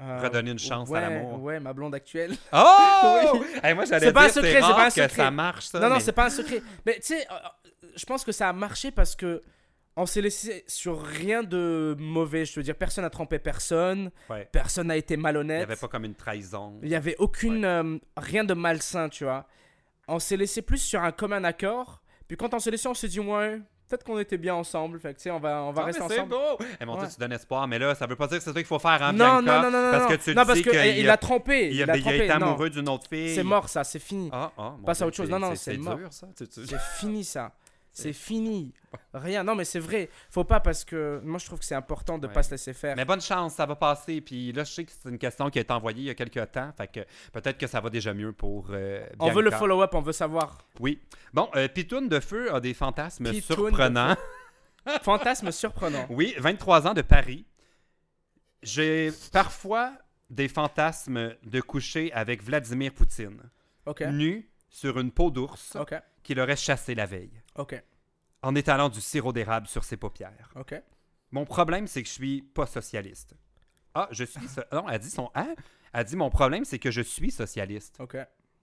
Euh, 0.00 0.20
Redonner 0.22 0.52
une 0.52 0.58
chance 0.58 0.88
à 0.90 0.92
ouais, 0.92 1.00
l'amour. 1.00 1.42
Ouais, 1.42 1.58
ma 1.60 1.72
blonde 1.72 1.94
actuelle. 1.94 2.36
Oh! 2.52 3.42
Hey, 3.62 3.74
moi, 3.74 3.84
j'allais 3.84 4.06
C'est 4.06 4.12
pas 4.12 4.28
dire, 4.28 4.30
un 4.30 4.42
secret, 4.42 4.52
c'est 4.54 4.60
pas 4.60 4.82
un 4.82 4.86
que 4.86 4.90
secret. 4.92 5.08
ça 5.08 5.30
marche, 5.30 5.66
ça. 5.66 5.80
non, 5.80 5.88
non, 5.88 5.94
mais- 5.96 6.00
c'est 6.00 6.12
pas 6.12 6.26
un 6.26 6.30
secret. 6.30 6.62
Mais 6.86 6.94
tu 7.00 7.06
sais, 7.14 7.26
euh, 7.30 7.34
je 7.96 8.06
pense 8.06 8.24
que 8.24 8.30
ça 8.32 8.48
a 8.48 8.52
marché 8.52 8.90
parce 8.92 9.14
que 9.16 9.42
on 10.00 10.06
s'est 10.06 10.20
laissé 10.20 10.64
sur 10.66 11.02
rien 11.02 11.42
de 11.42 11.96
mauvais. 11.98 12.44
Je 12.44 12.54
veux 12.54 12.62
dire, 12.62 12.74
personne 12.76 13.02
n'a 13.04 13.10
trompé 13.10 13.38
personne, 13.38 14.10
Ouais. 14.30 14.48
personne 14.50 14.86
n'a 14.86 14.96
été 14.96 15.14
Il 15.14 15.18
n'y 15.18 15.22
malhonnête. 15.24 15.62
avait 15.64 15.76
pas 15.76 15.88
comme 15.88 16.04
une 16.04 16.14
trahison. 16.14 16.78
Il 16.82 16.88
y 16.88 16.94
avait 16.94 17.16
aucune 17.18 17.64
euh, 17.64 17.98
rien 18.16 18.44
de 18.44 18.54
malsain, 18.54 19.08
tu 19.08 19.24
vois. 19.24 19.46
On 20.06 20.18
s'est 20.18 20.36
laissé 20.36 20.62
plus 20.62 20.78
sur 20.78 21.02
un 21.02 21.12
commun 21.12 21.44
accord. 21.44 22.00
Puis 22.26 22.36
quand 22.36 22.54
on 22.54 22.58
s'est 22.58 22.70
laissé, 22.70 22.88
on 22.88 22.94
s'est 22.94 23.08
dit 23.08 23.20
ouais, 23.20 23.60
peut-être 23.88 24.04
qu'on 24.04 24.18
était 24.18 24.38
bien 24.38 24.54
ensemble. 24.54 24.98
Fait 25.00 25.12
que, 25.12 25.18
tu 25.18 25.24
sais, 25.24 25.30
on 25.30 25.38
va, 25.40 25.62
on 25.64 25.72
va 25.72 25.82
Ah, 25.82 25.84
rester 25.86 26.02
mais 26.08 26.14
ensemble. 26.18 26.30
beau! 26.30 26.58
Eh, 26.80 26.84
mon 26.84 26.96
Dieu, 26.96 27.08
tu 27.12 27.18
donnes 27.20 27.32
espoir, 27.32 27.66
mais 27.66 27.78
là, 27.78 27.94
ça 27.94 28.06
veut 28.06 28.16
pas 28.16 28.26
dire 28.26 28.38
que 28.38 28.44
c'est 28.44 28.50
ça 28.50 28.54
qu'il 28.54 28.64
faut 28.66 28.78
faire 28.78 29.00
en 29.02 29.12
Non, 29.12 29.36
non, 29.36 29.42
Bianca, 29.42 29.62
non, 29.62 29.70
non, 29.70 29.82
non, 29.82 29.90
parce 29.90 30.02
non. 30.04 30.08
que 30.16 30.22
tu 30.22 30.34
non, 30.34 30.44
parce 30.46 30.58
dis 30.58 30.62
que 30.64 30.70
qu'il 30.70 30.78
eh, 30.78 31.00
il 31.00 31.08
a- 31.10 31.14
a 31.14 31.16
trompé. 31.16 31.70
il 31.70 31.82
a, 31.82 31.84
Il 31.84 31.90
a 31.90 31.96
il 31.96 32.08
a 32.08 32.14
été 32.24 32.28
non. 32.38 32.46
amoureux 32.48 32.70
d'une 32.70 32.88
autre 32.88 33.08
fille. 33.08 33.34
C'est 33.34 33.42
mort, 33.42 33.68
ça, 33.68 33.82
c'est 33.84 33.98
fini. 33.98 34.30
Ah, 34.32 34.52
ah, 34.56 34.76
Passe 34.86 35.02
à 35.02 35.06
autre 35.06 35.16
chose. 35.16 35.28
Non, 35.30 35.38
non, 35.38 35.54
c'est 35.56 35.72
c'est 35.72 35.78
mort. 35.78 35.98
C'est 36.36 36.78
fini 36.98 37.24
ça. 37.24 37.52
C'est 38.02 38.12
fini. 38.12 38.72
Rien. 39.12 39.44
Non, 39.44 39.54
mais 39.54 39.64
c'est 39.64 39.78
vrai. 39.80 40.08
Faut 40.30 40.44
pas 40.44 40.60
parce 40.60 40.84
que 40.84 41.20
moi 41.24 41.38
je 41.38 41.46
trouve 41.46 41.58
que 41.58 41.64
c'est 41.64 41.74
important 41.74 42.18
de 42.18 42.26
Ouais. 42.26 42.32
pas 42.32 42.42
se 42.42 42.50
laisser 42.52 42.72
faire. 42.72 42.96
Mais 42.96 43.04
bonne 43.04 43.20
chance, 43.20 43.54
ça 43.54 43.66
va 43.66 43.76
passer. 43.76 44.20
Puis 44.20 44.52
là, 44.52 44.64
je 44.64 44.72
sais 44.72 44.84
que 44.84 44.92
c'est 44.92 45.08
une 45.08 45.18
question 45.18 45.50
qui 45.50 45.58
a 45.58 45.62
été 45.62 45.72
envoyée 45.72 46.00
il 46.00 46.06
y 46.06 46.10
a 46.10 46.14
quelques 46.14 46.50
temps. 46.52 46.72
Fait 46.76 46.88
que 46.88 47.00
peut-être 47.32 47.58
que 47.58 47.66
ça 47.66 47.80
va 47.80 47.90
déjà 47.90 48.14
mieux 48.14 48.32
pour. 48.32 48.68
euh, 48.70 49.06
on 49.18 49.30
veut 49.30 49.42
le 49.42 49.50
follow-up, 49.50 49.94
on 49.94 50.00
veut 50.02 50.12
savoir. 50.12 50.58
Oui. 50.80 51.00
Bon, 51.32 51.48
euh, 51.56 51.68
Pitoune 51.68 52.08
de 52.08 52.20
Feu 52.20 52.54
a 52.54 52.60
des 52.60 52.74
fantasmes 52.74 53.24
de 53.32 53.40
surprenants. 53.40 54.16
Fantasme 55.02 55.50
surprenant. 55.52 56.06
Oui, 56.08 56.34
23 56.38 56.86
ans 56.86 56.94
de 56.94 57.02
Paris. 57.02 57.44
J'ai 58.62 59.10
parfois 59.32 59.92
des 60.30 60.48
fantasmes 60.48 61.34
de 61.44 61.60
coucher 61.60 62.12
avec 62.12 62.42
Vladimir 62.42 62.92
Poutine, 62.92 63.38
nu 64.10 64.50
sur 64.68 64.98
une 64.98 65.10
peau 65.10 65.30
d'ours 65.30 65.76
Ok. 65.76 65.94
qu'il 66.22 66.40
aurait 66.40 66.56
chassé 66.56 66.94
la 66.94 67.06
veille, 67.06 67.40
Ok. 67.58 67.82
en 68.42 68.54
étalant 68.54 68.88
du 68.88 69.00
sirop 69.00 69.32
d'érable 69.32 69.66
sur 69.66 69.84
ses 69.84 69.96
paupières. 69.96 70.50
Ok. 70.56 70.80
Mon 71.32 71.44
problème, 71.44 71.86
c'est 71.86 72.02
que 72.02 72.08
je 72.08 72.14
suis 72.14 72.40
pas 72.42 72.66
socialiste. 72.66 73.34
Ah, 73.94 74.08
je 74.12 74.24
suis. 74.24 74.48
so- 74.48 74.62
Non, 74.72 74.88
elle 74.88 74.98
dit 75.00 75.10
son. 75.10 75.30
Hein? 75.34 75.54
Elle 75.92 76.04
dit 76.04 76.16
mon 76.16 76.30
problème, 76.30 76.64
c'est 76.64 76.78
que 76.78 76.90
je 76.90 77.00
suis 77.02 77.30
socialiste. 77.30 77.96
Ok. 78.00 78.16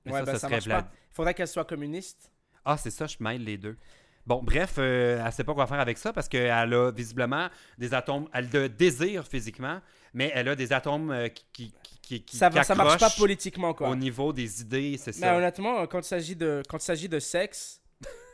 Mais 0.06 0.12
ouais, 0.14 0.20
ça, 0.20 0.26
ça 0.26 0.32
ça 0.34 0.40
serait 0.40 0.52
marche 0.52 0.66
Vlad- 0.66 0.84
pas. 0.86 0.92
Faudrait 1.12 1.34
qu'elle 1.34 1.48
soit 1.48 1.66
communiste. 1.66 2.32
Ah, 2.64 2.78
c'est 2.78 2.90
ça, 2.92 3.06
je 3.08 3.18
mêle 3.20 3.44
les 3.44 3.58
deux. 3.58 3.78
Bon, 4.26 4.42
bref, 4.42 4.76
euh, 4.80 5.24
elle 5.24 5.32
sait 5.34 5.44
pas 5.44 5.54
quoi 5.54 5.68
faire 5.68 5.80
avec 5.80 6.00
ça 6.00 6.12
parce 6.12 6.28
qu'elle 6.28 6.50
a 6.74 6.92
visiblement 6.92 7.48
des 7.78 7.94
atomes. 7.94 8.28
Elle 8.34 8.50
le 8.52 8.70
désire 8.70 9.28
physiquement, 9.28 9.82
mais 10.14 10.32
elle 10.34 10.48
a 10.50 10.56
des 10.56 10.74
atomes 10.74 11.12
euh, 11.12 11.28
qui, 11.28 11.46
qui, 11.54 12.00
qui, 12.02 12.24
qui- 12.24 12.38
Ça, 12.38 12.50
ça 12.64 12.74
marche 12.74 13.00
pas 13.00 13.12
politiquement 13.12 13.74
quoi. 13.76 13.90
Au 13.90 13.96
niveau 13.96 14.34
des 14.34 14.62
idées, 14.62 14.98
c'est 14.98 15.16
Mais 15.18 15.28
ça. 15.28 15.36
honnêtement, 15.38 15.82
euh, 15.82 15.86
quand 15.86 16.00
il 16.00 16.06
s'agit 16.06 16.36
de 16.36 16.64
quand 16.68 16.78
il 16.78 16.84
s'agit 16.86 17.10
de 17.10 17.20
sexe, 17.20 17.82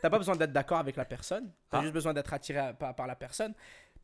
t'as 0.01 0.09
pas 0.09 0.17
besoin 0.17 0.35
d'être 0.35 0.51
d'accord 0.53 0.77
avec 0.79 0.95
la 0.95 1.05
personne. 1.05 1.51
T'as 1.69 1.79
Ah. 1.79 1.81
juste 1.81 1.93
besoin 1.93 2.13
d'être 2.13 2.33
attiré 2.33 2.73
par, 2.79 2.95
par 2.95 3.07
la 3.07 3.15
personne. 3.15 3.53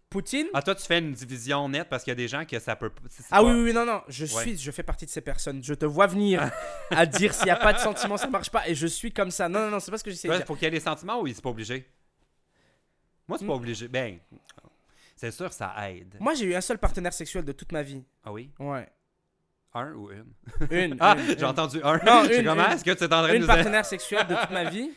Poutine. 0.09 0.47
Ah, 0.53 0.61
toi, 0.61 0.73
tu 0.73 0.85
fais 0.85 0.99
une 0.99 1.11
division 1.11 1.67
nette 1.67 1.89
parce 1.89 2.01
qu'il 2.03 2.11
y 2.11 2.13
a 2.13 2.15
des 2.15 2.29
gens 2.29 2.45
que 2.45 2.57
ça 2.59 2.77
peut. 2.77 2.89
Ah 3.29 3.37
pas- 3.41 3.43
oui, 3.43 3.61
oui, 3.61 3.73
non, 3.73 3.85
non, 3.85 4.01
je 4.07 4.23
Ouais. 4.23 4.41
suis, 4.41 4.57
je 4.57 4.71
fais 4.71 4.83
partie 4.83 5.05
de 5.05 5.11
ces 5.11 5.19
personnes. 5.19 5.61
Je 5.61 5.73
te 5.73 5.83
vois 5.85 6.07
venir 6.07 6.49
à 6.91 7.05
dire 7.05 7.33
s'il 7.33 7.43
n'y 7.45 7.51
a 7.51 7.57
pas 7.57 7.73
de 7.73 7.79
sentiments, 7.79 8.15
ça 8.15 8.27
marche 8.27 8.49
pas. 8.49 8.69
Et 8.69 8.75
je 8.75 8.87
suis 8.87 9.11
comme 9.11 9.31
ça. 9.31 9.49
Non, 9.49 9.59
non, 9.65 9.69
non, 9.71 9.79
c'est 9.81 9.91
pas 9.91 9.97
ce 9.97 10.03
que 10.05 10.09
j'essaie 10.11 10.29
de 10.29 10.35
dire. 10.37 10.45
faut 10.45 10.53
qu'il 10.55 10.63
y 10.63 10.67
ait 10.67 10.71
des 10.71 10.79
sentiments 10.79 11.19
ou 11.19 11.27
c'est 11.27 11.41
pas 11.41 11.49
obligé? 11.49 11.85
Moi, 13.27 13.37
c'est 13.37 13.45
pas 13.45 13.51
Hmm. 13.53 13.55
obligé. 13.57 13.87
Ben, 13.89 14.19
c'est 15.17 15.31
sûr, 15.31 15.51
ça 15.51 15.73
aide. 15.89 16.15
Moi, 16.21 16.33
j'ai 16.35 16.45
eu 16.45 16.55
un 16.55 16.61
seul 16.61 16.77
partenaire 16.77 17.11
sexuel 17.11 17.43
de 17.43 17.51
toute 17.51 17.73
ma 17.73 17.81
vie. 17.83 18.01
Ah 18.23 18.31
oui? 18.31 18.49
Ouais. 18.59 18.87
Un 19.73 19.91
ou 19.93 20.09
une? 20.11 20.25
Une. 20.71 20.95
Ah, 21.01 21.17
j'ai 21.37 21.43
entendu 21.43 21.81
un. 21.83 21.97
Non, 21.97 22.23
une, 22.31 22.45
comment 22.45 22.65
une. 22.65 22.71
est-ce 22.71 22.83
que 22.85 22.91
tu 22.91 23.03
es 23.03 23.05
en 23.05 23.09
train 23.09 23.27
de 23.27 23.33
une 23.35 23.41
nous 23.41 23.47
partenaire 23.47 23.85
sexuelle 23.85 24.25
de 24.25 24.35
toute 24.35 24.51
ma 24.51 24.69
vie. 24.69 24.89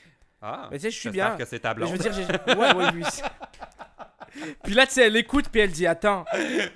Ah, 0.42 0.68
Mais 0.70 0.78
tu 0.78 0.82
sais, 0.84 0.90
je 0.90 0.98
suis 0.98 1.10
bien. 1.10 1.36
que 1.36 1.44
c'est 1.44 1.58
ta 1.60 1.74
Mais 1.74 1.86
je 1.86 1.92
veux 1.92 1.98
dire, 1.98 2.12
j'ai. 2.12 2.24
Ouais, 2.54 2.74
ouais, 2.74 2.84
oui. 2.94 3.04
Puis 4.62 4.74
là, 4.74 4.86
tu 4.86 4.92
sais, 4.92 5.06
elle 5.06 5.16
écoute, 5.16 5.48
puis 5.50 5.60
elle 5.60 5.72
dit 5.72 5.86
Attends, 5.86 6.24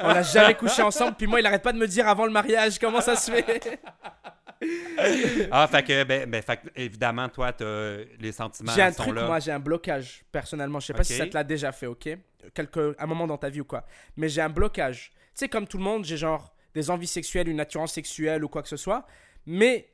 on 0.01 0.09
n'a 0.09 0.23
jamais 0.23 0.55
couché 0.55 0.83
ensemble. 0.83 1.15
Puis 1.17 1.27
moi, 1.27 1.41
il 1.41 1.47
arrête 1.47 1.63
pas 1.63 1.73
de 1.73 1.79
me 1.79 1.87
dire 1.87 2.07
avant 2.09 2.27
le 2.27 2.33
mariage 2.33 2.79
comment 2.79 3.01
ça 3.01 3.15
se 3.17 3.31
fait? 3.31 3.81
Ah, 5.51 5.69
fait 5.69 5.83
que, 5.83 6.05
ben, 6.05 6.29
ben, 6.29 6.43
fait 6.43 6.57
que, 6.57 6.69
évidemment, 6.75 7.29
toi, 7.29 7.53
t'as 7.53 7.97
les 8.19 8.33
sentiments 8.33 8.73
J'ai 8.75 8.83
un 8.83 8.93
sont 8.93 9.03
truc, 9.05 9.15
là. 9.15 9.27
moi, 9.27 9.39
j'ai 9.39 9.53
un 9.53 9.59
blocage, 9.59 10.25
personnellement. 10.33 10.81
Je 10.81 10.87
sais 10.87 10.95
pas 10.95 11.05
si 11.05 11.15
ça 11.15 11.27
te 11.27 11.35
l'a 11.35 11.45
déjà 11.45 11.71
fait, 11.73 11.87
ok? 11.87 12.09
Quelque, 12.55 12.95
Un 12.99 13.07
moment 13.07 13.27
dans 13.27 13.39
ta 13.39 13.49
vie 13.49 13.61
ou 13.61 13.65
quoi. 13.65 13.85
Mais 14.17 14.29
j'ai 14.29 14.41
un 14.41 14.49
blocage. 14.49 15.11
Tu 15.13 15.17
sais, 15.35 15.49
comme 15.49 15.67
tout 15.67 15.79
le 15.79 15.85
monde, 15.85 16.05
j'ai 16.05 16.17
genre 16.17 16.55
des 16.75 16.91
envies 16.91 17.07
sexuelles, 17.07 17.49
une 17.49 17.61
attirance 17.61 17.93
sexuelle 17.93 18.45
ou 18.45 18.49
quoi 18.49 18.63
que 18.63 18.69
ce 18.69 18.77
soit. 18.77 19.07
Mais 19.47 19.91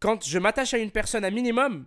quand 0.00 0.24
je 0.24 0.38
m'attache 0.38 0.74
à 0.74 0.78
une 0.78 0.90
personne, 0.90 1.24
un 1.24 1.30
minimum, 1.30 1.86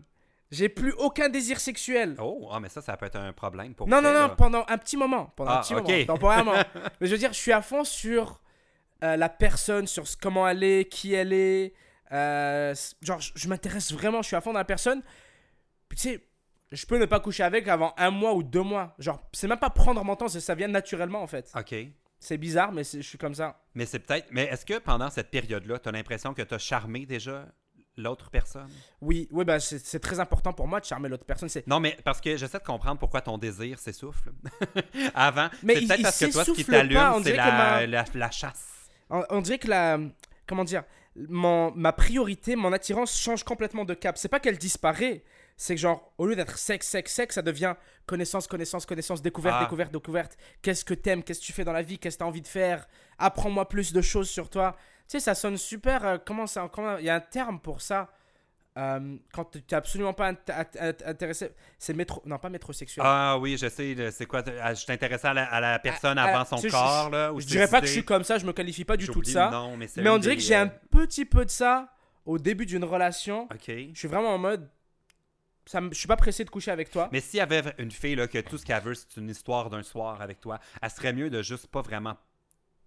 j'ai 0.52 0.70
plus 0.70 0.94
aucun 0.94 1.30
désir 1.30 1.60
sexuel. 1.60 2.16
Oh, 2.20 2.50
ah, 2.52 2.60
mais 2.60 2.70
ça, 2.70 2.82
ça 2.82 2.96
peut 2.98 3.06
être 3.06 3.18
un 3.18 3.34
problème 3.34 3.74
pour 3.76 3.88
Non, 3.88 4.02
non, 4.02 4.14
non, 4.14 4.36
pendant 4.36 4.66
un 4.68 4.78
petit 4.78 4.98
moment. 4.98 5.34
Pendant 5.36 5.52
Ah, 5.52 5.58
un 5.60 5.62
petit 5.62 5.76
ok. 5.76 5.82
moment, 5.90 6.06
temporairement. 6.06 6.54
Mais 7.02 7.08
je 7.08 7.12
veux 7.12 7.18
dire, 7.18 7.34
je 7.34 7.38
suis 7.40 7.52
à 7.52 7.62
fond 7.62 7.84
sur 7.84 8.42
euh, 9.04 9.16
la 9.18 9.30
personne, 9.30 9.88
sur 9.88 10.06
comment 10.22 10.48
elle 10.48 10.64
est, 10.64 10.86
qui 10.92 11.14
elle 11.14 11.34
est. 11.34 11.74
Euh, 12.12 12.74
genre, 13.02 13.20
je, 13.20 13.32
je 13.36 13.48
m'intéresse 13.50 13.92
vraiment, 13.92 14.22
je 14.22 14.28
suis 14.28 14.36
à 14.36 14.42
fond 14.42 14.54
dans 14.54 14.60
la 14.60 14.66
personne. 14.66 15.02
Puis 15.90 15.98
tu 16.00 16.10
sais, 16.10 16.24
je 16.72 16.86
peux 16.86 16.98
ne 16.98 17.06
pas 17.06 17.20
coucher 17.20 17.44
avec 17.44 17.68
avant 17.68 17.94
un 17.98 18.12
mois 18.12 18.34
ou 18.34 18.44
deux 18.44 18.62
mois. 18.62 18.96
Genre, 19.00 19.22
c'est 19.34 19.48
même 19.48 19.60
pas 19.60 19.70
prendre 19.70 20.04
mon 20.04 20.16
temps, 20.16 20.28
ça 20.28 20.56
vient 20.56 20.68
naturellement 20.68 21.22
en 21.22 21.28
fait. 21.28 21.52
OK. 21.56 21.76
C'est 22.20 22.38
bizarre, 22.38 22.72
mais 22.72 22.84
je 22.84 23.02
suis 23.02 23.18
comme 23.18 23.36
ça. 23.36 23.62
Mais 23.76 23.86
c'est 23.86 24.00
peut-être. 24.00 24.28
Mais 24.32 24.46
est-ce 24.46 24.66
que 24.66 24.80
pendant 24.80 25.10
cette 25.12 25.30
période-là, 25.30 25.78
t'as 25.80 25.92
l'impression 25.92 26.34
que 26.34 26.42
t'as 26.42 26.58
charmé 26.58 27.06
déjà 27.06 27.46
l'autre 27.98 28.30
personne? 28.30 28.70
Oui, 29.02 29.28
oui, 29.32 29.44
bah 29.46 29.60
c'est 29.60 30.00
très 30.00 30.20
important 30.20 30.54
pour 30.54 30.68
moi 30.68 30.80
de 30.80 30.86
charmer 30.86 31.10
l'autre 31.10 31.26
personne. 31.26 31.50
Non, 31.68 31.80
mais 31.80 31.98
parce 32.04 32.22
que 32.22 32.38
j'essaie 32.38 32.60
de 32.60 32.64
comprendre 32.64 33.00
pourquoi 33.00 33.22
ton 33.22 33.38
désir 33.38 33.80
s'essouffle. 33.80 34.32
Avant, 35.16 35.50
Mais 35.64 35.76
c'est 35.76 35.88
peut-être 35.88 36.02
parce 36.04 36.20
que 36.20 36.32
toi, 36.32 36.46
ce 36.46 36.52
qui 36.52 36.66
t'allume, 36.66 37.22
c'est 37.24 37.36
la, 37.36 37.52
ma- 37.52 37.86
la, 37.86 38.06
la 38.14 38.32
chasse. 38.32 38.68
On, 39.10 39.24
on 39.30 39.42
dirait 39.42 39.60
que 39.60 39.68
la. 39.68 40.00
Comment 40.46 40.64
dire 40.64 40.84
mon, 41.30 41.72
Ma 41.76 41.94
priorité, 41.94 42.56
mon 42.56 42.72
attirance 42.74 43.18
change 43.20 43.44
complètement 43.44 43.86
de 43.86 43.94
cap. 43.94 44.18
C'est 44.18 44.30
pas 44.30 44.40
qu'elle 44.40 44.58
disparaît. 44.58 45.24
C'est 45.60 45.74
que, 45.74 45.82
genre, 45.82 46.14
au 46.20 46.28
lieu 46.28 46.36
d'être 46.36 46.58
sexe, 46.60 46.88
sexe, 46.88 47.12
sexe, 47.14 47.34
ça 47.36 47.42
devient 47.42 47.74
connaissance, 48.06 48.46
connaissance, 48.46 48.86
connaissance, 48.86 49.24
découverte, 49.24 49.56
Ah. 49.60 49.64
découverte, 49.64 49.92
découverte. 49.92 50.38
Qu'est-ce 50.62 50.86
que 50.86 50.94
t'aimes? 50.94 51.24
Qu'est-ce 51.24 51.40
que 51.40 51.46
tu 51.46 51.52
fais 51.54 51.64
dans 51.64 51.72
la 51.74 51.82
vie? 51.82 51.98
Qu'est-ce 51.98 52.18
que 52.18 52.20
t'as 52.20 52.26
envie 52.28 52.44
de 52.44 52.48
faire? 52.48 52.88
Apprends-moi 53.18 53.68
plus 53.68 53.92
de 53.92 54.02
choses 54.02 54.30
sur 54.30 54.50
toi. 54.52 54.78
Tu 55.08 55.12
sais, 55.12 55.20
ça 55.20 55.36
sonne 55.36 55.58
super. 55.58 56.06
euh, 56.06 56.18
comment 56.24 56.48
ça 56.48 56.70
Il 57.00 57.06
y 57.06 57.10
a 57.10 57.16
un 57.16 57.20
terme 57.20 57.60
pour 57.60 57.82
ça. 57.82 58.10
Euh, 58.78 59.18
quand 59.34 59.46
t'es 59.46 59.74
absolument 59.76 60.14
pas 60.14 60.34
int- 60.34 60.46
int- 60.50 60.78
int- 60.78 61.06
intéressé. 61.10 61.52
C'est 61.80 61.94
métro. 61.96 62.22
Non, 62.26 62.38
pas 62.38 62.50
métrosexuel. 62.50 63.04
Ah 63.08 63.36
oui, 63.40 63.58
je 63.58 63.68
sais, 63.70 64.12
c'est 64.12 64.28
quoi? 64.28 64.44
ah, 64.62 64.74
Je 64.76 64.86
t'intéressais 64.86 65.30
à 65.30 65.34
la, 65.34 65.46
à 65.46 65.60
la 65.60 65.80
personne 65.80 66.18
Ah, 66.20 66.26
avant 66.26 66.42
ah, 66.42 66.46
son 66.46 66.58
tu 66.58 66.64
sais, 66.64 66.68
je- 66.70 66.74
corps, 66.74 67.10
là? 67.10 67.32
je 67.38 67.46
dirais 67.48 67.68
pas 67.68 67.82
que 67.82 67.88
je 67.88 67.94
suis 67.94 68.06
comme 68.06 68.24
ça, 68.24 68.38
je 68.38 68.46
me 68.46 68.54
qualifie 68.54 68.86
pas 68.86 68.96
du 68.96 69.08
tout 69.08 69.22
de 69.22 69.26
ça. 69.26 69.50
nom, 69.50 69.76
mais 69.78 69.88
c'est 69.88 70.02
Mais 70.04 70.10
on 70.12 70.20
dirait 70.20 70.36
des, 70.36 70.42
que 70.42 70.48
j'ai 70.48 70.56
euh, 70.56 70.64
un 70.66 70.68
petit 70.68 71.26
peu 71.26 71.44
de 71.44 71.50
ça 71.50 71.92
au 72.26 72.38
début 72.38 72.68
d'une 72.68 72.84
relation. 72.84 73.46
OK. 73.46 73.66
Je 73.68 73.92
suis 73.98 74.08
vraiment 74.08 74.36
en 74.36 74.38
mode. 74.38 74.70
Ça 75.66 75.82
me- 75.82 75.90
je 75.92 75.98
suis 75.98 76.08
pas 76.08 76.16
pressé 76.16 76.46
de 76.46 76.50
coucher 76.52 76.70
avec 76.70 76.92
toi. 76.92 77.10
Mais 77.12 77.20
s'il 77.20 77.38
y 77.40 77.42
avait 77.42 77.64
une 77.80 77.92
fille 77.92 78.16
là, 78.16 78.28
que 78.28 78.38
tout 78.40 78.60
ce 78.60 78.66
qu'elle 78.66 78.84
veut, 78.84 78.94
c'est 78.94 79.18
une 79.20 79.30
histoire 79.30 79.72
d'un 79.72 79.82
soir 79.84 80.22
avec 80.22 80.40
toi, 80.40 80.60
elle 80.84 80.92
serait 80.92 81.14
mieux 81.14 81.32
de 81.32 81.42
juste 81.42 81.66
pas 81.68 81.82
vraiment 81.82 82.16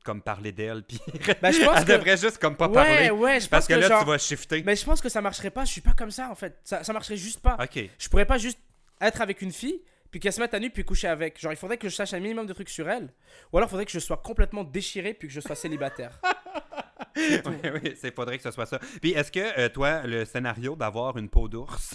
comme 0.04 0.22
parler 0.22 0.52
d'elle. 0.52 0.82
Puis 0.84 0.98
Ben, 1.42 1.52
je 1.52 1.64
pense 1.64 1.78
elle 1.78 1.84
que- 1.84 1.92
devrait 1.92 2.16
juste 2.16 2.38
comme 2.38 2.56
pas 2.56 2.68
ouais, 2.68 2.74
parler. 2.74 3.10
ouais, 3.10 3.40
je 3.40 3.48
parce 3.48 3.66
pense 3.66 3.68
que, 3.68 3.74
que, 3.74 3.80
là, 3.80 3.88
genre- 3.88 4.00
tu 4.02 4.06
vas 4.08 4.18
shifter. 4.18 4.62
Mais 4.64 4.76
je 4.76 4.84
pense 4.84 5.00
que 5.00 5.08
ça 5.08 5.20
marcherait 5.20 5.50
pas. 5.50 5.64
Je 5.64 5.72
suis 5.72 5.80
pas 5.80 5.92
comme 5.92 6.10
ça 6.10 6.28
en 6.30 6.34
fait. 6.34 6.58
Ça, 6.64 6.82
ça 6.84 6.92
marcherait 6.92 7.16
juste 7.16 7.40
pas. 7.40 7.56
OK. 7.62 7.84
Je 7.98 8.08
pourrais 8.08 8.26
pas 8.26 8.38
juste 8.38 8.58
être 9.00 9.20
avec 9.20 9.42
une 9.42 9.52
fille 9.52 9.82
puis 10.10 10.18
qu'elle 10.18 10.32
se 10.32 10.40
mette 10.40 10.54
à 10.54 10.58
nu 10.58 10.70
puis 10.70 10.84
coucher 10.84 11.06
avec. 11.08 11.40
Genre, 11.40 11.52
il 11.52 11.56
faudrait 11.56 11.76
que 11.78 11.88
je 11.88 11.94
sache 11.94 12.12
un 12.14 12.20
minimum 12.20 12.46
de 12.46 12.52
trucs 12.52 12.68
sur 12.70 12.88
elle. 12.90 13.12
Ou 13.52 13.58
alors, 13.58 13.68
il 13.68 13.70
faudrait 13.70 13.86
que 13.86 13.92
je 13.92 13.98
sois 14.00 14.16
complètement 14.16 14.64
déchiré 14.64 15.14
puis 15.14 15.28
que 15.28 15.34
je 15.34 15.40
sois 15.40 15.54
célibataire. 15.54 16.18
oui, 17.16 17.40
oui, 17.82 17.94
c'est 18.00 18.14
faudrait 18.14 18.36
que 18.36 18.42
ce 18.42 18.50
soit 18.50 18.66
ça. 18.66 18.78
Puis 19.00 19.12
est-ce 19.12 19.30
que 19.32 19.58
euh, 19.60 19.68
toi, 19.68 20.02
le 20.02 20.24
scénario 20.24 20.76
d'avoir 20.76 21.16
une 21.16 21.28
peau 21.28 21.48
d'ours, 21.48 21.94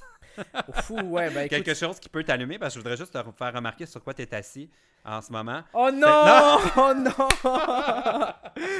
fou, 0.84 1.00
ouais, 1.02 1.30
écoute. 1.30 1.50
quelque 1.50 1.74
chose 1.74 2.00
qui 2.00 2.10
peut 2.10 2.24
t'allumer, 2.24 2.58
parce 2.60 2.74
que 2.74 2.80
je 2.80 2.84
voudrais 2.84 2.98
juste 2.98 3.14
te 3.14 3.20
faire 3.38 3.54
remarquer 3.54 3.86
sur 3.86 4.04
quoi 4.04 4.14
tu 4.14 4.22
es 4.24 4.36
assis 4.36 4.70
en 5.04 5.22
ce 5.22 5.32
moment. 5.32 5.62
Oh 5.74 5.90
non, 5.94 6.08
Non. 6.26 6.58
Oh 6.78 6.94
non 6.96 8.28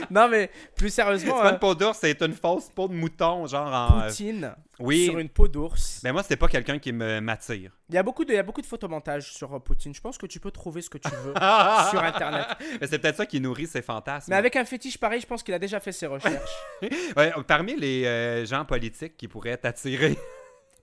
Non, 0.10 0.28
mais 0.30 0.50
plus 0.76 0.90
C'est 0.90 0.96
sérieusement, 1.04 1.40
pas 1.40 1.50
hein, 1.50 1.54
une 1.54 1.60
peau 1.60 1.76
d'ours, 1.76 1.98
c'est 2.00 2.20
une 2.22 2.34
fausse 2.34 2.70
peau 2.74 2.88
de 2.88 2.94
mouton, 2.94 3.46
genre 3.46 3.68
en. 3.74 4.02
euh, 4.02 4.08
Poutine 4.08 4.56
oui. 4.80 5.06
sur 5.06 5.20
une 5.20 5.30
peau 5.30 5.48
d'ours. 5.48 6.02
Mais 6.04 6.12
moi, 6.12 6.24
c'est 6.24 6.36
pas 6.36 6.48
quelqu'un 6.48 6.80
qui 6.80 6.92
m'attire. 6.92 7.72
Il 7.90 7.96
y 7.96 7.98
a 7.98 8.04
beaucoup 8.04 8.26
de, 8.26 8.32
il 8.34 8.36
y 8.36 8.40
a 8.40 8.44
beaucoup 8.44 8.62
de 8.62 8.66
photomontages 8.66 9.32
sur 9.32 9.54
euh, 9.54 9.60
Poutine. 9.60 9.94
Je 9.94 10.02
pense 10.02 10.18
que 10.18 10.26
tu 10.26 10.40
peux 10.40 10.52
trouver 10.52 10.82
ce 10.82 10.90
que 10.90 10.98
tu 10.98 11.10
veux 11.10 11.34
sur 11.92 12.04
internet. 12.04 12.48
Mais 12.82 12.88
c'est 12.88 12.98
peut-être 13.00 13.18
ça 13.18 13.26
qui 13.26 13.40
nourrit 13.40 13.68
ses 13.68 13.82
fantasmes. 13.82 14.32
Mais 14.32 14.36
avec 14.38 14.56
un 14.56 14.66
fétiche 14.66 14.98
pareil, 14.98 15.22
je 15.22 15.28
pense 15.28 15.44
qu'il 15.44 15.54
a 15.54 15.60
déjà 15.60 15.80
fait 15.80 15.92
ses 15.92 16.08
recherches. 16.08 16.52
Ouais, 17.16 17.32
parmi 17.48 17.76
les 17.76 18.06
euh, 18.06 18.46
gens 18.46 18.66
politiques 18.66 19.16
qui 19.18 19.28
pourraient 19.28 19.58
t'attirer, 19.58 20.18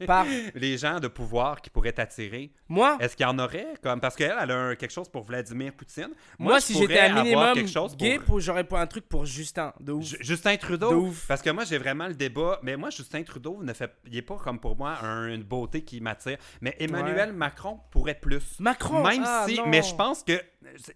Par 0.06 0.26
les 0.54 0.78
gens 0.78 1.00
de 1.00 1.08
pouvoir 1.08 1.60
qui 1.60 1.70
pourraient 1.70 1.92
t'attirer, 1.92 2.52
moi, 2.68 2.96
est-ce 3.00 3.16
qu'il 3.16 3.24
y 3.24 3.28
en 3.28 3.38
aurait 3.38 3.74
comme 3.82 4.00
parce 4.00 4.16
qu'elle 4.16 4.34
elle 4.40 4.50
a 4.50 4.56
un- 4.58 4.74
quelque 4.74 4.90
chose 4.92 5.08
pour 5.08 5.24
Vladimir 5.24 5.72
Poutine. 5.72 6.10
moi, 6.38 6.60
si 6.60 6.74
j'étais 6.76 7.00
un 7.00 7.22
minimum 7.22 7.54
quelque 7.54 7.70
chose 7.70 7.96
gay, 7.96 8.18
pour 8.18 8.40
j'aurais 8.40 8.64
pas 8.64 8.80
un 8.80 8.86
truc 8.86 9.08
pour 9.08 9.24
Justin. 9.26 9.72
De 9.80 9.92
ouf. 9.92 10.04
Ju- 10.04 10.16
Justin 10.20 10.56
Trudeau? 10.56 10.90
De 10.90 10.96
ouf. 10.96 11.26
Parce 11.28 11.42
que 11.42 11.50
moi, 11.50 11.64
j'ai 11.64 11.78
vraiment 11.78 12.06
le 12.08 12.14
débat. 12.14 12.58
Mais 12.62 12.76
moi, 12.76 12.90
Justin 12.90 13.22
Trudeau 13.22 13.58
ne 13.62 13.72
fait, 13.72 13.92
il 14.06 14.16
est 14.16 14.22
pas 14.22 14.36
comme 14.36 14.58
pour 14.60 14.76
moi 14.76 14.98
un- 15.02 15.28
une 15.28 15.42
beauté 15.42 15.82
qui 15.82 16.00
m'attire. 16.00 16.38
Mais 16.60 16.76
Emmanuel 16.78 17.32
Macron 17.32 17.80
pourrait 17.90 18.18
plus. 18.18 18.58
Macron? 18.60 19.02
Même 19.02 19.22
ah, 19.24 19.44
si, 19.48 19.56
non. 19.56 19.66
mais 19.66 19.82
je 19.82 19.94
pense 19.94 20.22
que 20.22 20.40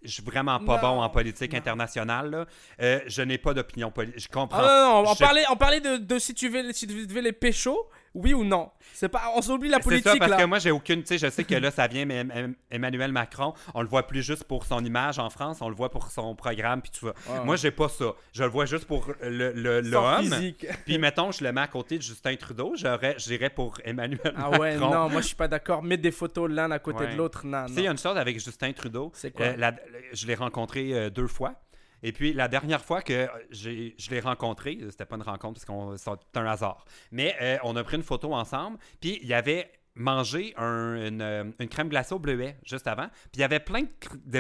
je 0.03 0.11
suis 0.11 0.23
vraiment 0.23 0.59
pas 0.61 0.77
Non, 0.77 0.97
bon 0.97 1.03
en 1.03 1.11
politique 1.11 1.53
non. 1.53 1.59
internationale. 1.59 2.31
là. 2.31 2.47
Euh, 2.81 3.01
je 3.07 3.23
n'ai 3.23 3.39
pas 3.39 3.53
d'opinion 3.55 3.91
politique. 3.91 4.21
Je 4.23 4.29
comprends. 4.29 4.61
Ah 4.63 4.89
non, 4.93 5.03
non, 5.05 5.11
on 5.11 5.15
Je- 5.15 5.19
parlait, 5.19 5.45
on 5.51 5.57
parlait 5.57 5.81
de, 5.81 5.97
de 5.97 6.19
si 6.19 6.35
tu 6.35 6.49
devais, 6.49 6.73
si 6.73 6.87
tu 6.87 6.95
les 7.21 7.33
pécho 7.33 7.77
Oui 8.19 8.33
ou 8.33 8.45
non? 8.45 8.71
C'est 8.95 9.11
pas, 9.11 9.25
on 9.35 9.43
s'oublie 9.43 9.69
la 9.69 9.77
C'est 9.77 9.83
politique 9.85 10.09
ça, 10.13 10.17
parce 10.19 10.31
là. 10.31 10.37
que 10.39 10.45
moi, 10.45 10.59
j'ai 10.59 10.71
aucune. 10.71 11.03
Tu 11.03 11.09
sais, 11.09 11.19
je 11.19 11.31
sais 11.31 11.45
que 11.45 11.55
là, 11.55 11.71
ça 11.71 11.87
vient, 11.87 12.07
mais 12.07 12.21
Em- 12.23 12.31
Em- 12.35 12.55
Emmanuel 12.71 13.13
Macron, 13.13 13.53
on 13.75 13.83
le 13.83 13.89
voit 13.89 14.07
plus 14.07 14.23
juste 14.23 14.45
pour 14.45 14.65
son 14.65 14.83
image 14.85 15.19
en 15.19 15.29
France, 15.29 15.59
on 15.61 15.69
le 15.69 15.75
voit 15.75 15.91
pour 15.91 16.11
son 16.11 16.35
programme, 16.35 16.81
puis 16.81 16.91
tout 16.99 17.09
ça. 17.09 17.43
Moi, 17.45 17.57
j'ai 17.57 17.71
pas 17.71 17.89
ça. 17.91 18.07
Je 18.33 18.43
le 18.43 18.49
vois 18.49 18.65
juste 18.65 18.87
pour 18.87 19.07
le- 19.23 19.53
le- 19.53 19.81
l'homme. 19.83 20.31
Puis, 20.87 20.99
mettons, 20.99 21.31
je 21.31 21.45
le 21.45 21.53
mets 21.53 21.61
à 21.61 21.67
côté 21.67 21.99
de 21.99 22.03
Justin 22.03 22.35
Trudeau, 22.37 22.73
j'aurais- 22.77 23.17
j'irais 23.19 23.51
pour 23.51 23.75
Emmanuel 23.85 24.21
Ah 24.25 24.49
Macron. 24.49 24.59
ouais, 24.61 24.77
non, 24.77 25.09
moi 25.11 25.21
je 25.21 25.27
suis 25.27 25.37
pas 25.37 25.49
d'accord. 25.49 25.83
Mettre 25.83 26.03
des 26.03 26.11
photos 26.11 26.51
l'un 26.51 26.71
à 26.71 26.79
côté 26.79 27.05
Ouais. 27.05 27.13
de 27.13 27.17
l'autre, 27.19 27.45
non. 27.47 27.67
Tu 27.67 27.75
sais, 27.75 27.81
il 27.81 27.85
y 27.85 27.89
a 27.89 27.91
une 27.93 27.99
chose 27.99 28.17
avec 28.17 28.39
Justin 28.43 28.73
Trudeau. 28.73 29.11
C'est 29.15 29.31
quoi? 29.31 29.47
Euh, 29.47 29.57
la- 29.57 29.75
je 30.13 30.27
l'ai 30.27 30.35
rencontré 30.35 30.93
euh, 30.95 31.11
deux 31.11 31.27
fois. 31.27 31.55
Et 32.03 32.13
puis, 32.13 32.33
la 32.33 32.49
dernière 32.49 32.85
fois 32.85 33.03
que 33.03 33.29
j'ai- 33.51 33.95
je 33.99 34.11
l'ai 34.11 34.21
rencontré, 34.21 34.79
euh, 34.83 34.91
c'était 34.91 35.07
pas 35.07 35.17
une 35.17 35.23
rencontre 35.23 35.55
parce 35.61 35.65
qu'on 35.65 35.97
c'est 35.97 36.39
un 36.39 36.47
hasard, 36.47 36.85
mais 37.11 37.35
euh, 37.41 37.57
on 37.65 37.75
a 37.77 37.85
pris 37.85 37.97
une 37.97 38.03
photo 38.03 38.33
ensemble. 38.35 38.79
Puis, 39.01 39.19
il 39.23 39.29
y 39.29 39.35
avait 39.35 39.71
mangé 39.99 40.53
un- 40.59 41.07
une, 41.07 41.23
euh, 41.23 41.45
une 41.59 41.69
crème 41.71 41.89
glacée 41.89 42.15
au 42.15 42.19
bleuet 42.19 42.59
juste 42.67 42.87
avant. 42.87 43.07
Puis, 43.09 43.37
il 43.37 43.41
y 43.41 43.45
avait 43.45 43.61
plein 43.61 43.81
de, 43.81 43.89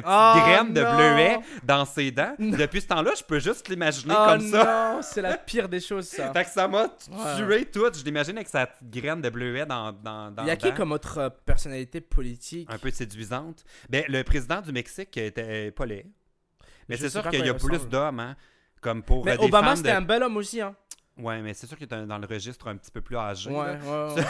petites 0.01 0.05
Oh, 0.07 0.33
graines 0.37 0.75
de 0.75 0.83
bleuet 0.83 1.39
dans 1.65 1.87
ses 1.87 2.11
dents. 2.11 2.35
Depuis 2.39 2.83
ce 2.83 2.89
temps-là, 2.89 3.13
je 3.17 3.23
peux 3.25 3.39
juste 3.39 3.67
l'imaginer 3.71 4.13
Oh 4.15 4.25
comme 4.27 4.41
ça. 4.43 4.93
non, 4.97 5.01
c'est 5.03 5.23
la 5.23 5.39
pire 5.39 5.67
des 5.71 5.81
choses 5.81 6.09
ça. 6.09 6.31
Fait 6.35 6.45
que 6.45 6.51
ça 6.51 6.69
m'a 6.69 6.83
Ouais. 6.83 7.37
tué 7.39 7.65
tout. 7.65 7.89
Je 7.91 8.05
l'imagine 8.05 8.37
avec 8.37 8.49
sa 8.49 8.69
graine 8.83 9.23
de 9.23 9.31
bleuet 9.31 9.65
dans, 9.65 9.93
dans, 9.93 10.31
dans 10.31 10.43
Il 10.43 10.49
y 10.49 10.51
a 10.51 10.57
qui 10.57 10.75
comme 10.75 10.93
autre 10.93 11.17
euh, 11.19 11.31
personnalité 11.31 12.03
politique? 12.03 12.69
Un 12.71 12.77
peu 12.79 12.91
séduisante. 12.91 13.65
Ben, 13.89 14.05
le 14.09 14.23
président 14.25 14.61
du 14.61 14.73
Mexique 14.73 15.17
était 15.17 15.73
laid. 15.87 16.05
Mais 16.89 16.97
c'est 16.97 17.09
sûr 17.11 17.29
qu'il 17.29 17.45
y 17.45 17.49
a 17.49 17.55
plus 17.55 17.89
d'hommes, 17.89 18.21
hein. 18.21 18.37
Comme 18.81 19.03
pour 19.03 19.25
Mais 19.25 19.33
euh, 19.33 19.37
des 19.39 19.45
Obama 19.47 19.75
c'était 19.75 19.91
de- 19.93 19.97
un 19.97 20.03
bel 20.03 20.23
homme 20.23 20.37
aussi, 20.37 20.61
hein. 20.61 20.77
Ouais, 21.19 21.41
mais 21.41 21.55
c'est 21.55 21.67
sûr 21.67 21.79
qu'il 21.79 21.85
est 21.91 22.07
dans 22.07 22.19
le 22.19 22.27
registre 22.27 22.69
un 22.69 22.77
petit 22.77 22.91
peu 22.91 23.01
plus 23.01 23.17
âgé. 23.17 23.51
Ouais, 23.51 23.79
là. 23.79 24.09
ouais, 24.09 24.15
ouais. 24.17 24.25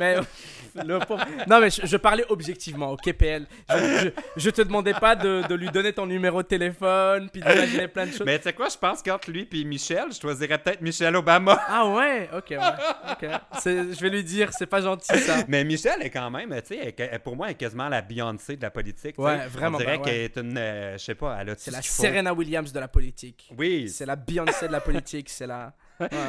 mais 0.00 0.16
euh, 0.16 0.98
pauvre- 1.00 1.26
Non, 1.46 1.60
mais 1.60 1.68
je, 1.68 1.84
je 1.84 1.96
parlais 1.98 2.24
objectivement, 2.30 2.90
ok, 2.92 3.12
PL. 3.12 3.46
Je, 3.68 3.76
je, 3.76 4.08
je 4.40 4.50
te 4.50 4.62
demandais 4.62 4.94
pas 4.94 5.14
de, 5.14 5.42
de 5.46 5.54
lui 5.54 5.68
donner 5.70 5.92
ton 5.92 6.06
numéro 6.06 6.42
de 6.42 6.46
téléphone, 6.48 7.28
puis 7.30 7.42
d'imaginer 7.42 7.86
plein 7.88 8.06
de 8.06 8.12
choses. 8.12 8.24
Mais 8.24 8.38
tu 8.38 8.44
sais 8.44 8.52
quoi, 8.54 8.68
je 8.70 8.78
pense 8.78 9.02
qu'entre 9.02 9.30
lui 9.30 9.46
et 9.52 9.64
Michel, 9.64 10.06
je 10.10 10.20
choisirais 10.20 10.56
peut-être 10.56 10.80
Michelle 10.80 11.14
Obama. 11.16 11.60
Ah 11.68 11.86
ouais, 11.88 12.30
ok, 12.34 12.50
ouais. 12.50 13.30
Je 13.64 14.00
vais 14.00 14.10
lui 14.10 14.24
dire, 14.24 14.50
c'est 14.52 14.66
pas 14.66 14.80
gentil 14.80 15.14
ça. 15.18 15.44
Mais 15.48 15.64
Michelle 15.64 16.02
est 16.02 16.10
quand 16.10 16.30
même, 16.30 16.48
tu 16.62 16.76
sais, 16.76 17.20
pour 17.22 17.36
moi, 17.36 17.48
elle 17.48 17.52
est 17.52 17.56
quasiment 17.56 17.88
la 17.88 18.00
Beyoncé 18.02 18.56
de 18.56 18.62
la 18.62 18.70
politique. 18.70 19.16
tu. 19.16 19.20
Ouais, 19.20 19.46
vraiment, 19.48 19.76
On 19.76 19.80
dirait 19.80 19.98
ouais. 19.98 20.02
qu'elle 20.02 20.14
est 20.20 20.36
une, 20.38 20.56
euh, 20.56 20.92
je 20.98 21.04
sais 21.04 21.14
pas, 21.14 21.36
elle 21.40 21.50
a 21.50 21.54
tout 21.56 21.60
C'est 21.62 21.70
ce 21.70 21.76
la. 21.76 21.82
Serena 21.82 22.32
Williams 22.32 22.72
de 22.72 22.80
la 22.80 22.88
politique. 22.88 23.50
Oui. 23.58 23.88
C'est 23.88 24.06
la 24.06 24.16
Beyoncé 24.16 24.66
de 24.66 24.72
la 24.72 24.80
politique, 24.80 25.28
c'est 25.28 25.46
la. 25.46 25.74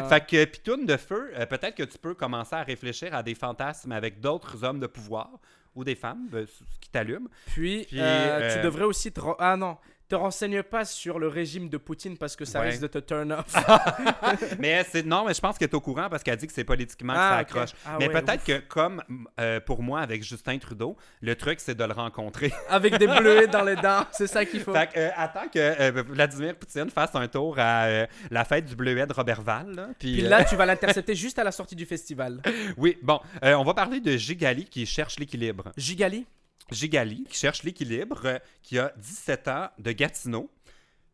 Fait 0.09 0.25
que 0.25 0.45
Pitoune 0.45 0.85
de 0.85 0.97
feu, 0.97 1.31
euh, 1.35 1.45
peut-être 1.45 1.75
que 1.75 1.83
tu 1.83 1.97
peux 1.97 2.13
commencer 2.13 2.55
à 2.55 2.63
réfléchir 2.63 3.13
à 3.13 3.23
des 3.23 3.35
fantasmes 3.35 3.91
avec 3.91 4.19
d'autres 4.19 4.63
hommes 4.63 4.79
de 4.79 4.87
pouvoir 4.87 5.29
ou 5.75 5.83
des 5.83 5.95
femmes, 5.95 6.29
euh, 6.33 6.45
qui 6.79 6.89
t'allument. 6.89 7.29
Puis, 7.47 7.85
Puis, 7.87 7.99
euh, 7.99 8.55
tu 8.55 8.63
devrais 8.63 8.85
aussi 8.85 9.11
te. 9.11 9.19
Ah 9.39 9.57
non, 9.57 9.77
te 10.13 10.17
renseigne 10.19 10.61
pas 10.61 10.85
sur 10.85 11.17
le 11.17 11.27
régime 11.27 11.69
de 11.69 11.77
Poutine 11.77 12.17
parce 12.17 12.35
que 12.35 12.45
ça 12.45 12.59
Ouais. 12.59 12.69
risque 12.69 12.81
de 12.81 12.87
te 12.87 12.99
turn 12.99 13.31
off. 13.31 13.45
mais 14.59 14.85
c'est 14.89 15.03
non, 15.05 15.25
mais 15.25 15.33
je 15.33 15.41
pense 15.41 15.57
qu'elle 15.57 15.69
est 15.69 15.73
au 15.75 15.81
courant 15.81 16.07
parce 16.09 16.21
qu'elle 16.21 16.37
dit 16.37 16.45
que 16.45 16.53
c'est 16.53 16.63
politiquement 16.63 17.13
que 17.13 17.19
Ah, 17.19 17.29
ça 17.29 17.37
accroche. 17.37 17.69
Ah 17.85 17.97
mais 17.99 18.07
ouais, 18.07 18.21
peut-être 18.21 18.43
que 18.43 18.59
comme 18.67 19.01
euh, 19.39 19.59
pour 19.59 19.81
moi 19.81 20.01
avec 20.01 20.23
Justin 20.23 20.57
Trudeau, 20.59 20.95
le 21.21 21.35
truc 21.35 21.59
c'est 21.59 21.73
de 21.75 21.83
le 21.83 21.93
rencontrer. 21.93 22.53
Avec 22.69 22.97
des 22.97 23.07
bleuets 23.07 23.47
dans 23.47 23.63
les 23.63 23.75
dents, 23.75 24.05
c'est 24.11 24.27
ça 24.27 24.45
qu'il 24.45 24.59
faut. 24.59 24.73
fait 24.73 24.87
que, 24.93 24.99
euh, 24.99 25.09
attends 25.15 25.47
que 25.51 25.57
euh, 25.59 26.03
Vladimir 26.07 26.55
Poutine 26.55 26.89
fasse 26.89 27.15
un 27.15 27.27
tour 27.27 27.55
à 27.57 27.85
euh, 27.85 28.05
la 28.29 28.45
fête 28.45 28.65
du 28.65 28.75
bleuet 28.75 29.05
de 29.07 29.13
Robertval. 29.13 29.73
Là, 29.75 29.87
puis, 29.97 30.13
Puis 30.13 30.21
là, 30.21 30.43
tu 30.43 30.55
vas 30.55 30.65
l'intercepter 30.65 31.15
juste 31.15 31.39
à 31.39 31.43
la 31.43 31.51
sortie 31.51 31.75
du 31.75 31.85
festival. 31.85 32.41
oui, 32.77 32.97
bon, 33.01 33.19
on 33.41 33.63
va 33.63 33.73
parler 33.73 33.99
de 33.99 34.15
Gigali 34.15 34.65
qui 34.65 34.85
cherche 34.85 35.17
l'équilibre. 35.19 35.71
Gigali? 35.77 36.25
Gigali, 36.73 37.23
qui 37.25 37.37
cherche 37.37 37.63
l'équilibre, 37.63 38.21
euh, 38.25 38.39
qui 38.61 38.79
a 38.79 38.93
17 38.97 39.47
ans 39.47 39.69
de 39.79 39.91
Gatineau. 39.91 40.49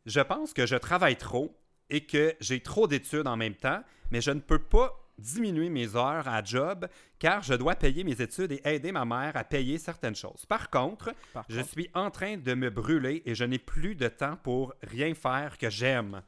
Je 0.06 0.20
pense 0.22 0.54
que 0.54 0.66
je 0.66 0.76
travaille 0.76 1.18
trop 1.18 1.56
et 1.90 2.06
que 2.06 2.36
j'ai 2.40 2.62
trop 2.62 2.88
d'études 2.88 3.28
en 3.28 3.38
même 3.38 3.56
temps, 3.56 3.84
mais 4.12 4.22
je 4.22 4.32
ne 4.32 4.40
peux 4.40 4.60
pas 4.60 4.96
diminuer 5.18 5.70
mes 5.70 5.96
heures 5.98 6.28
à 6.30 6.42
job 6.44 6.88
car 7.20 7.44
je 7.44 7.54
dois 7.54 7.76
payer 7.76 8.06
mes 8.06 8.22
études 8.22 8.54
et 8.54 8.62
aider 8.64 8.92
ma 8.94 9.04
mère 9.04 9.36
à 9.36 9.44
payer 9.44 9.78
certaines 9.78 10.16
choses. 10.16 10.46
Par 10.46 10.70
contre, 10.70 11.14
Par 11.34 11.44
je 11.50 11.58
contre. 11.60 11.70
suis 11.72 11.90
en 11.94 12.10
train 12.10 12.38
de 12.38 12.54
me 12.54 12.70
brûler 12.70 13.22
et 13.26 13.36
je 13.36 13.44
n'ai 13.44 13.60
plus 13.60 13.96
de 13.96 14.08
temps 14.08 14.38
pour 14.42 14.74
rien 14.82 15.14
faire 15.14 15.58
que 15.58 15.70
j'aime. 15.70 16.22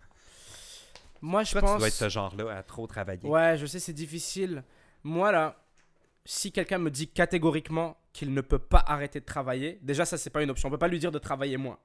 Moi, 1.22 1.44
je 1.44 1.52
Toi, 1.52 1.62
pense. 1.62 1.72
tu 1.74 1.78
dois 1.78 1.88
être 1.88 1.94
ce 1.94 2.10
genre-là 2.10 2.58
à 2.58 2.64
trop 2.64 2.88
travailler. 2.88 3.26
Ouais, 3.28 3.56
je 3.58 3.66
sais, 3.66 3.80
c'est 3.80 3.94
difficile. 3.94 4.64
Moi, 5.04 5.32
là, 5.32 5.56
si 6.26 6.52
quelqu'un 6.52 6.78
me 6.78 6.90
dit 6.92 7.08
catégoriquement 7.08 7.98
qu'il 8.14 8.34
ne 8.34 8.42
peut 8.42 8.60
pas 8.60 8.84
arrêter 8.88 9.20
de 9.20 9.26
travailler, 9.26 9.80
déjà, 9.82 10.06
ça, 10.06 10.18
c'est 10.18 10.30
pas 10.30 10.44
une 10.44 10.50
option. 10.50 10.68
On 10.70 10.72
peut 10.72 10.78
pas 10.78 10.88
lui 10.88 11.00
dire 11.00 11.12
de 11.12 11.20
travailler 11.20 11.58
moins. 11.58 11.80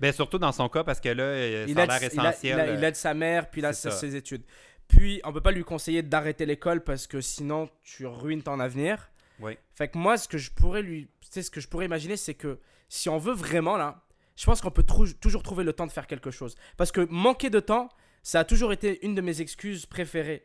Ben, 0.00 0.12
surtout 0.12 0.38
dans 0.38 0.52
son 0.52 0.68
cas 0.68 0.82
parce 0.84 1.00
que 1.00 1.08
là, 1.08 1.22
euh, 1.22 1.64
il 1.68 1.74
ça 1.74 1.80
a 1.80 1.84
aide, 1.84 1.90
l'air 1.90 1.98
il 2.00 2.04
a- 2.04 2.06
essentiel. 2.30 2.56
il 2.56 2.60
a- 2.60 2.74
il 2.74 2.84
euh, 2.84 2.88
aide 2.88 2.96
sa 2.96 3.14
mère, 3.14 3.50
puis 3.50 3.60
là, 3.60 3.72
ses 3.90 4.16
études. 4.16 4.42
Puis, 4.88 5.20
on 5.24 5.32
peut 5.32 5.40
pas 5.40 5.50
lui 5.52 5.64
conseiller 5.64 6.02
d'arrêter 6.02 6.44
l'école 6.46 6.82
parce 6.82 7.06
que 7.06 7.20
sinon, 7.20 7.68
tu 7.82 8.06
ruines 8.06 8.42
ton 8.42 8.60
avenir. 8.60 9.10
Oui. 9.40 9.56
Fait 9.74 9.88
que 9.88 9.96
moi, 9.98 10.16
ce 10.18 10.28
que 10.28 10.38
je 10.38 10.50
pourrais 10.50 10.82
lui, 10.82 11.08
ce 11.30 11.50
que 11.50 11.60
je 11.60 11.68
pourrais 11.68 11.86
imaginer, 11.86 12.16
c'est 12.16 12.34
que 12.34 12.58
si 12.88 13.08
on 13.08 13.18
veut 13.18 13.32
vraiment 13.34 13.76
là, 13.76 14.02
je 14.36 14.44
pense 14.44 14.60
qu'on 14.60 14.70
peut 14.70 14.82
trou- 14.82 15.12
toujours 15.14 15.42
trouver 15.42 15.64
le 15.64 15.72
temps 15.72 15.86
de 15.86 15.92
faire 15.92 16.06
quelque 16.06 16.30
chose. 16.30 16.54
Parce 16.76 16.92
que 16.92 17.00
manquer 17.10 17.50
de 17.50 17.60
temps, 17.60 17.88
ça 18.22 18.40
a 18.40 18.44
toujours 18.44 18.72
été 18.72 19.04
une 19.06 19.14
de 19.14 19.20
mes 19.20 19.40
excuses 19.40 19.86
préférées. 19.86 20.44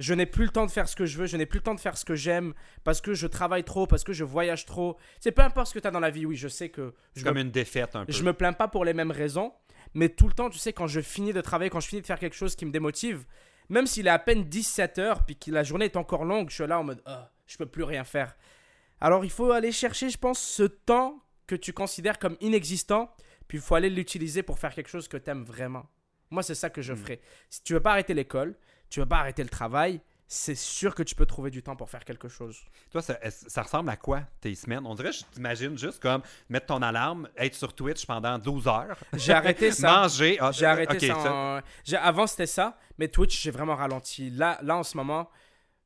Je 0.00 0.14
n'ai 0.14 0.26
plus 0.26 0.46
le 0.46 0.50
temps 0.50 0.66
de 0.66 0.70
faire 0.70 0.88
ce 0.88 0.96
que 0.96 1.04
je 1.06 1.16
veux, 1.18 1.26
je 1.26 1.36
n'ai 1.36 1.46
plus 1.46 1.58
le 1.58 1.62
temps 1.62 1.74
de 1.74 1.80
faire 1.80 1.96
ce 1.96 2.04
que 2.04 2.14
j'aime, 2.16 2.54
parce 2.84 3.00
que 3.00 3.14
je 3.14 3.26
travaille 3.28 3.62
trop, 3.64 3.86
parce 3.86 4.02
que 4.02 4.12
je 4.12 4.24
voyage 4.24 4.64
trop. 4.66 4.96
C'est 5.20 5.30
peu 5.30 5.42
importe 5.42 5.68
ce 5.68 5.74
que 5.74 5.78
tu 5.78 5.86
as 5.86 5.90
dans 5.92 6.00
la 6.00 6.10
vie, 6.10 6.24
oui, 6.26 6.36
je 6.36 6.48
sais 6.48 6.70
que 6.70 6.94
je 7.14 7.22
comme 7.22 7.36
me, 7.36 7.42
une 7.42 7.50
défaite 7.50 7.94
un 7.94 8.04
peu. 8.06 8.12
je 8.12 8.22
me 8.24 8.32
plains 8.32 8.52
pas 8.54 8.66
pour 8.66 8.84
les 8.84 8.94
mêmes 8.94 9.10
raisons, 9.12 9.52
mais 9.94 10.08
tout 10.08 10.26
le 10.26 10.32
temps, 10.32 10.48
tu 10.50 10.58
sais, 10.58 10.72
quand 10.72 10.86
je 10.86 11.00
finis 11.00 11.32
de 11.32 11.40
travailler, 11.40 11.70
quand 11.70 11.80
je 11.80 11.88
finis 11.88 12.00
de 12.02 12.06
faire 12.06 12.18
quelque 12.18 12.34
chose 12.36 12.56
qui 12.56 12.64
me 12.66 12.70
démotive, 12.72 13.24
même 13.68 13.86
s'il 13.86 14.06
est 14.06 14.10
à 14.10 14.18
peine 14.18 14.44
17 14.44 14.98
heures, 14.98 15.24
puis 15.24 15.36
que 15.36 15.50
la 15.50 15.62
journée 15.62 15.84
est 15.84 15.96
encore 15.96 16.24
longue, 16.24 16.48
je 16.50 16.54
suis 16.56 16.66
là 16.66 16.80
en 16.80 16.84
mode, 16.84 17.02
ah, 17.06 17.30
je 17.46 17.56
peux 17.58 17.66
plus 17.66 17.84
rien 17.84 18.02
faire. 18.04 18.34
Alors 19.00 19.24
il 19.24 19.30
faut 19.30 19.52
aller 19.52 19.70
chercher, 19.70 20.08
je 20.10 20.18
pense, 20.18 20.40
ce 20.40 20.62
temps 20.62 21.22
que 21.46 21.54
tu 21.54 21.72
considères 21.72 22.18
comme 22.18 22.36
inexistant, 22.40 23.14
puis 23.48 23.58
il 23.58 23.60
faut 23.60 23.74
aller 23.74 23.90
l'utiliser 23.90 24.42
pour 24.42 24.58
faire 24.58 24.74
quelque 24.74 24.88
chose 24.88 25.08
que 25.08 25.16
tu 25.18 25.28
aimes 25.30 25.44
vraiment. 25.44 25.86
Moi, 26.30 26.42
c'est 26.44 26.54
ça 26.54 26.70
que 26.70 26.80
je 26.80 26.92
Mm. 26.92 26.96
ferais. 26.96 27.20
Si 27.48 27.62
tu 27.64 27.72
veux 27.72 27.80
pas 27.80 27.90
arrêter 27.92 28.14
l'école, 28.14 28.56
tu 28.90 29.00
veux 29.00 29.06
pas 29.06 29.18
arrêter 29.18 29.42
le 29.42 29.48
travail, 29.48 30.00
c'est 30.32 30.54
sûr 30.54 30.94
que 30.94 31.02
tu 31.02 31.14
peux 31.16 31.26
trouver 31.26 31.50
du 31.50 31.60
temps 31.62 31.74
pour 31.74 31.90
faire 31.90 32.04
quelque 32.04 32.28
chose. 32.28 32.58
Toi, 32.92 33.02
ça, 33.02 33.18
ça 33.30 33.62
ressemble 33.62 33.90
à 33.90 33.96
quoi 33.96 34.20
tes 34.40 34.54
semaines? 34.54 34.86
On 34.86 34.94
dirait, 34.94 35.10
je 35.12 35.22
t'imagine 35.32 35.76
juste 35.76 36.00
comme 36.00 36.22
mettre 36.48 36.66
ton 36.66 36.82
alarme, 36.82 37.28
être 37.36 37.54
sur 37.56 37.72
Twitch 37.74 38.06
pendant 38.06 38.38
12 38.38 38.68
heures, 38.68 38.96
J'ai 39.14 39.32
arrêté 39.32 39.72
ça. 39.72 40.02
manger. 40.02 40.36
ah, 40.40 40.52
J'ai 40.52 40.66
arrêté 40.66 41.08
ça. 41.08 41.32
en- 41.32 41.60
Avant, 42.00 42.26
c'était 42.28 42.46
ça, 42.46 42.78
mais 42.98 43.08
Twitch, 43.08 43.40
j'ai 43.42 43.50
vraiment 43.50 43.74
ralenti. 43.74 44.30
Là, 44.30 44.58
là 44.62 44.76
en 44.76 44.84
ce 44.84 44.96
moment, 44.96 45.28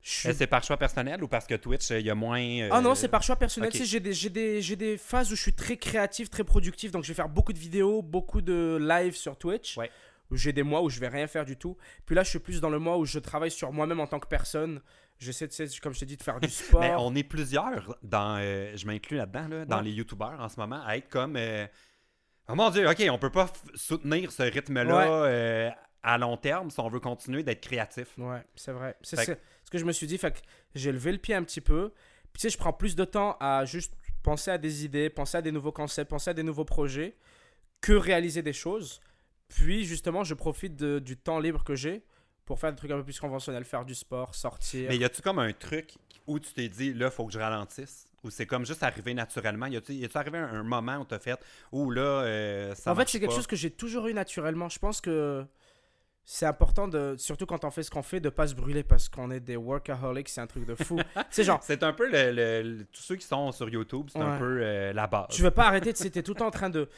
suis. 0.03 0.35
C'est 0.35 0.47
par 0.47 0.63
choix 0.63 0.77
personnel 0.77 1.25
ou 1.25 1.29
parce 1.29 1.47
que 1.47 1.55
Twitch, 1.55 1.89
il 1.89 2.03
y 2.03 2.11
a 2.11 2.15
moins. 2.15 2.39
euh, 2.39 2.69
Ah 2.71 2.83
non, 2.83 2.95
c'est 2.95 3.09
par 3.09 3.23
choix 3.23 3.37
personnel. 3.37 3.71
Tu 3.73 3.79
sais, 3.79 3.85
j'ai 3.87 4.01
des, 4.01 4.29
des, 4.61 4.77
des 4.77 4.99
phases 4.99 5.33
où 5.33 5.37
je 5.37 5.41
suis 5.41 5.55
très 5.55 5.79
créatif, 5.79 6.29
très 6.29 6.45
productif. 6.45 6.91
Donc, 6.93 7.05
je 7.05 7.09
vais 7.09 7.15
faire 7.15 7.31
beaucoup 7.31 7.55
de 7.55 7.59
vidéos, 7.59 8.03
beaucoup 8.03 8.43
de 8.43 8.77
live 8.79 9.15
sur 9.17 9.39
Twitch. 9.39 9.79
Ouais. 9.79 9.91
J'ai 10.31 10.53
des 10.53 10.63
mois 10.63 10.83
où 10.83 10.89
je 10.91 10.99
vais 11.01 11.09
rien 11.09 11.27
faire 11.27 11.45
du 11.45 11.57
tout. 11.57 11.77
Puis 12.07 12.15
là, 12.17 12.23
je 12.23 12.31
suis 12.31 12.39
plus 12.39 12.61
dans 12.61 12.71
le 12.71 12.79
mois 12.79 12.97
où 12.99 13.05
je 13.05 13.19
travaille 13.19 13.51
sur 13.51 13.73
moi-même 13.73 14.01
en 14.01 14.07
tant 14.07 14.19
que 14.19 14.27
personne. 14.27 14.81
J'essaie, 15.19 15.49
sais, 15.51 15.67
comme 15.83 15.95
je 15.95 16.01
t'ai 16.01 16.07
dit, 16.07 16.17
de 16.17 16.23
faire 16.23 16.41
du 16.41 16.49
sport. 16.51 16.81
Mais 16.81 16.95
on 16.99 17.15
est 17.15 17.23
plusieurs 17.23 17.97
dans. 18.03 18.39
euh, 18.41 18.73
je 18.77 18.87
m'inclus 18.87 19.17
là-dedans, 19.19 19.49
là, 19.49 19.65
dans 19.65 19.77
Ouais. 19.79 19.85
les 19.85 19.93
YouTubers 19.93 20.37
en 20.41 20.49
ce 20.49 20.59
moment, 20.59 20.83
à 20.85 20.97
être 20.97 21.09
comme. 21.09 21.37
euh, 21.37 21.67
oh 22.49 22.55
mon 22.55 22.71
Dieu, 22.71 22.89
ok, 22.89 23.03
on 23.11 23.19
peut 23.19 23.31
pas 23.31 23.53
soutenir 23.75 24.33
ce 24.33 24.43
rythme-là 24.43 24.97
Ouais. 24.97 25.07
euh, 25.31 25.71
à 26.03 26.19
long 26.19 26.37
terme 26.37 26.71
si 26.71 26.81
on 26.81 26.89
veut 26.89 27.01
continuer 27.01 27.43
d'être 27.43 27.61
créatif. 27.63 28.09
Ouais, 28.19 28.43
c'est 28.57 28.73
vrai. 28.73 28.97
C'est 29.03 29.17
ce 29.17 29.33
ce 29.65 29.71
que 29.71 29.79
je 29.79 29.85
me 29.85 29.93
suis 29.93 30.07
dit. 30.07 30.19
Fait 30.19 30.33
que 30.33 30.39
j'ai 30.75 30.91
levé 30.93 31.13
le 31.13 31.19
pied 31.19 31.35
un 31.35 31.43
petit 31.45 31.61
peu. 31.63 31.93
Puis 32.33 32.41
tu 32.41 32.49
sais, 32.49 32.51
je 32.51 32.59
prends 32.59 32.73
plus 32.73 32.97
de 32.97 33.05
temps 33.05 33.37
à 33.41 33.65
juste 33.65 33.95
penser 34.23 34.51
à 34.51 34.59
des 34.59 34.85
idées, 34.85 35.09
penser 35.11 35.37
à 35.39 35.43
des 35.43 35.53
nouveaux 35.53 35.71
concepts, 35.73 36.11
penser 36.11 36.31
à 36.31 36.35
des 36.35 36.43
nouveaux 36.43 36.65
projets, 36.65 37.17
que 37.81 37.93
réaliser 37.93 38.43
des 38.43 38.53
choses. 38.53 39.01
Puis 39.49 39.85
justement, 39.85 40.25
je 40.25 40.35
profite 40.35 40.77
de- 40.77 40.99
du 40.99 41.17
temps 41.17 41.39
libre 41.39 41.65
que 41.65 41.75
j'ai 41.75 42.03
pour 42.45 42.59
faire 42.59 42.71
des 42.71 42.77
trucs 42.77 42.91
un 42.91 42.97
peu 42.97 43.05
plus 43.05 43.19
conventionnels, 43.21 43.65
faire 43.65 43.85
du 43.85 43.95
sport, 43.95 44.35
sortir. 44.35 44.89
Mais 44.91 44.97
y 44.99 45.05
a-tu 45.05 45.23
comme 45.23 45.39
un 45.39 45.53
truc 45.53 45.95
où 46.27 46.39
tu 46.39 46.53
t'es 46.53 46.69
dit, 46.69 46.93
là, 46.95 47.11
faut 47.11 47.27
que 47.27 47.33
je 47.33 47.39
ralentisse? 47.39 48.09
Ou 48.23 48.31
c'est 48.31 48.47
comme 48.47 48.65
juste 48.65 48.83
arrivé 48.83 49.13
naturellement? 49.13 49.67
Y 49.67 49.77
a-tu 49.77 50.09
arrivé 50.15 50.39
un, 50.39 50.49
un 50.49 50.63
moment 50.63 50.97
où 50.97 51.05
t'as 51.05 51.19
fait, 51.19 51.39
ou 51.73 51.91
là, 51.91 52.01
euh, 52.03 52.75
ça 52.75 52.93
en 52.93 52.95
fait, 52.97 53.09
c'est 53.09 53.21
quelque 53.21 53.31
chose 53.37 53.47
que 53.47 53.57
j'ai 53.57 53.71
toujours 53.71 54.07
eu 54.09 54.15
naturellement. 54.15 54.69
Je 54.71 54.79
pense 54.79 55.01
que 55.03 55.45
c'est 56.27 56.47
important 56.47 56.89
de, 56.89 57.17
surtout 57.19 57.45
quand 57.45 57.65
on 57.67 57.71
fait 57.71 57.83
ce 57.83 57.91
qu'on 57.91 58.03
fait, 58.03 58.21
de 58.21 58.31
pas 58.31 58.47
se 58.47 58.55
brûler 58.55 58.83
parce 58.83 59.11
qu'on 59.11 59.31
est 59.31 59.41
des 59.41 59.57
workaholics. 59.57 60.31
C'est 60.31 60.41
un 60.41 60.47
truc 60.47 60.65
de 60.65 60.75
fou. 60.75 60.99
c'est 61.31 61.45
genre, 61.45 61.61
C'est 61.63 61.83
un 61.83 61.93
peu 61.93 62.11
le, 62.11 62.33
le- 62.33 62.63
le- 62.79 62.85
tous 62.87 63.03
ceux 63.03 63.17
qui 63.17 63.27
sont 63.27 63.53
sur 63.53 63.69
YouTube, 63.69 64.07
c'est 64.11 64.19
un 64.19 64.39
peu 64.39 64.59
euh, 64.63 64.93
la 64.95 65.07
base. 65.07 65.27
Tu 65.31 65.43
veux 65.43 65.51
pas 65.51 65.67
arrêter, 65.67 65.93
tu 65.93 66.03
sais, 66.03 66.09
t'es 66.09 66.23
tout 66.23 66.33
le 66.33 66.39
temps 66.39 66.47
en 66.47 66.51
train 66.51 66.71
de. 66.71 66.89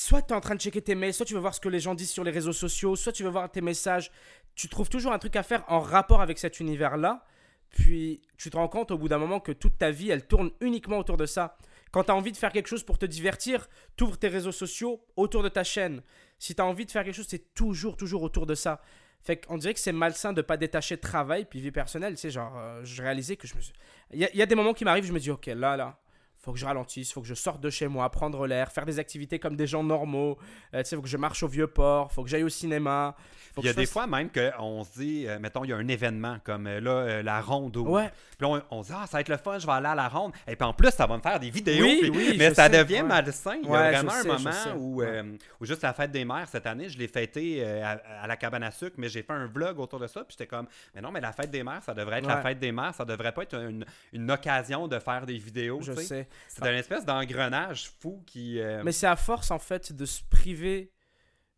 Soit 0.00 0.22
tu 0.22 0.32
es 0.32 0.34
en 0.34 0.40
train 0.40 0.54
de 0.54 0.60
checker 0.62 0.80
tes 0.80 0.94
mails, 0.94 1.12
soit 1.12 1.26
tu 1.26 1.34
veux 1.34 1.40
voir 1.40 1.54
ce 1.54 1.60
que 1.60 1.68
les 1.68 1.78
gens 1.78 1.94
disent 1.94 2.10
sur 2.10 2.24
les 2.24 2.30
réseaux 2.30 2.54
sociaux, 2.54 2.96
soit 2.96 3.12
tu 3.12 3.22
veux 3.22 3.28
voir 3.28 3.50
tes 3.50 3.60
messages. 3.60 4.10
Tu 4.54 4.66
trouves 4.66 4.88
toujours 4.88 5.12
un 5.12 5.18
truc 5.18 5.36
à 5.36 5.42
faire 5.42 5.62
en 5.68 5.78
rapport 5.78 6.22
avec 6.22 6.38
cet 6.38 6.58
univers-là. 6.58 7.22
Puis 7.68 8.22
tu 8.38 8.48
te 8.48 8.56
rends 8.56 8.68
compte 8.68 8.90
au 8.92 8.96
bout 8.96 9.10
d'un 9.10 9.18
moment 9.18 9.40
que 9.40 9.52
toute 9.52 9.76
ta 9.76 9.90
vie, 9.90 10.08
elle 10.08 10.26
tourne 10.26 10.52
uniquement 10.62 10.96
autour 10.96 11.18
de 11.18 11.26
ça. 11.26 11.58
Quand 11.90 12.04
tu 12.04 12.12
as 12.12 12.14
envie 12.14 12.32
de 12.32 12.38
faire 12.38 12.50
quelque 12.50 12.66
chose 12.66 12.82
pour 12.82 12.96
te 12.96 13.04
divertir, 13.04 13.68
tu 13.98 14.04
ouvres 14.04 14.16
tes 14.16 14.28
réseaux 14.28 14.52
sociaux 14.52 15.04
autour 15.16 15.42
de 15.42 15.50
ta 15.50 15.64
chaîne. 15.64 16.00
Si 16.38 16.54
tu 16.54 16.62
as 16.62 16.64
envie 16.64 16.86
de 16.86 16.90
faire 16.90 17.04
quelque 17.04 17.16
chose, 17.16 17.28
c'est 17.28 17.52
toujours, 17.52 17.98
toujours 17.98 18.22
autour 18.22 18.46
de 18.46 18.54
ça. 18.54 18.80
Fait 19.20 19.36
qu'on 19.36 19.58
dirait 19.58 19.74
que 19.74 19.80
c'est 19.80 19.92
malsain 19.92 20.32
de 20.32 20.40
pas 20.40 20.56
détacher 20.56 20.96
travail 20.96 21.44
puis 21.44 21.60
vie 21.60 21.72
personnelle. 21.72 22.16
Sais, 22.16 22.30
genre, 22.30 22.56
euh, 22.56 22.80
je 22.84 23.02
réalisais 23.02 23.36
que 23.36 23.46
je 23.46 23.54
me 23.54 23.60
suis... 23.60 23.74
Il 24.14 24.20
y, 24.32 24.38
y 24.38 24.40
a 24.40 24.46
des 24.46 24.54
moments 24.54 24.72
qui 24.72 24.86
m'arrivent, 24.86 25.04
je 25.04 25.12
me 25.12 25.20
dis, 25.20 25.30
ok, 25.30 25.44
là, 25.48 25.76
là, 25.76 26.00
faut 26.42 26.52
que 26.52 26.58
je 26.58 26.64
ralentisse, 26.64 27.12
faut 27.12 27.20
que 27.20 27.26
je 27.28 27.34
sorte 27.34 27.60
de 27.60 27.70
chez 27.70 27.86
moi, 27.88 28.08
prendre 28.10 28.46
l'air, 28.46 28.72
faire 28.72 28.86
des 28.86 28.98
activités 28.98 29.38
comme 29.38 29.56
des 29.56 29.66
gens 29.66 29.82
normaux. 29.82 30.38
Euh, 30.74 30.82
tu 30.82 30.88
sais, 30.88 30.96
faut 30.96 31.02
que 31.02 31.08
je 31.08 31.16
marche 31.16 31.42
au 31.42 31.48
vieux 31.48 31.66
port, 31.66 32.10
faut 32.12 32.22
que 32.22 32.30
j'aille 32.30 32.44
au 32.44 32.48
cinéma. 32.48 33.14
Faut 33.54 33.62
Il 33.62 33.66
y 33.66 33.68
a 33.68 33.72
des 33.74 33.84
fois 33.86 34.06
même 34.06 34.30
qu'on 34.30 34.84
se 34.84 34.92
dit, 34.98 35.26
euh, 35.26 35.38
mettons, 35.40 35.64
il 35.64 35.70
y 35.70 35.72
a 35.72 35.76
un 35.76 35.88
événement 35.88 36.38
comme 36.44 36.66
euh, 36.66 36.80
là, 36.80 36.90
euh, 36.90 37.22
la 37.22 37.40
ronde. 37.40 37.76
Ouais. 37.78 38.10
Puis 38.38 38.46
on, 38.46 38.62
on 38.70 38.82
se 38.82 38.88
dit, 38.88 38.94
ah, 38.96 39.06
ça 39.06 39.16
va 39.18 39.20
être 39.22 39.28
le 39.28 39.36
fun, 39.36 39.58
je 39.58 39.66
vais 39.66 39.72
aller 39.72 39.88
à 39.88 39.94
la 39.94 40.08
ronde. 40.08 40.32
Et 40.46 40.54
puis 40.56 40.64
en 40.64 40.72
plus, 40.72 40.90
ça 40.90 41.06
va 41.06 41.16
me 41.16 41.22
faire 41.22 41.38
des 41.40 41.50
vidéos. 41.50 41.84
Oui, 41.84 41.98
puis- 42.02 42.10
oui, 42.10 42.34
mais 42.38 42.54
ça 42.54 42.70
sais, 42.70 42.78
devient 42.78 43.02
ouais. 43.02 43.02
malsain. 43.02 43.56
Il 43.62 43.64
y 43.64 43.68
a 43.68 43.70
Ouais, 43.72 43.90
vraiment 43.92 44.12
un 44.12 44.24
moment 44.24 44.76
où, 44.76 45.02
où 45.60 45.64
juste 45.66 45.82
la 45.82 45.92
fête 45.92 46.10
des 46.12 46.24
mères 46.24 46.48
cette 46.48 46.66
année, 46.66 46.88
je 46.88 46.96
l'ai 46.98 47.08
fêté 47.08 47.58
euh, 47.60 47.84
à, 47.84 48.22
à 48.22 48.26
la 48.26 48.36
cabane 48.36 48.62
à 48.62 48.70
sucre, 48.70 48.94
mais 48.98 49.08
j'ai 49.08 49.22
fait 49.22 49.32
un 49.32 49.46
vlog 49.46 49.78
autour 49.80 49.98
de 49.98 50.06
ça. 50.06 50.20
Puis 50.20 50.36
j'étais 50.38 50.46
comme, 50.46 50.66
mais 50.94 51.00
non, 51.00 51.10
mais 51.10 51.20
la 51.20 51.32
fête 51.32 51.50
des 51.50 51.62
mères, 51.64 51.82
ça 51.82 51.92
devrait 51.92 52.18
être 52.18 52.26
la 52.28 52.40
fête 52.40 52.58
des 52.60 52.72
mères. 52.72 52.94
Ça 52.94 53.04
devrait 53.04 53.32
pas 53.32 53.42
être 53.42 53.54
une, 53.60 53.84
une 54.12 54.30
occasion 54.30 54.86
de 54.88 54.98
faire 55.00 55.26
des 55.26 55.36
vidéos. 55.38 55.80
Je 55.82 55.92
sais. 55.94 56.28
C'est 56.48 56.62
une 56.66 56.76
espèce 56.78 57.04
d'engrenage 57.04 57.90
fou 58.00 58.22
qui. 58.26 58.58
euh, 58.60 58.82
Mais 58.84 58.92
c'est 58.92 59.06
à 59.06 59.16
force, 59.16 59.50
en 59.50 59.58
fait, 59.58 59.92
de 59.92 60.04
se 60.04 60.22
priver 60.28 60.92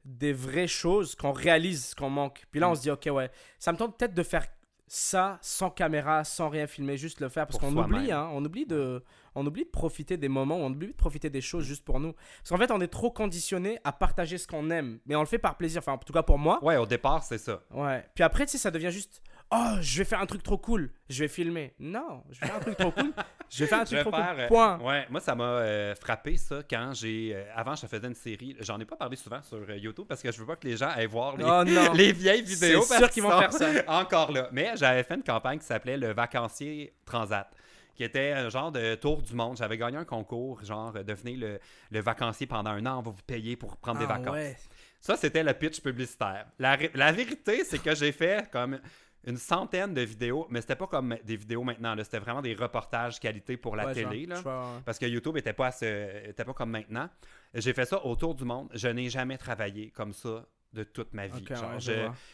des 0.04 0.32
vraies 0.32 0.66
choses 0.66 1.14
qu'on 1.14 1.32
réalise 1.32 1.94
qu'on 1.94 2.10
manque. 2.10 2.44
Puis 2.50 2.58
là, 2.60 2.68
on 2.68 2.72
Mm. 2.72 2.76
se 2.76 2.80
dit, 2.82 2.90
ok, 2.90 3.08
ouais, 3.12 3.30
ça 3.58 3.72
me 3.72 3.76
tente 3.78 3.96
peut-être 3.98 4.14
de 4.14 4.22
faire 4.22 4.46
ça 4.88 5.38
sans 5.40 5.70
caméra, 5.70 6.22
sans 6.24 6.48
rien 6.50 6.66
filmer, 6.66 6.96
juste 6.98 7.20
le 7.20 7.28
faire. 7.30 7.46
Parce 7.46 7.58
qu'on 7.58 7.74
oublie, 7.76 8.12
hein, 8.12 8.28
on 8.32 8.44
oublie 8.44 8.66
de... 8.66 9.02
On 9.34 9.46
oublie 9.46 9.64
de 9.64 9.70
profiter 9.70 10.18
des 10.18 10.28
moments, 10.28 10.56
on 10.56 10.70
oublie 10.70 10.88
de 10.88 10.92
profiter 10.92 11.30
des 11.30 11.40
choses 11.40 11.64
juste 11.64 11.82
pour 11.86 11.98
nous. 12.00 12.12
Parce 12.12 12.50
qu'en 12.50 12.58
fait, 12.58 12.70
on 12.70 12.82
est 12.82 12.88
trop 12.88 13.10
conditionné 13.10 13.78
à 13.82 13.90
partager 13.90 14.36
ce 14.36 14.46
qu'on 14.46 14.68
aime. 14.68 14.98
Mais 15.06 15.16
on 15.16 15.20
le 15.20 15.26
fait 15.26 15.38
par 15.38 15.56
plaisir. 15.56 15.78
Enfin, 15.78 15.92
en 15.92 15.98
tout 15.98 16.12
cas 16.12 16.22
pour 16.22 16.36
moi. 16.36 16.62
Ouais, 16.62 16.76
au 16.76 16.84
départ, 16.84 17.22
c'est 17.22 17.38
ça. 17.38 17.62
Ouais. 17.70 18.04
Puis 18.14 18.22
après, 18.22 18.44
tu 18.44 18.52
sais, 18.52 18.58
ça 18.58 18.70
devient 18.70 18.90
juste. 18.90 19.22
Oh, 19.54 19.76
je 19.82 19.98
vais 19.98 20.04
faire 20.04 20.20
un 20.20 20.26
truc 20.26 20.42
trop 20.42 20.56
cool. 20.56 20.90
Je 21.10 21.24
vais 21.24 21.28
filmer. 21.28 21.74
Non, 21.78 22.22
je 22.30 22.40
vais 22.40 22.46
faire 22.46 22.56
un 22.56 22.60
truc 22.60 22.76
trop 22.78 22.90
cool. 22.90 23.12
Je 23.50 23.58
vais 23.64 23.66
faire 23.68 23.80
un 23.80 23.84
truc 23.84 24.00
trop 24.00 24.10
faire, 24.10 24.30
cool. 24.34 24.40
euh, 24.40 24.48
Point. 24.48 24.78
Ouais, 24.80 25.06
moi, 25.10 25.20
ça 25.20 25.34
m'a 25.34 25.44
euh, 25.44 25.94
frappé, 25.94 26.38
ça, 26.38 26.60
quand 26.68 26.92
j'ai. 26.94 27.32
euh, 27.34 27.44
avant, 27.54 27.74
je 27.74 27.86
faisais 27.86 28.06
une 28.06 28.14
série. 28.14 28.56
J'en 28.60 28.80
ai 28.80 28.86
pas 28.86 28.96
parlé 28.96 29.14
souvent 29.16 29.42
sur 29.42 29.70
YouTube 29.74 30.06
parce 30.08 30.22
que 30.22 30.32
je 30.32 30.40
veux 30.40 30.46
pas 30.46 30.56
que 30.56 30.66
les 30.66 30.76
gens 30.78 30.88
aillent 30.88 31.04
voir 31.06 31.36
les, 31.36 31.44
Oh 31.44 31.64
non. 31.64 31.92
les 31.94 32.12
vieilles 32.12 32.40
vidéos. 32.42 32.80
C'est 32.82 32.94
sûr 32.94 33.00
parce 33.00 33.12
qu'ils 33.12 33.22
vont 33.22 33.38
faire 33.38 33.52
ça. 33.52 33.68
Encore 33.88 34.32
là. 34.32 34.48
Mais 34.52 34.72
j'avais 34.76 35.02
fait 35.02 35.16
une 35.16 35.22
campagne 35.22 35.58
qui 35.58 35.66
s'appelait 35.66 35.98
Le 35.98 36.12
Vacancier 36.14 36.94
Transat 37.04 37.50
qui 37.94 38.04
était 38.04 38.32
un 38.32 38.48
genre 38.48 38.72
de 38.72 38.94
tour 38.94 39.20
du 39.20 39.34
monde. 39.34 39.58
J'avais 39.58 39.76
gagné 39.76 39.98
un 39.98 40.06
concours, 40.06 40.64
genre 40.64 40.92
devenez 40.94 41.36
le, 41.36 41.60
le 41.90 42.00
vacancier 42.00 42.46
pendant 42.46 42.70
un 42.70 42.86
an, 42.86 43.00
on 43.00 43.02
va 43.02 43.10
vous 43.10 43.22
payer 43.26 43.54
pour 43.54 43.76
prendre 43.76 43.98
des 43.98 44.06
Ah 44.08 44.14
vacances. 44.16 44.32
ouais. 44.32 44.56
Ça, 44.98 45.14
c'était 45.18 45.42
le 45.42 45.52
pitch 45.52 45.82
publicitaire. 45.82 46.46
La, 46.58 46.78
la 46.94 47.12
vérité, 47.12 47.64
c'est 47.64 47.82
que 47.82 47.94
j'ai 47.94 48.12
fait 48.12 48.50
comme 48.50 48.78
une 49.24 49.36
centaine 49.36 49.94
de 49.94 50.00
vidéos, 50.02 50.46
mais 50.50 50.60
c'était 50.60 50.76
pas 50.76 50.86
comme 50.86 51.16
des 51.24 51.36
vidéos 51.36 51.62
maintenant. 51.62 51.94
C'était 52.02 52.18
vraiment 52.18 52.42
des 52.42 52.54
reportages 52.54 53.20
qualité 53.20 53.56
pour 53.56 53.76
la 53.76 53.86
Ouais, 53.86 53.94
télé. 53.94 54.26
là. 54.26 54.40
ouais. 54.40 54.80
Parce 54.84 54.98
que 54.98 55.06
YouTube 55.06 55.36
était 55.36 55.52
pas, 55.52 55.70
ce- 55.70 56.28
était 56.28 56.44
pas 56.44 56.54
comme 56.54 56.70
maintenant. 56.70 57.08
J'ai 57.54 57.72
fait 57.72 57.84
ça 57.84 58.04
autour 58.04 58.34
du 58.34 58.44
monde. 58.44 58.68
Je 58.74 58.88
n'ai 58.88 59.08
jamais 59.10 59.38
travaillé 59.38 59.90
comme 59.90 60.12
ça 60.12 60.44
de 60.72 60.84
toute 60.84 61.12
ma 61.12 61.26
vie. 61.26 61.42
Ok, 61.42 61.54
Genre, 61.56 61.70
ouais, 61.74 61.80
je 61.80 61.92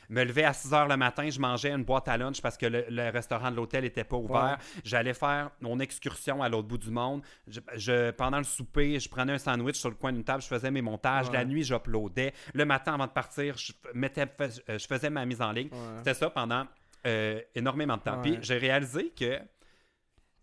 me 0.08 0.24
levais 0.24 0.44
à 0.44 0.52
6 0.52 0.70
h 0.70 0.88
le 0.88 0.96
matin, 0.96 1.28
je 1.28 1.40
mangeais 1.40 1.70
une 1.72 1.84
boîte 1.84 2.08
à 2.08 2.16
lunch 2.16 2.40
parce 2.40 2.56
que 2.56 2.66
le, 2.66 2.84
le 2.88 3.10
restaurant 3.10 3.50
de 3.50 3.56
l'hôtel 3.56 3.84
était 3.84 4.04
pas 4.04 4.16
ouvert. 4.16 4.58
J'allais 4.84 5.14
faire 5.14 5.50
mon 5.60 5.80
excursion 5.80 6.42
à 6.42 6.48
l'autre 6.48 6.68
bout 6.68 6.78
du 6.78 6.90
monde. 6.90 7.22
Je, 7.48 7.60
je- 7.74 8.10
pendant 8.12 8.38
le 8.38 8.44
souper, 8.44 9.00
je 9.00 9.08
prenais 9.08 9.32
un 9.32 9.38
sandwich 9.38 9.76
sur 9.76 9.88
le 9.90 9.96
coin 9.96 10.12
d'une 10.12 10.24
table, 10.24 10.42
je 10.42 10.46
faisais 10.48 10.70
mes 10.70 10.82
montages. 10.82 11.26
Ouais. 11.28 11.32
La 11.34 11.44
nuit, 11.44 11.64
j'uploadais. 11.64 12.32
Le 12.54 12.64
matin, 12.64 12.94
avant 12.94 13.06
de 13.06 13.12
partir, 13.12 13.56
je, 13.58 13.72
mettais, 13.94 14.26
euh, 14.40 14.78
je 14.78 14.86
faisais 14.86 15.10
ma 15.10 15.24
mise 15.26 15.42
en 15.42 15.52
ligne. 15.52 15.70
C'était 15.98 16.14
ça 16.14 16.30
pendant 16.30 16.66
euh, 17.06 17.40
énormément 17.54 17.96
de 17.96 18.02
temps. 18.02 18.20
Puis 18.22 18.38
j'ai 18.42 18.58
réalisé 18.58 19.12
que 19.18 19.38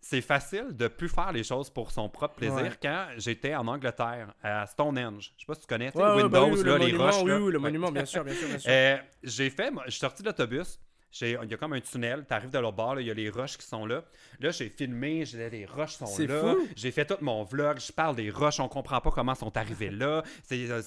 c'est 0.08 0.20
facile 0.20 0.66
de 0.70 0.86
plus 0.86 1.08
faire 1.08 1.32
les 1.32 1.42
choses 1.42 1.68
pour 1.68 1.90
son 1.90 2.08
propre 2.08 2.36
plaisir 2.36 2.56
Ouais. 2.62 2.70
quand 2.80 3.06
j'étais 3.16 3.54
en 3.56 3.66
Angleterre, 3.66 4.32
à 4.42 4.64
Stonehenge. 4.66 5.32
Je 5.36 5.40
sais 5.40 5.46
pas 5.46 5.54
si 5.54 5.60
tu 5.62 5.66
connais, 5.66 5.90
Ouais, 5.96 6.02
ouais, 6.02 6.22
Windows, 6.22 6.28
bah 6.28 6.44
oui, 6.44 6.56
là, 6.58 6.62
le 6.62 6.72
les 6.78 6.78
monument, 6.92 7.04
roches. 7.06 7.22
oui, 7.24 7.32
oui, 7.32 7.52
le 7.52 7.58
monument, 7.58 7.90
bien 7.90 8.04
sûr, 8.04 8.22
bien 8.22 8.34
sûr, 8.34 8.46
bien 8.48 8.58
sûr. 8.58 8.70
Euh, 8.72 8.96
j'ai 9.24 9.50
fait, 9.50 9.72
je 9.86 9.90
suis 9.90 10.00
sorti 10.00 10.22
de 10.22 10.28
l'autobus. 10.28 10.78
Il 11.22 11.28
y 11.50 11.54
a 11.54 11.56
comme 11.56 11.72
un 11.72 11.80
tunnel, 11.80 12.24
tu 12.28 12.34
arrives 12.34 12.50
de 12.50 12.58
l'autre 12.58 12.76
bord, 12.76 13.00
il 13.00 13.06
y 13.06 13.10
a 13.10 13.14
les 13.14 13.30
roches 13.30 13.56
qui 13.56 13.66
sont 13.66 13.86
là. 13.86 14.04
Là, 14.38 14.50
j'ai 14.50 14.68
filmé, 14.68 15.24
les 15.24 15.64
roches 15.64 15.94
sont 15.94 16.06
là. 16.26 16.42
J'ai 16.76 16.90
fait 16.90 17.06
tout 17.06 17.16
mon 17.22 17.42
vlog, 17.44 17.78
je 17.80 17.90
parle 17.90 18.16
des 18.16 18.30
roches, 18.30 18.60
on 18.60 18.68
comprend 18.68 19.00
pas 19.00 19.10
comment 19.10 19.34
sont 19.34 19.56
arrivées 19.56 19.90
là. 19.90 20.22
C'est 20.42 20.70
euh, 20.70 20.82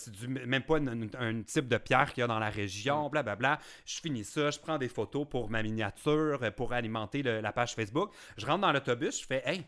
même 0.46 0.62
pas 0.64 0.78
un 1.18 1.42
type 1.42 1.68
de 1.68 1.78
pierre 1.78 2.14
qu'il 2.14 2.22
y 2.22 2.24
a 2.24 2.28
dans 2.28 2.38
la 2.40 2.50
région, 2.50 3.10
blablabla. 3.10 3.58
Je 3.86 4.00
finis 4.02 4.24
ça, 4.24 4.52
je 4.52 4.60
prends 4.60 4.78
des 4.78 4.90
photos 4.90 5.26
pour 5.28 5.50
ma 5.50 5.64
miniature, 5.64 6.40
euh, 6.44 6.52
pour 6.52 6.74
alimenter 6.74 7.24
le- 7.24 7.42
la 7.42 7.52
page 7.52 7.74
Facebook. 7.74 8.12
Je 8.38 8.46
rentre 8.46 8.62
dans 8.62 8.72
l'autobus, 8.72 9.22
je 9.22 9.26
fais, 9.26 9.42
hey, 9.46 9.64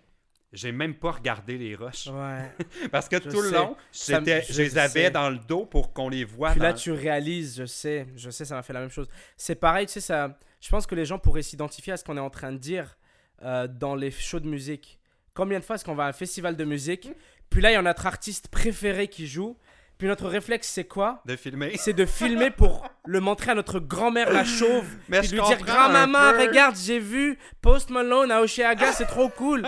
j'ai 0.53 0.71
même 0.71 0.93
pas 0.95 1.11
regardé 1.11 1.57
les 1.57 1.75
roches. 1.75 2.07
Ouais. 2.07 2.51
Parce 2.91 3.07
que 3.07 3.17
Je 3.23 3.29
tout 3.29 3.41
le 3.41 3.51
long, 3.51 3.75
j'étais- 3.91 4.43
je 4.47 4.53
je 4.53 4.61
les 4.61 4.77
avais 4.77 5.05
sais. 5.05 5.11
dans 5.11 5.29
le 5.29 5.37
dos 5.37 5.65
pour 5.65 5.93
qu'on 5.93 6.09
les 6.09 6.23
voit. 6.25 6.51
Puis 6.51 6.59
là, 6.59 6.73
tu 6.73 6.91
réalises, 6.91 7.57
je 7.57 7.65
sais, 7.65 8.07
je 8.15 8.29
sais, 8.29 8.45
ça 8.45 8.55
m'a 8.55 8.63
fait 8.63 8.73
la 8.73 8.81
même 8.81 8.89
chose. 8.89 9.07
C'est 9.37 9.55
pareil, 9.55 9.85
tu 9.85 9.93
sais, 9.93 10.01
ça, 10.01 10.37
je 10.59 10.69
pense 10.69 10.85
que 10.85 10.95
les 10.95 11.05
gens 11.05 11.19
pourraient 11.19 11.41
s'identifier 11.41 11.93
à 11.93 11.97
ce 11.97 12.03
qu'on 12.03 12.17
est 12.17 12.21
en 12.21 12.29
train 12.29 12.51
de 12.51 12.57
dire 12.57 12.97
euh, 13.43 13.67
dans 13.67 13.95
les 13.95 14.11
shows 14.11 14.39
de 14.39 14.47
musique. 14.47 14.99
Combien 15.33 15.59
de 15.59 15.63
fois 15.63 15.75
est-ce 15.77 15.85
qu'on 15.85 15.95
va 15.95 16.05
à 16.05 16.09
un 16.09 16.13
festival 16.13 16.55
de 16.57 16.65
musique, 16.65 17.09
puis 17.49 17.61
là, 17.61 17.71
il 17.71 17.73
y 17.73 17.77
a 17.77 17.81
notre 17.81 18.05
artiste 18.05 18.49
préféré 18.49 19.07
qui 19.07 19.27
joue, 19.27 19.57
puis 19.97 20.07
notre 20.07 20.27
réflexe, 20.27 20.67
c'est 20.67 20.83
quoi? 20.85 21.21
De 21.25 21.35
filmer. 21.35 21.73
C'est 21.77 21.93
de 21.93 22.05
filmer 22.05 22.49
pour 22.51 22.85
le 23.05 23.19
montrer 23.19 23.51
à 23.51 23.55
notre 23.55 23.79
grand-mère 23.79 24.31
la 24.33 24.43
chauve, 24.43 24.85
Mais 25.07 25.19
puis 25.19 25.29
je 25.29 25.35
lui 25.35 25.41
dire 25.43 25.57
grand-maman, 25.63 26.31
regarde, 26.39 26.75
j'ai 26.75 26.99
vu 26.99 27.37
Post 27.61 27.89
Malone 27.91 28.31
à 28.31 28.41
Oceaga, 28.41 28.91
c'est 28.93 29.05
trop 29.05 29.29
cool. 29.29 29.63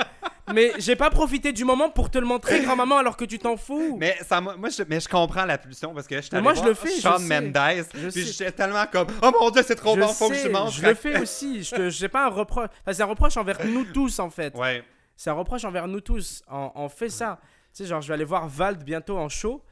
Mais 0.52 0.72
j'ai 0.78 0.96
pas 0.96 1.10
profité 1.10 1.54
du 1.54 1.64
moment 1.64 1.90
pour 1.90 2.10
te 2.10 2.18
le 2.18 2.26
montrer, 2.26 2.62
grand-maman, 2.62 2.98
alors 2.98 3.16
que 3.16 3.24
tu 3.26 3.40
t'en 3.40 3.56
fous. 3.56 3.96
Mais, 3.98 4.18
ça, 4.28 4.42
moi, 4.42 4.56
je, 4.70 4.84
mais 4.88 5.00
je 5.00 5.08
comprends 5.08 5.46
la 5.46 5.58
pulsion 5.58 5.94
parce 5.94 6.08
que 6.08 6.22
je 6.22 6.36
moi, 6.40 6.54
je 6.54 6.60
voir 6.60 6.70
le 6.70 6.74
fais, 6.76 6.96
je 6.96 7.02
sais. 7.02 7.42
Mendes. 7.42 7.86
Je 7.94 8.10
puis 8.10 8.26
sais. 8.26 8.32
j'étais 8.34 8.52
tellement 8.52 8.86
comme 8.92 9.08
Oh 9.22 9.32
mon 9.40 9.50
dieu, 9.52 9.64
c'est 9.66 9.76
trop 9.76 9.96
je 9.96 10.02
bon, 10.02 10.08
faut 10.08 10.30
que 10.30 10.36
sais, 10.36 10.44
je 10.44 10.50
mange. 10.50 10.76
je 10.76 10.86
le 10.86 10.94
fais 10.96 11.20
aussi. 11.20 11.64
Je 11.64 11.90
j'ai 11.90 12.10
pas 12.10 12.26
un 12.26 12.30
reproche. 12.30 12.68
Enfin, 12.82 12.94
c'est 12.94 13.04
un 13.04 13.08
reproche 13.08 13.38
envers 13.38 13.66
nous 13.66 13.86
tous 13.86 14.20
en 14.20 14.30
fait. 14.30 14.54
Ouais. 14.56 14.84
C'est 15.16 15.30
un 15.30 15.34
reproche 15.34 15.64
envers 15.64 15.88
nous 15.88 16.02
tous. 16.02 16.42
On, 16.52 16.72
on 16.76 16.90
fait 16.90 17.10
ça. 17.10 17.40
Tu 17.76 17.84
sais, 17.84 17.86
genre, 17.90 18.02
je 18.02 18.08
vais 18.10 18.16
aller 18.16 18.26
voir 18.26 18.48
Vald 18.48 18.84
bientôt 18.84 19.18
en 19.18 19.30
show. 19.30 19.64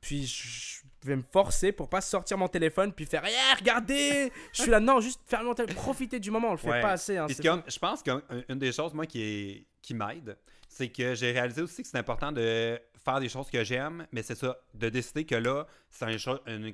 Puis 0.00 0.26
je 0.26 0.76
je 1.02 1.08
vais 1.12 1.16
me 1.16 1.24
forcer 1.32 1.70
pour 1.70 1.88
pas 1.88 2.00
sortir 2.00 2.36
mon 2.36 2.48
téléphone 2.48 2.92
puis 2.92 3.06
faire 3.06 3.24
yeah, 3.24 3.54
regardez 3.56 4.32
je 4.52 4.62
suis 4.62 4.70
là 4.72 4.80
non 4.80 4.98
juste 5.00 5.20
faire 5.24 5.44
mon 5.44 5.54
téléphone 5.54 5.76
profiter 5.76 6.18
du 6.18 6.32
moment 6.32 6.48
on 6.48 6.52
le 6.52 6.56
fait 6.56 6.68
Ouais. 6.68 6.80
pas 6.82 6.92
assez 6.92 7.16
hein, 7.16 7.28
que- 7.28 7.70
je 7.70 7.78
pense 7.78 8.02
qu'une 8.02 8.58
des 8.58 8.72
choses, 8.72 8.92
moi, 8.92 9.06
qui, 9.06 9.22
est, 9.22 9.66
qui 9.86 9.94
m'aide, 9.94 10.36
c'est 10.68 10.88
que 10.88 11.14
j'ai 11.14 11.30
réalisé 11.30 11.62
aussi 11.62 11.82
que 11.82 11.88
c'est 11.88 11.96
important 11.96 12.32
de 12.32 12.78
faire 13.04 13.20
des 13.20 13.28
choses 13.28 13.48
que 13.48 13.62
j'aime, 13.62 14.04
mais 14.10 14.22
c'est 14.22 14.34
ça, 14.34 14.58
de 14.74 14.88
décider 14.88 15.24
que 15.24 15.36
là, 15.36 15.66
c'est 15.90 16.18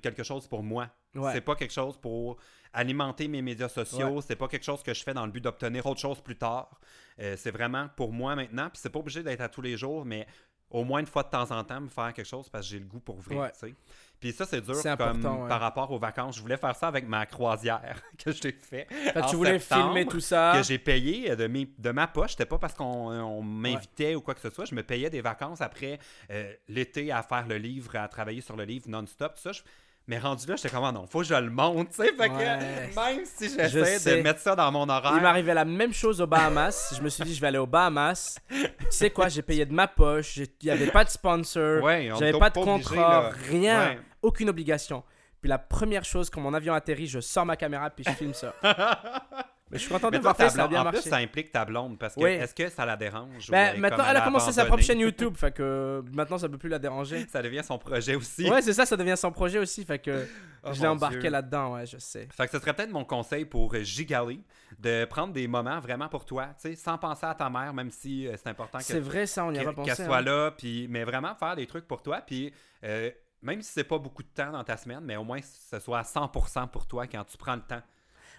quelque 0.01 0.23
chose 0.23 0.47
pour 0.47 0.63
moi. 0.63 0.89
Ouais. 1.15 1.31
C'est 1.35 1.43
pas 1.43 1.55
quelque 1.55 1.75
chose 1.75 1.99
pour 1.99 2.39
alimenter 2.73 3.29
mes 3.29 3.43
médias 3.43 3.69
sociaux, 3.69 4.23
c'est 4.23 4.37
pas 4.37 4.49
quelque 4.49 4.65
chose 4.65 4.83
que 4.83 4.95
je 4.95 5.03
fais 5.03 5.13
dans 5.13 5.27
le 5.27 5.31
but 5.31 5.43
d'obtenir 5.43 5.85
autre 5.85 6.01
chose 6.01 6.23
plus 6.23 6.39
tard. 6.39 6.81
Euh, 7.21 7.37
c'est 7.37 7.51
vraiment 7.51 7.91
pour 7.97 8.13
moi 8.13 8.35
maintenant, 8.35 8.71
puis 8.71 8.81
c'est 8.83 8.89
pas 8.89 9.01
obligé 9.01 9.23
d'être 9.23 9.43
à 9.43 9.51
tous 9.51 9.61
les 9.61 9.77
jours, 9.77 10.07
mais 10.07 10.27
au 10.73 10.85
moins 10.85 11.01
une 11.01 11.07
fois 11.07 11.23
de 11.23 11.29
temps 11.31 11.51
en 11.51 11.63
temps, 11.65 11.81
me 11.81 11.89
faire 11.89 12.13
quelque 12.13 12.27
chose 12.27 12.49
parce 12.49 12.67
que 12.67 12.71
j'ai 12.73 12.79
le 12.81 12.87
goût 12.87 13.01
pour 13.01 13.21
vrai, 13.21 13.37
Ouais. 13.37 13.51
sais. 13.55 13.75
Puis 14.19 14.33
ça, 14.33 14.45
c'est 14.47 14.61
dur 14.61 14.77
comme 14.97 15.25
ouais. 15.25 15.49
par 15.49 15.61
rapport 15.61 15.91
aux 15.91 15.99
vacances. 15.99 16.37
Je 16.37 16.43
voulais 16.43 16.57
faire 16.57 16.77
ça 16.77 16.87
avec 16.87 17.09
ma 17.09 17.27
croisière 17.27 18.01
que 18.19 18.31
j'ai 18.31 18.53
fait. 18.53 18.87
Fait 18.89 19.19
en 19.21 19.27
tu 19.27 19.35
voulais 19.35 19.59
filmer 19.59 20.07
tout 20.07 20.21
ça 20.21 20.53
que 20.57 20.63
j'ai 20.63 20.79
payé 20.79 21.35
de, 21.35 21.49
mes- 21.49 21.69
de 21.77 21.91
ma 21.91 22.07
poche. 22.07 22.31
C'était 22.33 22.47
pas 22.47 22.59
parce 22.59 22.75
qu'on 22.75 22.85
on 23.11 23.43
m'invitait 23.43 24.15
ou 24.15 24.21
quoi 24.21 24.35
que 24.35 24.41
ce 24.41 24.51
soit. 24.51 24.65
Je 24.65 24.77
me 24.77 24.83
payais 24.85 25.11
des 25.11 25.21
vacances 25.23 25.61
après 25.61 25.99
euh, 26.31 26.53
l'été 26.69 27.11
à 27.11 27.23
faire 27.25 27.49
le 27.49 27.57
livre, 27.59 27.97
à 27.97 28.07
travailler 28.07 28.41
sur 28.43 28.55
le 28.57 28.63
livre 28.65 28.89
non-stop. 28.89 29.35
Tout 29.35 29.41
ça. 29.43 29.51
Je- 29.53 29.63
Mais 30.09 30.19
rendu 30.19 30.47
là, 30.47 30.57
j'étais 30.57 30.69
comme, 30.69 30.85
Ah 30.85 30.91
non, 30.93 31.07
faut 31.07 31.21
que 31.21 31.27
je 31.27 31.35
le 31.35 31.49
monte. 31.49 31.91
tu 31.91 31.97
sais. 31.97 32.13
Fait 32.13 32.29
que 32.29 32.35
Ouais. 32.35 33.15
même 33.15 33.25
si 33.25 33.49
Je 33.49 33.69
j'essaie 33.69 33.99
sais. 33.99 34.17
de 34.19 34.23
mettre 34.23 34.41
ça 34.41 34.57
dans 34.57 34.71
mon 34.73 34.85
Il 34.85 34.91
horaire. 34.91 35.23
m'arrivait 35.23 35.55
la 35.55 35.65
même 35.65 35.93
chose 35.93 36.21
aux 36.21 36.27
Bahamas. 36.27 36.95
je 36.97 37.03
me 37.03 37.09
suis 37.09 37.23
dit, 37.25 37.35
je 37.35 37.41
vais 37.41 37.47
aller 37.47 37.59
aux 37.59 37.67
Bahamas. 37.67 38.39
Tu 38.51 38.67
sais 38.91 39.11
quoi, 39.11 39.29
j'ai 39.29 39.43
payé 39.43 39.65
de 39.65 39.73
ma 39.73 39.87
poche. 39.87 40.37
Il 40.39 40.49
n'y 40.65 40.71
avait 40.71 40.91
pas 40.91 41.05
de 41.05 41.11
sponsor. 41.11 41.83
Ouais, 41.83 42.11
J'avais 42.19 42.39
pas 42.39 42.51
de 42.51 42.55
contrat, 42.59 43.31
rien. 43.49 43.79
Ouais. 43.91 43.99
Aucune 44.23 44.49
obligation. 44.49 45.05
Puis 45.41 45.49
la 45.49 45.59
première 45.59 46.05
chose, 46.05 46.31
quand 46.31 46.41
mon 46.41 46.55
avion 46.55 46.73
atterrit, 46.75 47.07
je 47.09 47.21
sors 47.21 47.45
ma 47.47 47.57
caméra 47.57 47.91
puis 47.91 48.05
je 48.07 48.13
filme 48.13 48.35
ça. 48.35 48.55
Mais 49.73 49.79
je 49.79 49.85
suis 49.85 49.93
content 49.93 50.11
de 50.11 50.19
voir 50.19 50.37
fait, 50.37 50.51
ça 50.51 50.65
a 50.65 50.69
bien 50.69 50.83
en 50.83 50.85
marché. 50.85 51.01
plus, 51.01 51.09
ça 51.11 51.17
implique 51.17 51.51
ta 51.51 51.65
blonde 51.65 51.99
parce 51.99 52.15
que 52.15 52.21
Oui. 52.21 52.31
est-ce 52.31 52.55
que 52.55 52.69
ça 52.69 52.85
la 52.85 52.97
dérange 52.97 53.51
Ben, 53.51 53.81
maintenant, 53.81 54.05
elle 54.09 54.17
a 54.19 54.21
commencé 54.21 54.53
sa 54.53 54.67
propre 54.67 54.83
chaîne? 54.83 55.01
YouTube, 55.01 55.35
fait 55.37 55.53
que 55.53 56.05
maintenant 56.15 56.39
ça 56.39 56.49
peut 56.49 56.59
plus 56.59 56.69
la 56.69 56.79
déranger. 56.79 57.27
Ça 57.33 57.41
devient 57.43 57.63
son 57.65 57.79
projet 57.79 58.15
aussi. 58.15 58.49
Ouais, 58.51 58.61
c'est 58.61 58.75
ça, 58.75 58.85
ça 58.85 58.97
devient 58.97 59.17
son 59.17 59.33
projet 59.33 59.59
aussi, 59.59 59.85
fait 59.85 59.99
que 59.99 60.27
Oh, 60.65 60.73
je 60.73 60.81
l'ai 60.81 60.87
embarqué 60.87 61.29
là-dedans, 61.29 61.75
ouais, 61.75 61.87
je 61.87 61.99
sais. 61.99 62.29
Fait 62.31 62.47
que 62.47 62.53
ce 62.53 62.61
serait 62.61 62.73
peut-être 62.73 62.93
mon 62.93 63.05
conseil 63.05 63.45
pour 63.45 63.75
euh, 63.75 63.83
Gigali 63.83 64.45
de 64.79 65.05
prendre 65.07 65.33
des 65.33 65.49
moments 65.49 65.81
vraiment 65.81 66.09
pour 66.09 66.25
toi, 66.25 66.51
tu 66.61 66.69
sais, 66.69 66.77
sans 66.77 66.99
penser 66.99 67.27
à 67.27 67.35
ta 67.35 67.51
mère, 67.51 67.75
même 67.75 67.91
si 67.91 68.29
euh, 68.29 68.37
c'est 68.37 68.49
important 68.49 68.79
que 68.79 68.85
C'est 68.85 69.01
vrai 69.01 69.27
ça, 69.27 69.45
on 69.45 69.53
y 69.53 69.59
a 69.59 69.73
qu'elle 69.73 69.97
soit 69.97 70.19
hein. 70.19 70.21
là, 70.21 70.51
puis 70.53 70.87
mais 70.89 71.03
vraiment 71.05 71.35
faire 71.35 71.57
des 71.57 71.67
trucs 71.67 71.89
pour 71.89 72.03
toi, 72.03 72.21
puis 72.21 72.53
euh, 72.85 73.11
même 73.43 73.61
si 73.61 73.73
c'est 73.73 73.85
pas 73.85 73.99
beaucoup 73.99 74.23
de 74.23 74.29
temps 74.29 74.53
dans 74.53 74.63
ta 74.63 74.77
semaine, 74.77 75.01
mais 75.03 75.17
au 75.17 75.25
moins 75.25 75.41
que 75.41 75.47
ce 75.47 75.79
soit 75.81 75.99
à 75.99 76.03
100% 76.03 76.69
pour 76.69 76.87
toi 76.87 77.07
quand 77.09 77.25
tu 77.25 77.37
prends 77.37 77.57
le 77.57 77.63
temps. 77.63 77.83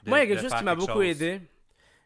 De- 0.04 0.10
Moi, 0.10 0.20
il 0.24 0.30
y 0.30 0.32
a 0.32 0.36
quelque 0.36 0.50
chose 0.50 0.58
qui 0.58 0.64
m'a 0.64 0.76
beaucoup 0.76 0.92
chose. 0.94 1.06
aidé. 1.06 1.42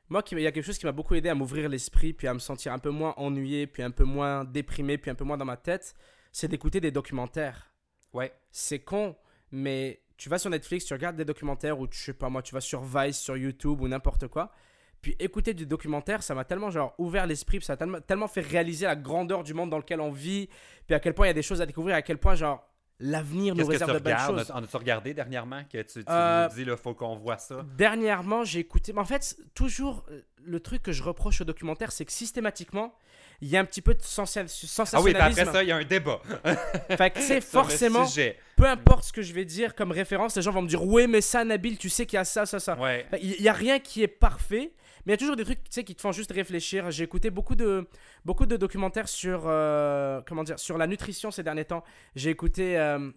Moi, 0.09 0.23
il 0.31 0.39
y 0.39 0.47
a 0.47 0.51
quelque 0.51 0.65
chose 0.65 0.77
qui 0.77 0.85
m'a 0.85 0.91
beaucoup 0.93 1.15
aidé 1.15 1.27
à 1.29 1.35
m'ouvrir 1.35 1.67
l'esprit, 1.67 2.13
puis 2.13 2.27
à 2.27 2.33
me 2.33 2.39
sentir 2.39 2.71
un 2.71 2.79
peu 2.79 2.89
moins 2.91 3.13
ennuyé, 3.17 3.67
puis 3.67 3.83
un 3.83 3.91
peu 3.91 4.05
moins 4.05 4.45
déprimé, 4.45 4.97
puis 4.97 5.11
un 5.11 5.15
peu 5.15 5.25
moins 5.25 5.37
dans 5.37 5.43
ma 5.45 5.57
tête, 5.57 5.95
c'est 6.31 6.47
d'écouter 6.47 6.79
des 6.79 6.91
documentaires. 6.91 7.71
Ouais. 8.13 8.31
C'est 8.51 8.79
con, 8.79 9.15
mais 9.51 10.01
tu 10.15 10.29
vas 10.29 10.39
sur 10.39 10.49
Netflix, 10.49 10.85
tu 10.85 10.93
regardes 10.93 11.17
des 11.17 11.25
documentaires, 11.25 11.77
ou 11.79 11.87
tu, 11.87 11.97
je 11.99 12.03
sais 12.05 12.13
pas 12.13 12.29
moi, 12.29 12.41
tu 12.41 12.53
vas 12.53 12.61
sur 12.61 12.83
Vice, 12.83 13.17
sur 13.19 13.35
YouTube, 13.35 13.81
ou 13.81 13.87
n'importe 13.89 14.27
quoi. 14.27 14.51
Puis 15.01 15.15
écouter 15.19 15.53
du 15.53 15.65
documentaire, 15.65 16.23
ça 16.23 16.33
m'a 16.33 16.45
tellement 16.45 16.71
genre 16.71 16.95
ouvert 16.97 17.27
l'esprit, 17.27 17.61
ça 17.61 17.73
m'a 17.73 17.77
tellement, 17.77 18.01
tellement 18.01 18.27
fait 18.27 18.41
réaliser 18.41 18.85
la 18.85 18.95
grandeur 18.95 19.43
du 19.43 19.53
monde 19.53 19.69
dans 19.69 19.77
lequel 19.77 19.99
on 19.99 20.11
vit, 20.11 20.47
puis 20.87 20.95
à 20.95 20.99
quel 20.99 21.13
point 21.13 21.25
il 21.27 21.29
y 21.29 21.31
a 21.31 21.33
des 21.33 21.43
choses 21.43 21.61
à 21.61 21.65
découvrir, 21.65 21.95
à 21.95 22.01
quel 22.01 22.17
point 22.17 22.33
genre 22.35 22.65
l'avenir 22.99 23.55
nous 23.55 23.65
que 23.65 23.71
réserve 23.71 23.93
de 23.93 23.99
belles 23.99 24.17
choses. 24.25 24.51
En 24.51 24.63
as-tu 24.63 24.77
regardé 24.77 25.13
dernièrement 25.13 25.63
que 25.71 25.81
tu, 25.81 26.03
tu 26.03 26.05
Euh, 26.09 26.47
nous 26.49 26.55
dis, 26.55 26.65
là, 26.65 26.75
faut 26.77 26.93
qu'on 26.93 27.15
voit 27.15 27.37
ça? 27.37 27.63
Dernièrement, 27.77 28.43
j'ai 28.43 28.59
écouté. 28.59 28.93
Mais 28.93 28.99
en 29.01 29.05
fait, 29.05 29.37
toujours, 29.53 30.03
euh, 30.11 30.21
le 30.45 30.59
truc 30.59 30.81
que 30.83 30.91
je 30.91 31.03
reproche 31.03 31.41
au 31.41 31.43
documentaire, 31.45 31.91
c'est 31.91 32.05
que 32.05 32.11
systématiquement, 32.11 32.93
il 33.41 33.49
y 33.49 33.57
a 33.57 33.59
un 33.59 33.65
petit 33.65 33.83
peu 33.83 33.93
de 33.93 34.01
sensa- 34.01 34.39
Ah 34.41 34.43
oui, 34.43 34.49
sensationnalisme. 34.67 35.39
après 35.41 35.51
ça, 35.53 35.63
il 35.63 35.69
y 35.69 35.71
a 35.71 35.75
un 35.75 35.83
débat. 35.83 36.19
Fait 36.97 37.11
que, 37.11 37.33
le 37.35 37.41
forcément, 37.41 38.05
peu 38.55 38.65
importe 38.65 39.03
ce 39.03 39.13
que 39.13 39.21
je 39.21 39.31
vais 39.33 39.45
dire 39.45 39.75
comme 39.75 39.91
référence, 39.91 40.35
les 40.35 40.41
gens 40.41 40.51
vont 40.51 40.63
me 40.63 40.67
dire 40.67 40.83
Ouais, 40.83 41.05
mais 41.05 41.21
ça, 41.21 41.43
Nabil, 41.43 41.77
tu 41.77 41.89
sais 41.89 42.07
qu'il 42.07 42.17
y 42.17 42.19
a 42.19 42.25
ça, 42.25 42.47
ça, 42.47 42.59
ça. 42.59 42.75
Ouais. 42.79 43.05
Il 43.21 43.39
n'y 43.39 43.47
a 43.47 43.53
rien 43.53 43.77
qui 43.79 44.01
est 44.01 44.07
parfait, 44.07 44.71
mais 45.07 45.13
il 45.13 45.15
y 45.15 45.19
a 45.19 45.19
toujours 45.19 45.37
des 45.37 45.45
trucs 45.45 45.63
tu 45.63 45.69
sais, 45.69 45.83
qui 45.85 45.95
te 45.95 46.01
font 46.01 46.11
juste 46.11 46.33
réfléchir. 46.33 46.91
J'ai 46.91 47.05
écouté 47.05 47.29
beaucoup 47.29 47.55
de, 47.55 47.87
beaucoup 48.25 48.45
de 48.45 48.57
documentaires 48.57 49.07
sur, 49.07 49.43
euh, 49.45 50.19
comment 50.27 50.43
dire, 50.43 50.59
sur 50.59 50.77
la 50.77 50.85
nutrition 50.85 51.31
ces 51.31 51.43
derniers 51.43 51.63
temps. 51.63 51.85
J'ai 52.17 52.29
écouté 52.29 52.77
euh, 52.77 53.09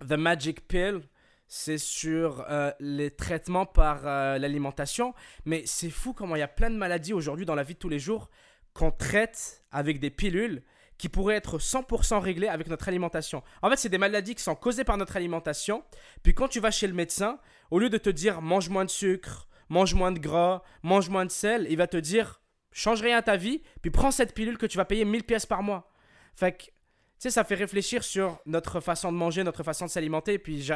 The 0.00 0.12
Magic 0.12 0.66
Pill. 0.66 1.02
C'est 1.46 1.76
sur 1.76 2.42
euh, 2.48 2.72
les 2.80 3.10
traitements 3.10 3.66
par 3.66 4.04
l'alimentation. 4.38 5.12
Mais 5.44 5.62
c'est 5.66 5.90
fou 5.90 6.14
comment 6.14 6.36
il 6.36 6.38
y 6.38 6.42
a 6.42 6.48
plein 6.48 6.70
de 6.70 6.76
maladies 6.76 7.12
aujourd'hui 7.12 7.44
dans 7.44 7.54
la 7.54 7.64
vie 7.64 7.74
de 7.74 7.78
tous 7.78 7.90
les 7.90 7.98
jours 7.98 8.30
qu'on 8.72 8.90
traite 8.90 9.62
avec 9.70 10.00
des 10.00 10.10
pilules 10.10 10.62
qui 10.96 11.10
pourraient 11.10 11.36
être 11.36 11.58
100% 11.58 12.18
réglées 12.18 12.48
avec 12.48 12.68
notre 12.68 12.88
alimentation. 12.88 13.42
En 13.60 13.68
fait, 13.68 13.76
c'est 13.76 13.90
des 13.90 13.98
maladies 13.98 14.34
qui 14.34 14.42
sont 14.42 14.54
causées 14.54 14.84
par 14.84 14.96
notre 14.96 15.16
alimentation. 15.16 15.84
Puis 16.22 16.32
quand 16.32 16.48
tu 16.48 16.60
vas 16.60 16.70
chez 16.70 16.86
le 16.86 16.94
médecin, 16.94 17.38
au 17.70 17.78
lieu 17.78 17.90
de 17.90 17.98
te 17.98 18.08
dire 18.08 18.40
mange 18.40 18.70
moins 18.70 18.86
de 18.86 18.90
sucre, 18.90 19.45
mange 19.68 19.94
moins 19.94 20.12
de 20.12 20.18
gras, 20.18 20.62
mange 20.82 21.08
moins 21.08 21.24
de 21.24 21.30
sel, 21.30 21.66
il 21.68 21.76
va 21.76 21.86
te 21.86 21.96
dire 21.96 22.40
change 22.72 23.00
rien 23.00 23.16
à 23.16 23.22
ta 23.22 23.36
vie, 23.36 23.62
puis 23.80 23.90
prends 23.90 24.10
cette 24.10 24.34
pilule 24.34 24.58
que 24.58 24.66
tu 24.66 24.76
vas 24.76 24.84
payer 24.84 25.06
1000 25.06 25.24
pièces 25.24 25.46
par 25.46 25.62
mois. 25.62 25.90
Fait 26.34 26.52
que, 26.52 26.64
tu 26.64 26.72
sais, 27.18 27.30
ça 27.30 27.42
fait 27.42 27.54
réfléchir 27.54 28.04
sur 28.04 28.38
notre 28.44 28.80
façon 28.80 29.10
de 29.10 29.16
manger, 29.16 29.42
notre 29.42 29.62
façon 29.62 29.86
de 29.86 29.90
s'alimenter. 29.90 30.38
Puis, 30.38 30.70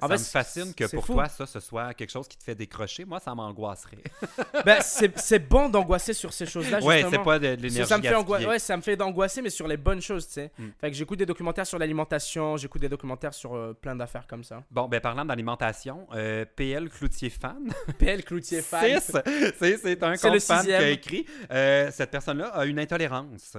en 0.00 0.08
ça 0.08 0.14
fait, 0.16 0.20
me 0.20 0.26
fascine 0.26 0.74
que 0.74 0.84
pour 0.84 1.06
fou. 1.06 1.14
toi, 1.14 1.28
ça, 1.28 1.46
ce 1.46 1.60
soit 1.60 1.94
quelque 1.94 2.10
chose 2.10 2.28
qui 2.28 2.36
te 2.36 2.44
fait 2.44 2.54
décrocher. 2.54 3.04
Moi, 3.04 3.20
ça 3.20 3.34
m'angoisserait. 3.34 3.98
Ben, 4.64 4.80
c'est 4.80 5.38
bon 5.38 5.68
d'angoisser 5.68 6.14
sur 6.14 6.32
ces 6.32 6.46
choses-là. 6.46 6.80
ouais, 6.82 7.04
c'est 7.10 7.22
pas 7.22 7.38
de, 7.38 7.48
l'énergie 7.48 7.86
ça 7.86 7.98
me 7.98 8.02
fait 8.02 8.08
gaspillée. 8.08 8.14
angoisser, 8.14 8.46
ouais, 8.46 8.58
ça 8.58 8.76
me 8.76 8.82
fait 8.82 8.96
d'angoisser, 8.96 9.42
mais 9.42 9.50
sur 9.50 9.68
les 9.68 9.76
bonnes 9.76 10.00
choses, 10.00 10.26
tu 10.26 10.34
sais. 10.34 10.52
Mm. 10.56 10.68
Fait 10.80 10.90
que 10.90 10.96
j'écoute 10.96 11.18
des 11.18 11.26
documentaires 11.26 11.66
sur 11.66 11.78
l'alimentation, 11.78 12.56
j'écoute 12.56 12.80
des 12.80 12.88
documentaires 12.88 13.34
sur 13.34 13.54
euh, 13.54 13.74
plein 13.74 13.94
d'affaires 13.94 14.26
comme 14.26 14.42
ça. 14.44 14.62
Bon, 14.70 14.88
ben 14.88 15.00
parlant 15.00 15.24
d'alimentation, 15.24 16.06
euh, 16.14 16.44
PL 16.56 16.88
Cloutier 16.88 17.30
fan. 17.30 17.70
PL 17.98 18.24
Cloutier 18.24 18.62
fan. 18.62 19.00
C'est 19.00 20.02
un 20.02 20.16
compte 20.16 20.40
fan 20.40 20.64
qui 20.64 20.72
a 20.72 20.88
écrit. 20.88 21.26
euh, 21.50 21.90
cette 21.92 22.10
personne-là 22.10 22.48
a 22.48 22.64
une 22.64 22.78
intolérance. 22.78 23.56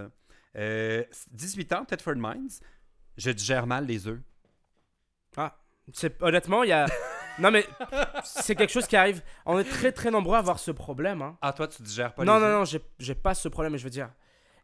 Euh, 0.58 1.04
18 1.32 1.74
ans, 1.74 1.86
Tedford 1.86 2.16
Mines. 2.16 2.50
Je 3.18 3.32
digère 3.32 3.68
mal 3.68 3.86
les 3.86 4.08
œufs. 4.08 4.20
C'est 5.34 5.42
honnêtement, 6.22 6.64
il 6.64 6.70
y 6.70 6.74
a 6.74 6.86
Non 7.40 7.52
mais 7.52 7.66
c'est 8.24 8.56
quelque 8.56 8.72
chose 8.72 8.88
qui 8.88 8.96
arrive. 8.96 9.22
On 9.46 9.60
est 9.60 9.66
très 9.70 9.92
très 9.92 10.10
nombreux 10.10 10.36
à 10.38 10.40
avoir 10.40 10.58
ce 10.60 10.72
problème 10.72 11.22
hein. 11.22 11.38
Ah, 11.42 11.52
toi, 11.52 11.68
tu 11.68 11.82
digères 11.82 12.14
pas 12.14 12.24
Non 12.24 12.36
les 12.36 12.42
non 12.46 12.60
non, 12.60 12.64
j'ai 12.98 13.16
pas 13.16 13.34
ce 13.34 13.50
problème, 13.50 13.74
mais 13.74 13.78
je 13.78 13.84
veux 13.84 13.90
dire 13.90 14.10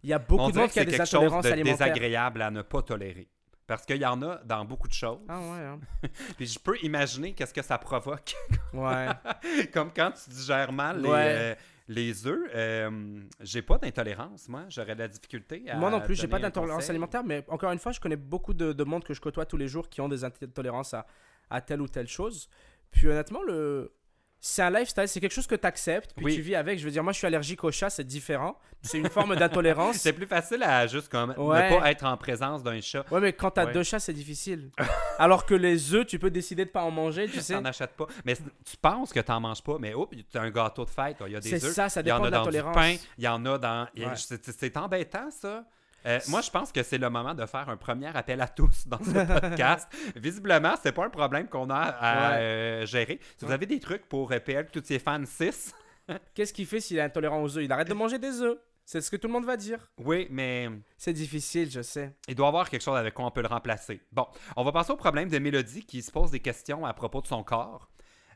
il 0.03 0.09
y 0.09 0.13
a 0.13 0.19
beaucoup 0.19 0.43
On 0.45 0.49
de 0.49 0.57
monde 0.57 0.69
qui 0.71 0.79
a 0.79 0.85
des 0.85 0.91
quelque 0.91 1.05
chose 1.05 1.15
intolérances 1.15 1.43
de 1.45 1.51
alimentaires. 1.51 1.87
désagréable 1.89 2.41
à 2.41 2.49
ne 2.49 2.61
pas 2.63 2.81
tolérer. 2.81 3.27
Parce 3.67 3.85
qu'il 3.85 3.97
y 3.97 4.05
en 4.05 4.21
a 4.23 4.37
dans 4.43 4.65
beaucoup 4.65 4.87
de 4.87 4.93
choses. 4.93 5.19
Ah 5.29 5.39
ouais. 5.39 5.59
hein. 5.59 5.79
Puis 6.37 6.47
je 6.47 6.57
peux 6.59 6.75
imaginer 6.81 7.33
qu'est-ce 7.33 7.53
que 7.53 7.61
ça 7.61 7.77
provoque. 7.77 8.33
Ouais. 8.73 9.07
Comme 9.73 9.91
quand 9.95 10.11
tu 10.11 10.29
digères 10.31 10.71
mal 10.71 11.01
les, 11.01 11.07
Ouais. 11.09 11.15
euh, 11.27 11.55
les 11.87 12.27
œufs. 12.27 12.49
euh, 12.53 13.21
j'ai 13.41 13.61
pas 13.61 13.77
d'intolérance, 13.77 14.47
moi. 14.49 14.65
J'aurais 14.69 14.95
de 14.95 14.99
la 14.99 15.07
difficulté 15.07 15.69
à. 15.69 15.77
Moi 15.77 15.89
non 15.89 16.01
plus, 16.01 16.15
j'ai 16.15 16.27
pas 16.27 16.39
d'intolérance 16.39 16.89
alimentaire, 16.89 17.23
mais 17.23 17.43
encore 17.47 17.71
une 17.71 17.79
fois, 17.79 17.91
je 17.91 17.99
connais 17.99 18.15
beaucoup 18.15 18.53
de, 18.53 18.73
de 18.73 18.83
monde 18.83 19.03
que 19.03 19.13
je 19.13 19.21
côtoie 19.21 19.45
tous 19.45 19.57
les 19.57 19.67
jours 19.67 19.89
qui 19.89 20.01
ont 20.01 20.09
des 20.09 20.23
intolérances 20.23 20.93
à, 20.93 21.05
à 21.49 21.61
telle 21.61 21.81
ou 21.81 21.87
telle 21.87 22.07
chose. 22.07 22.49
Puis 22.91 23.07
honnêtement, 23.07 23.41
le... 23.43 23.93
c'est 24.43 24.63
un 24.63 24.71
lifestyle, 24.71 25.07
c'est 25.07 25.19
quelque 25.19 25.31
chose 25.33 25.45
que 25.45 25.53
tu 25.55 25.67
acceptes, 25.67 26.13
puis 26.15 26.25
Oui. 26.25 26.35
tu 26.35 26.41
vis 26.41 26.55
avec. 26.55 26.79
Je 26.79 26.83
veux 26.85 26.89
dire, 26.91 27.03
moi 27.03 27.13
je 27.13 27.19
suis 27.19 27.27
allergique 27.27 27.63
au 27.63 27.71
chat, 27.71 27.89
c'est 27.91 28.03
différent. 28.03 28.57
C'est 28.81 28.97
une 28.97 29.09
forme 29.09 29.35
d'intolérance. 29.35 29.97
C'est 29.99 30.11
plus 30.13 30.25
facile 30.25 30.63
à 30.63 30.87
juste 30.87 31.07
comme 31.09 31.35
Ouais. 31.37 31.71
ne 31.71 31.77
pas 31.79 31.91
être 31.91 32.03
en 32.03 32.17
présence 32.17 32.63
d'un 32.63 32.81
chat. 32.81 33.05
Ouais, 33.11 33.21
mais 33.21 33.31
quand 33.33 33.51
t'as 33.51 33.67
Ouais. 33.67 33.73
deux 33.73 33.83
chats, 33.83 33.99
c'est 33.99 34.11
difficile. 34.13 34.71
Alors 35.19 35.45
que 35.45 35.53
les 35.53 35.93
œufs, 35.93 36.07
tu 36.07 36.17
peux 36.17 36.31
décider 36.31 36.65
de 36.65 36.71
pas 36.71 36.81
en 36.81 36.89
manger, 36.89 37.27
tu 37.29 37.39
sais. 37.41 37.53
T'en 37.53 37.63
achètes 37.65 37.91
pas. 37.95 38.07
Mais 38.25 38.35
tu 38.35 38.75
penses 38.81 39.13
que 39.13 39.19
t'en 39.19 39.39
manges 39.39 39.61
pas, 39.61 39.77
mais 39.79 39.93
oups, 39.93 40.17
t'as 40.31 40.41
un 40.41 40.49
gâteau 40.49 40.83
de 40.85 40.89
fête, 40.89 41.17
il 41.27 41.33
y 41.33 41.35
a 41.35 41.39
des 41.39 41.49
C'est 41.59 41.63
œufs. 41.63 41.73
ça, 41.75 41.89
ça 41.89 41.99
en 41.99 42.03
dépend 42.03 42.19
de 42.21 42.23
la 42.25 42.37
dans 42.39 42.43
tolérance. 42.45 42.75
il 43.19 43.23
y 43.23 43.27
en 43.27 43.45
a 43.45 43.57
dans. 43.59 43.83
Ouais. 43.95 44.07
c'est- 44.15 44.43
C'est 44.43 44.59
c'est 44.59 44.77
embêtant, 44.77 45.29
ça. 45.29 45.63
Euh, 46.05 46.19
moi, 46.29 46.41
je 46.41 46.49
pense 46.49 46.71
que 46.71 46.81
c'est 46.83 46.97
le 46.97 47.09
moment 47.09 47.33
de 47.33 47.45
faire 47.45 47.69
un 47.69 47.77
premier 47.77 48.07
appel 48.15 48.41
à 48.41 48.47
tous 48.47 48.87
dans 48.87 48.97
ce 49.03 49.11
podcast. 49.41 49.87
Visiblement, 50.15 50.73
c'est 50.81 50.91
pas 50.91 51.05
un 51.05 51.09
problème 51.09 51.47
qu'on 51.47 51.69
a 51.69 51.75
à 51.75 52.31
Ouais. 52.31 52.37
euh, 52.39 52.85
gérer. 52.85 53.19
Si 53.37 53.45
vous 53.45 53.51
avez 53.51 53.65
des 53.65 53.79
trucs 53.79 54.07
pour 54.07 54.31
euh, 54.31 54.39
PL, 54.39 54.67
tous 54.71 54.81
ces 54.83 54.99
fans 54.99 55.21
6, 55.25 55.73
Qu'est-ce 56.33 56.51
qu'il 56.53 56.65
fait 56.65 56.79
s'il 56.79 56.97
est 56.97 57.01
intolérant 57.01 57.41
aux 57.43 57.57
œufs? 57.57 57.63
Il 57.63 57.71
arrête 57.71 57.87
de 57.87 57.93
manger 57.93 58.17
des 58.19 58.41
œufs. 58.41 58.57
C'est 58.83 58.99
ce 58.99 59.09
que 59.11 59.15
tout 59.15 59.27
le 59.27 59.33
monde 59.33 59.45
va 59.45 59.55
dire. 59.55 59.87
oui, 59.99 60.27
mais 60.31 60.67
C'est 60.97 61.13
difficile, 61.13 61.69
je 61.71 61.81
sais. 61.81 62.13
il 62.27 62.35
doit 62.35 62.47
y 62.47 62.49
avoir 62.49 62.69
quelque 62.69 62.81
chose 62.81 62.97
avec 62.97 63.13
quoi 63.13 63.25
on 63.25 63.31
peut 63.31 63.43
le 63.43 63.47
remplacer. 63.47 64.01
Bon, 64.11 64.25
on 64.57 64.63
va 64.63 64.71
passer 64.71 64.91
au 64.91 64.97
problème 64.97 65.29
de 65.29 65.37
Mélodie 65.37 65.85
qui 65.85 66.01
se 66.01 66.11
pose 66.11 66.31
des 66.31 66.39
questions 66.41 66.83
à 66.85 66.93
propos 66.93 67.21
de 67.21 67.27
son 67.27 67.43
corps. 67.43 67.89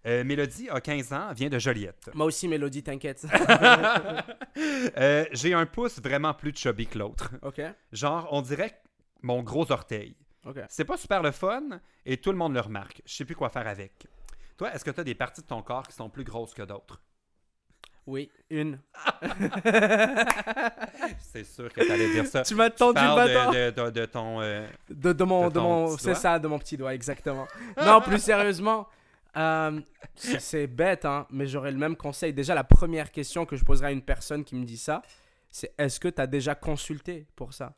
Euh, 0.05 0.23
Mélodie 0.23 0.69
a 0.69 0.79
15 0.81 1.13
ans, 1.13 1.33
vient 1.33 1.49
de 1.49 1.57
Joliette. 1.57 2.09
Moi 2.13 2.27
aussi, 2.27 2.47
Mélodie, 2.47 2.83
t'inquiète. 2.83 3.25
Euh, 4.97 5.25
J'ai 5.33 5.53
un 5.53 5.65
pouce 5.65 5.99
vraiment 6.01 6.33
plus 6.33 6.53
chubby 6.55 6.87
que 6.87 6.97
l'autre. 6.97 7.31
ok, 7.41 7.61
Genre, 7.91 8.27
on 8.31 8.41
dirait 8.41 8.79
mon 9.21 9.43
gros 9.43 9.69
orteil. 9.71 10.15
ok. 10.45 10.59
C'est 10.69 10.85
pas 10.85 10.95
super 10.97 11.21
le 11.21 11.31
fun 11.31 11.63
et 12.05 12.17
tout 12.17 12.31
le 12.31 12.37
monde 12.37 12.53
le 12.53 12.61
remarque. 12.61 13.01
Je 13.05 13.13
sais 13.15 13.25
plus 13.25 13.35
quoi 13.35 13.49
faire 13.49 13.67
avec. 13.67 14.07
Toi, 14.57 14.73
est-ce 14.73 14.85
que 14.85 14.91
tu 14.91 14.99
as 15.01 15.03
des 15.03 15.15
parties 15.15 15.41
de 15.41 15.47
ton 15.47 15.61
corps 15.61 15.85
qui 15.87 15.93
sont 15.95 16.09
plus 16.09 16.23
grosses 16.23 16.53
que 16.53 16.61
d'autres? 16.61 17.01
Oui, 18.07 18.31
une. 18.49 18.79
C'est 21.19 21.43
sûr 21.43 21.71
que 21.73 21.81
tu 21.83 21.91
allais 21.91 22.11
dire 22.13 22.25
ça. 22.27 22.43
Tu 22.43 22.55
m'as 22.55 22.69
tendu 22.69 23.01
le 23.01 23.15
bâtard. 23.15 23.51
de, 23.51 23.69
de- 23.71 23.81
de- 23.85 23.89
de 24.01 24.05
ton... 24.05 24.41
euh, 24.41 24.65
De, 24.89 25.23
mon, 25.23 25.49
de 25.49 25.59
mon, 25.59 25.97
c'est 25.97 26.15
ça, 26.15 26.39
de 26.39 26.47
mon 26.47 26.59
petit 26.59 26.77
doigt, 26.77 26.93
exactement. 26.93 27.47
non, 27.83 27.99
plus 28.01 28.19
sérieusement, 28.19 28.87
euh, 29.37 29.79
c'est 30.15 30.67
bête, 30.67 31.05
hein, 31.05 31.27
mais 31.29 31.47
j'aurais 31.47 31.71
le 31.71 31.77
même 31.77 31.95
conseil. 31.95 32.33
Déjà, 32.33 32.55
la 32.55 32.63
première 32.63 33.11
question 33.11 33.45
que 33.45 33.55
je 33.55 33.63
poserai 33.63 33.87
à 33.87 33.91
une 33.91 34.01
personne 34.01 34.43
qui 34.43 34.55
me 34.55 34.65
dit 34.65 34.77
ça, 34.77 35.01
c'est 35.49 35.73
est-ce 35.77 35.99
que 35.99 36.07
tu 36.07 36.21
as 36.21 36.27
déjà 36.27 36.55
consulté 36.55 37.27
pour 37.35 37.53
ça? 37.53 37.73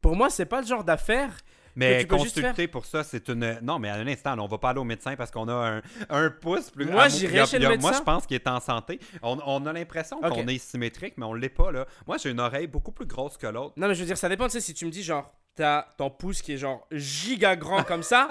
Pour 0.00 0.16
moi, 0.16 0.30
c'est 0.30 0.46
pas 0.46 0.60
le 0.60 0.66
genre 0.66 0.84
d'affaire. 0.84 1.30
Mais 1.74 2.00
tu 2.02 2.06
peux 2.06 2.18
juste 2.18 2.34
consulter 2.40 2.68
pour 2.68 2.84
ça, 2.84 3.02
c'est 3.02 3.28
une... 3.30 3.58
Non, 3.62 3.78
mais 3.78 3.88
à 3.88 3.94
un 3.94 4.06
instant, 4.06 4.34
là, 4.36 4.42
on 4.42 4.46
va 4.46 4.58
pas 4.58 4.70
aller 4.70 4.80
au 4.80 4.84
médecin 4.84 5.16
parce 5.16 5.30
qu'on 5.30 5.48
a 5.48 5.52
un, 5.54 5.82
un 6.10 6.28
pouce 6.30 6.70
plus... 6.70 6.84
Moi, 6.84 7.04
a- 7.04 7.08
chez 7.08 7.26
le 7.28 7.32
Moi, 7.32 7.46
je 7.48 7.68
médecin. 7.86 8.00
pense 8.04 8.26
qu'il 8.26 8.34
est 8.34 8.46
en 8.46 8.60
santé. 8.60 9.00
On, 9.22 9.38
on 9.46 9.64
a 9.64 9.72
l'impression 9.72 10.20
qu'on 10.20 10.46
est 10.48 10.58
symétrique, 10.58 11.14
mais 11.16 11.24
on 11.24 11.32
l'est 11.32 11.48
pas, 11.48 11.72
là. 11.72 11.86
Moi, 12.06 12.18
j'ai 12.18 12.30
une 12.30 12.40
oreille 12.40 12.66
beaucoup 12.66 12.92
plus 12.92 13.06
grosse 13.06 13.38
que 13.38 13.46
l'autre. 13.46 13.72
Non, 13.78 13.88
mais 13.88 13.94
je 13.94 14.00
veux 14.00 14.06
dire, 14.06 14.18
ça 14.18 14.28
dépend. 14.28 14.46
Tu 14.46 14.52
sais, 14.52 14.60
si 14.60 14.74
tu 14.74 14.84
me 14.84 14.90
dis 14.90 15.02
genre, 15.02 15.32
t'as 15.54 15.84
ton 15.98 16.08
pouce 16.08 16.40
qui 16.40 16.54
est 16.54 16.56
genre 16.56 16.86
giga 16.90 17.56
grand 17.56 17.82
comme 17.84 18.02
ça. 18.02 18.28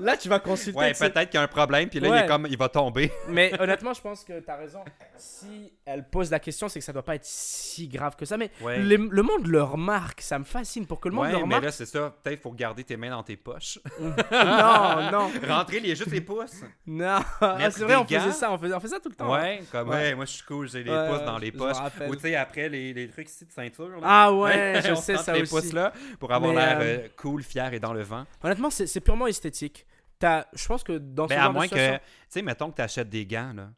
Là, 0.00 0.16
tu 0.16 0.28
vas 0.28 0.40
consulter. 0.40 0.78
Ouais, 0.78 0.92
peut-être 0.92 1.30
qu'il 1.30 1.34
y 1.34 1.40
a 1.40 1.42
un 1.42 1.46
problème, 1.48 1.88
puis 1.88 2.00
là, 2.00 2.08
il, 2.08 2.24
est 2.24 2.26
comme, 2.26 2.46
il 2.50 2.58
va 2.58 2.68
tomber. 2.68 3.12
Mais 3.28 3.52
honnêtement, 3.60 3.92
je 3.94 4.00
pense 4.00 4.24
que 4.24 4.40
t'as 4.40 4.56
raison. 4.56 4.80
Si 5.16 5.72
elle 5.84 6.08
pose 6.08 6.30
la 6.30 6.40
question, 6.40 6.68
c'est 6.68 6.80
que 6.80 6.84
ça 6.84 6.92
doit 6.92 7.04
pas 7.04 7.14
être 7.14 7.24
si 7.24 7.86
grave 7.88 8.16
que 8.16 8.24
ça. 8.24 8.36
Mais 8.36 8.50
Ouais. 8.60 8.78
les- 8.80 8.96
le 8.96 9.22
monde 9.22 9.46
le 9.46 9.62
remarque, 9.62 10.20
ça 10.20 10.38
me 10.38 10.44
fascine. 10.44 10.86
Pour 10.86 10.98
que 11.00 11.08
le 11.08 11.14
monde 11.14 11.26
ouais, 11.26 11.30
le 11.32 11.36
mais 11.38 11.42
remarque. 11.44 11.64
là, 11.64 11.70
c'est 11.72 11.86
ça. 11.86 12.12
Peut-être 12.22 12.40
faut 12.42 12.50
garder 12.52 12.82
tes 12.84 12.96
mains 12.96 13.10
dans 13.10 13.22
tes 13.22 13.36
poches. 13.36 13.78
non, 14.00 15.10
non, 15.12 15.30
Rentrer 15.48 15.80
les, 15.80 15.94
juste 15.94 16.10
les 16.10 16.20
pouces. 16.20 16.62
non. 16.86 17.20
Ah, 17.40 17.70
c'est 17.70 17.84
vrai, 17.84 17.96
on 17.96 18.04
faisait 18.04 18.32
ça, 18.32 18.50
on 18.52 18.58
faisait, 18.58 18.74
on 18.74 18.80
faisait 18.80 18.94
ça 18.96 19.00
tout 19.00 19.08
le 19.08 19.14
temps. 19.14 19.32
hein. 19.32 19.40
Ouais, 19.42 19.62
comme, 19.70 19.88
Ouais. 19.90 20.14
moi, 20.14 20.24
je 20.24 20.32
suis 20.32 20.42
cool, 20.44 20.68
j'ai 20.68 20.82
les 20.82 20.90
pouces 20.90 21.24
dans 21.24 21.38
les 21.38 21.52
poches. 21.52 21.76
Ou, 22.08 22.14
tu 22.16 22.22
sais, 22.22 22.34
après, 22.36 22.68
les, 22.68 22.92
les 22.92 23.08
trucs 23.08 23.28
ici 23.28 23.44
de 23.46 23.52
ceinture. 23.52 23.88
là. 23.88 23.96
Ah 24.02 24.32
ouais, 24.32 24.80
je 24.84 24.94
sais 24.94 25.16
ça 25.16 25.32
les 25.32 25.42
aussi. 25.42 25.50
pouces 25.52 25.72
là 25.72 25.92
pour 26.18 26.32
avoir 26.32 26.52
Mais, 26.52 26.63
l'air 26.66 26.78
euh, 26.80 27.04
euh, 27.04 27.08
cool, 27.16 27.42
fier 27.42 27.72
et 27.74 27.80
dans 27.80 27.92
le 27.92 28.02
vent. 28.02 28.24
Honnêtement, 28.42 28.70
c'est 28.70 29.00
purement 29.00 29.26
esthétique. 29.26 29.86
Je 30.22 30.66
pense 30.66 30.82
que 30.82 30.92
dans 30.98 31.24
ce 31.24 31.34
Ben, 31.34 31.38
à 31.38 31.42
genre 31.44 31.52
de 31.52 31.56
moins 31.58 31.68
que, 31.68 31.96
tu 31.96 32.00
sais, 32.28 32.42
mettons 32.42 32.70
que 32.70 32.76
tu 32.76 32.82
achètes 32.82 33.10
des 33.10 33.26
gants, 33.26 33.52
là. 33.54 33.70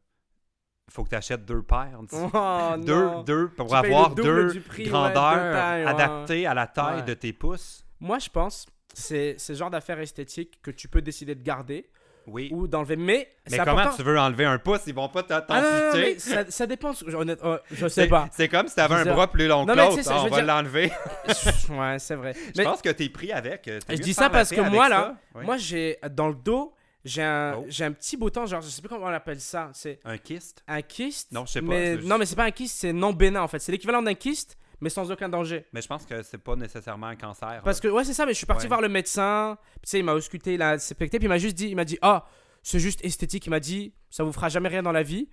Faut 0.89 1.03
que 1.03 1.09
tu 1.09 1.17
achètes 1.17 1.45
deux 1.45 1.63
paires. 1.63 1.99
Oh, 2.13 2.75
deux, 2.79 3.11
deux, 3.25 3.49
pour 3.49 3.67
Tu 3.67 3.75
avoir 3.75 4.11
deux 4.15 4.53
ouais, 4.53 4.85
grandeurs 4.85 5.35
deux 5.35 5.53
tailles, 5.53 5.85
ouais. 5.85 5.91
adaptées 5.91 6.47
à 6.47 6.55
la 6.55 6.67
taille 6.69 6.97
Ouais. 6.99 7.03
de 7.03 7.15
tes 7.15 7.33
pouces. 7.33 7.85
Moi, 7.99 8.21
je 8.21 8.29
pense 8.29 8.67
c'est 8.95 9.35
c'est 9.37 9.55
le 9.55 9.59
genre 9.59 9.71
d'affaire 9.71 9.99
esthétique 9.99 10.61
que 10.63 10.71
tu 10.71 10.87
peux 10.89 11.03
décider 11.03 11.35
de 11.35 11.43
garder 11.43 11.91
Oui. 12.27 12.49
ou 12.53 12.67
d'enlever. 12.67 12.97
Mais, 12.97 13.29
Mais 13.51 13.59
comment 13.59 13.79
important. 13.79 13.97
tu 13.97 14.03
veux 14.03 14.19
enlever 14.19 14.45
un 14.45 14.59
pouce? 14.59 14.81
Ils 14.87 14.95
vont 14.95 15.09
pas 15.09 15.25
Ah 15.31 15.41
t'amputer. 15.41 16.15
mais 16.15 16.19
ça, 16.19 16.45
ça 16.51 16.67
dépend. 16.67 16.91
Oh, 16.93 17.57
je 17.71 17.89
sais 17.89 18.03
C'est- 18.03 18.09
pas. 18.09 18.29
C'est 18.33 18.49
comme 18.49 18.69
si 18.69 18.75
t'avais 18.75 18.95
Je 18.97 19.01
un 19.01 19.05
sais- 19.05 19.13
bras 19.13 19.27
plus 19.31 19.47
long 19.47 19.65
que 19.67 19.73
l'autre. 19.73 20.03
sais, 20.03 20.11
Ah, 20.11 20.15
je 20.19 20.27
on 20.27 20.29
va 20.29 20.37
dire- 20.37 20.47
l'enlever. 20.47 20.93
ouais, 21.71 21.99
c'est 21.99 22.15
vrai. 22.15 22.35
Je 22.35 22.53
Mais 22.59 22.65
pense 22.65 22.83
que 22.83 22.89
t'es 22.91 23.09
pris 23.09 23.33
avec. 23.33 23.71
Je 23.89 23.95
dis 23.97 24.15
ça 24.15 24.31
parce 24.31 24.51
que 24.51 24.61
moi, 24.61 24.89
là, 24.89 25.15
Oui. 25.35 25.45
moi, 25.45 25.57
j'ai 25.57 25.99
dans 26.11 26.29
le 26.29 26.35
dos, 26.35 26.73
j'ai 27.05 27.23
un, 27.23 27.55
Oh. 27.59 27.65
j'ai 27.69 27.85
un 27.85 27.93
petit 27.93 28.17
bouton, 28.17 28.47
genre, 28.47 28.61
je 28.61 28.69
sais 28.69 28.81
plus 28.83 28.89
comment 28.89 29.07
on 29.07 29.09
appelle 29.09 29.41
ça. 29.41 29.71
C'est 29.73 30.01
Un 30.05 30.19
kyste? 30.19 30.63
Un 30.67 30.83
kyste. 30.83 31.31
Non, 31.33 31.47
je 31.47 31.53
sais 31.53 31.61
pas, 31.61 31.69
Mais, 31.69 31.97
non, 31.99 32.19
mais 32.19 32.27
c'est 32.27 32.35
pas 32.37 32.45
un 32.45 32.51
kyste, 32.51 32.77
c'est 32.79 32.93
non 32.93 33.13
bénin 33.13 33.43
en 33.43 33.49
fait. 33.49 33.61
C'est 33.61 33.71
l'équivalent 33.73 34.03
d'un 34.03 34.15
kyste, 34.15 34.57
mais 34.81 34.91
sans 34.91 35.11
aucun 35.11 35.29
danger. 35.29 35.65
Mais 35.73 35.81
je 35.83 35.89
pense 35.89 36.05
que 36.07 36.23
c'est 36.23 36.39
pas 36.39 36.57
nécessairement 36.57 37.07
un 37.09 37.17
cancer. 37.17 37.61
Parce 37.65 37.83
là. 37.83 37.91
que, 37.91 37.95
ouais, 37.95 38.05
c'est 38.05 38.15
ça, 38.15 38.27
mais 38.27 38.33
je 38.33 38.39
suis 38.39 38.47
parti 38.47 38.65
Ouais. 38.65 38.69
voir 38.69 38.81
le 38.81 38.89
médecin. 38.89 39.57
Puis, 39.75 39.81
tu 39.83 39.91
sais, 39.91 39.99
il 40.01 40.05
m'a 40.05 40.13
ausculté, 40.15 40.55
il 40.55 40.63
a 40.63 40.71
inspecté, 40.73 41.19
puis 41.19 41.27
il 41.27 41.29
m'a 41.29 41.39
juste 41.39 41.57
dit, 41.57 41.69
il 41.69 41.77
m'a 41.77 41.85
dit, 41.85 41.99
ah, 42.03 42.27
c'est 42.63 42.79
juste 42.81 43.05
esthétique. 43.05 43.47
Il 43.47 43.51
m'a 43.51 43.61
dit, 43.61 43.95
ça 44.11 44.25
vous 44.25 44.33
fera 44.33 44.49
jamais 44.49 44.69
rien 44.69 44.83
dans 44.83 44.93
la 44.93 45.03
vie. 45.03 45.29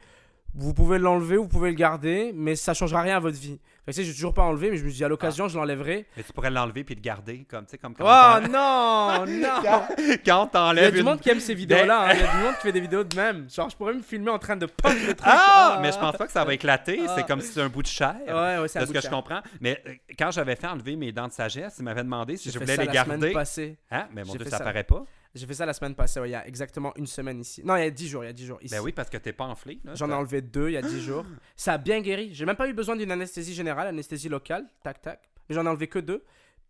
Vous 0.56 0.74
pouvez 0.74 1.00
l'enlever, 1.00 1.38
vous 1.38 1.48
pouvez 1.48 1.70
le 1.72 1.76
garder, 1.76 2.32
mais 2.36 2.56
ça 2.56 2.74
changera 2.76 3.02
rien 3.02 3.18
à 3.18 3.20
votre 3.20 3.38
vie. 3.40 3.60
Fait 3.86 3.92
que, 3.92 3.96
tu 3.98 4.02
sais, 4.02 4.04
j'ai 4.08 4.14
toujours 4.14 4.34
pas 4.36 4.44
enlevé, 4.44 4.70
mais 4.70 4.78
je 4.78 4.84
me 4.84 4.90
suis 4.90 4.98
dit, 4.98 5.04
à 5.04 5.08
l'occasion, 5.08 5.48
je 5.48 5.58
l'enlèverai. 5.58 6.06
Mais 6.16 6.24
tu 6.24 6.32
pourrais 6.32 6.52
l'enlever 6.52 6.84
puis 6.84 6.94
le 6.96 7.02
garder, 7.02 7.46
comme, 7.50 7.66
tu 7.66 7.72
sais, 7.72 7.78
comme 7.80 7.94
quand 7.96 8.04
Oh 8.06 8.40
non, 8.48 9.26
non! 9.28 9.50
quand, 9.64 9.88
quand 9.94 9.96
Il 9.98 10.26
y 10.26 10.30
a 10.30 10.48
t'enlèves 10.52 10.94
du 10.94 11.00
une... 11.00 11.06
monde 11.06 11.20
qui 11.20 11.30
aime 11.32 11.40
ces 11.40 11.56
vidéos-là. 11.56 12.04
hein. 12.04 12.12
Il 12.14 12.20
y 12.20 12.24
a 12.24 12.32
du 12.32 12.38
monde 12.44 12.56
qui 12.58 12.62
fait 12.62 12.72
des 12.72 12.80
vidéos 12.82 13.04
de 13.04 13.16
même. 13.16 13.50
Genre, 13.50 13.70
je 13.70 13.76
pourrais 13.76 13.94
me 13.96 14.02
filmer 14.04 14.30
en 14.30 14.38
train 14.40 14.56
de 14.56 14.68
pop 14.68 14.92
le 14.94 15.14
truc. 15.16 15.20
Ah! 15.30 15.80
Mais 15.82 15.92
je 15.92 15.98
pense 15.98 16.16
pas 16.16 16.28
que 16.28 16.32
ça 16.32 16.46
va 16.46 16.54
éclater. 16.54 17.02
Ah. 17.08 17.14
C'est 17.18 17.26
comme 17.26 17.42
si 17.42 17.48
c'était 17.48 17.62
un 17.62 17.70
bout 17.70 17.82
de 17.82 17.88
chair. 17.88 18.16
Ouais, 18.28 18.60
ouais, 18.60 18.68
c'est 18.68 18.78
un 18.80 18.84
de 18.84 18.88
ce 18.88 18.94
que 18.94 19.02
je 19.02 19.10
comprends. 19.10 19.42
Mais 19.60 19.82
euh, 19.88 19.94
quand 20.18 20.30
j'avais 20.32 20.56
fait 20.56 20.68
enlever 20.68 20.96
mes 20.96 21.12
dents 21.12 21.28
de 21.28 21.34
sagesse, 21.34 21.76
ils 21.80 21.84
m'avaient 21.84 22.04
demandé 22.04 22.38
si 22.38 22.52
je 22.52 22.60
voulais 22.60 22.76
ça 22.76 22.82
les 22.84 22.88
la 22.88 22.94
garder. 22.94 23.32
passée. 23.34 23.78
Hein? 23.92 24.06
Mais 24.14 24.24
mon 24.24 24.34
Dieu, 24.36 24.46
ça 24.46 24.60
ça. 24.60 24.64
paraît 24.64 24.84
pas. 24.84 25.04
J'ai 25.36 25.48
fait 25.48 25.56
ça 25.56 25.66
la 25.66 25.74
semaine 25.74 25.96
passée, 25.96 26.20
ouais, 26.20 26.30
il 26.30 26.34
y 26.34 26.36
a 26.36 26.48
exactement 26.48 26.94
une 26.96 27.08
semaine 27.08 27.42
ici. 27.42 27.64
Non, 27.66 27.76
il 27.76 27.84
y 27.84 27.88
a 27.88 27.90
10 27.90 28.08
jours, 28.08 28.24
il 28.24 28.28
y 28.28 28.30
a 28.30 28.34
10 28.34 28.46
jours 28.46 28.60
ici. 28.62 28.74
Ben 28.74 28.82
oui, 28.82 28.92
parce 28.92 29.10
que 29.10 29.18
t'es 29.18 29.34
pas 29.34 29.46
enflé. 29.46 29.80
J'en 29.96 30.10
ai 30.10 30.14
enlevé 30.14 30.42
deux 30.42 30.70
il 30.70 30.74
y 30.74 30.78
a 30.78 30.82
10 30.82 31.02
jours. 31.02 31.26
Ça 31.56 31.74
a 31.74 31.78
bien 31.80 32.02
guéri. 32.02 32.30
J'ai 32.34 32.46
même 32.46 32.56
pas 32.56 32.68
eu 32.68 32.74
besoin 32.74 32.96
d'une 32.96 33.12
anesthésie 33.12 33.56
générale, 33.56 33.88
anesthésie 33.88 34.30
locale, 34.30 34.68
tac 34.84 35.02
tac. 35.02 35.20
Mais 35.50 35.56
j'en 35.56 35.66
ai 35.66 35.70
enlevé 35.70 35.88
que 35.88 36.00
deux. 36.00 36.24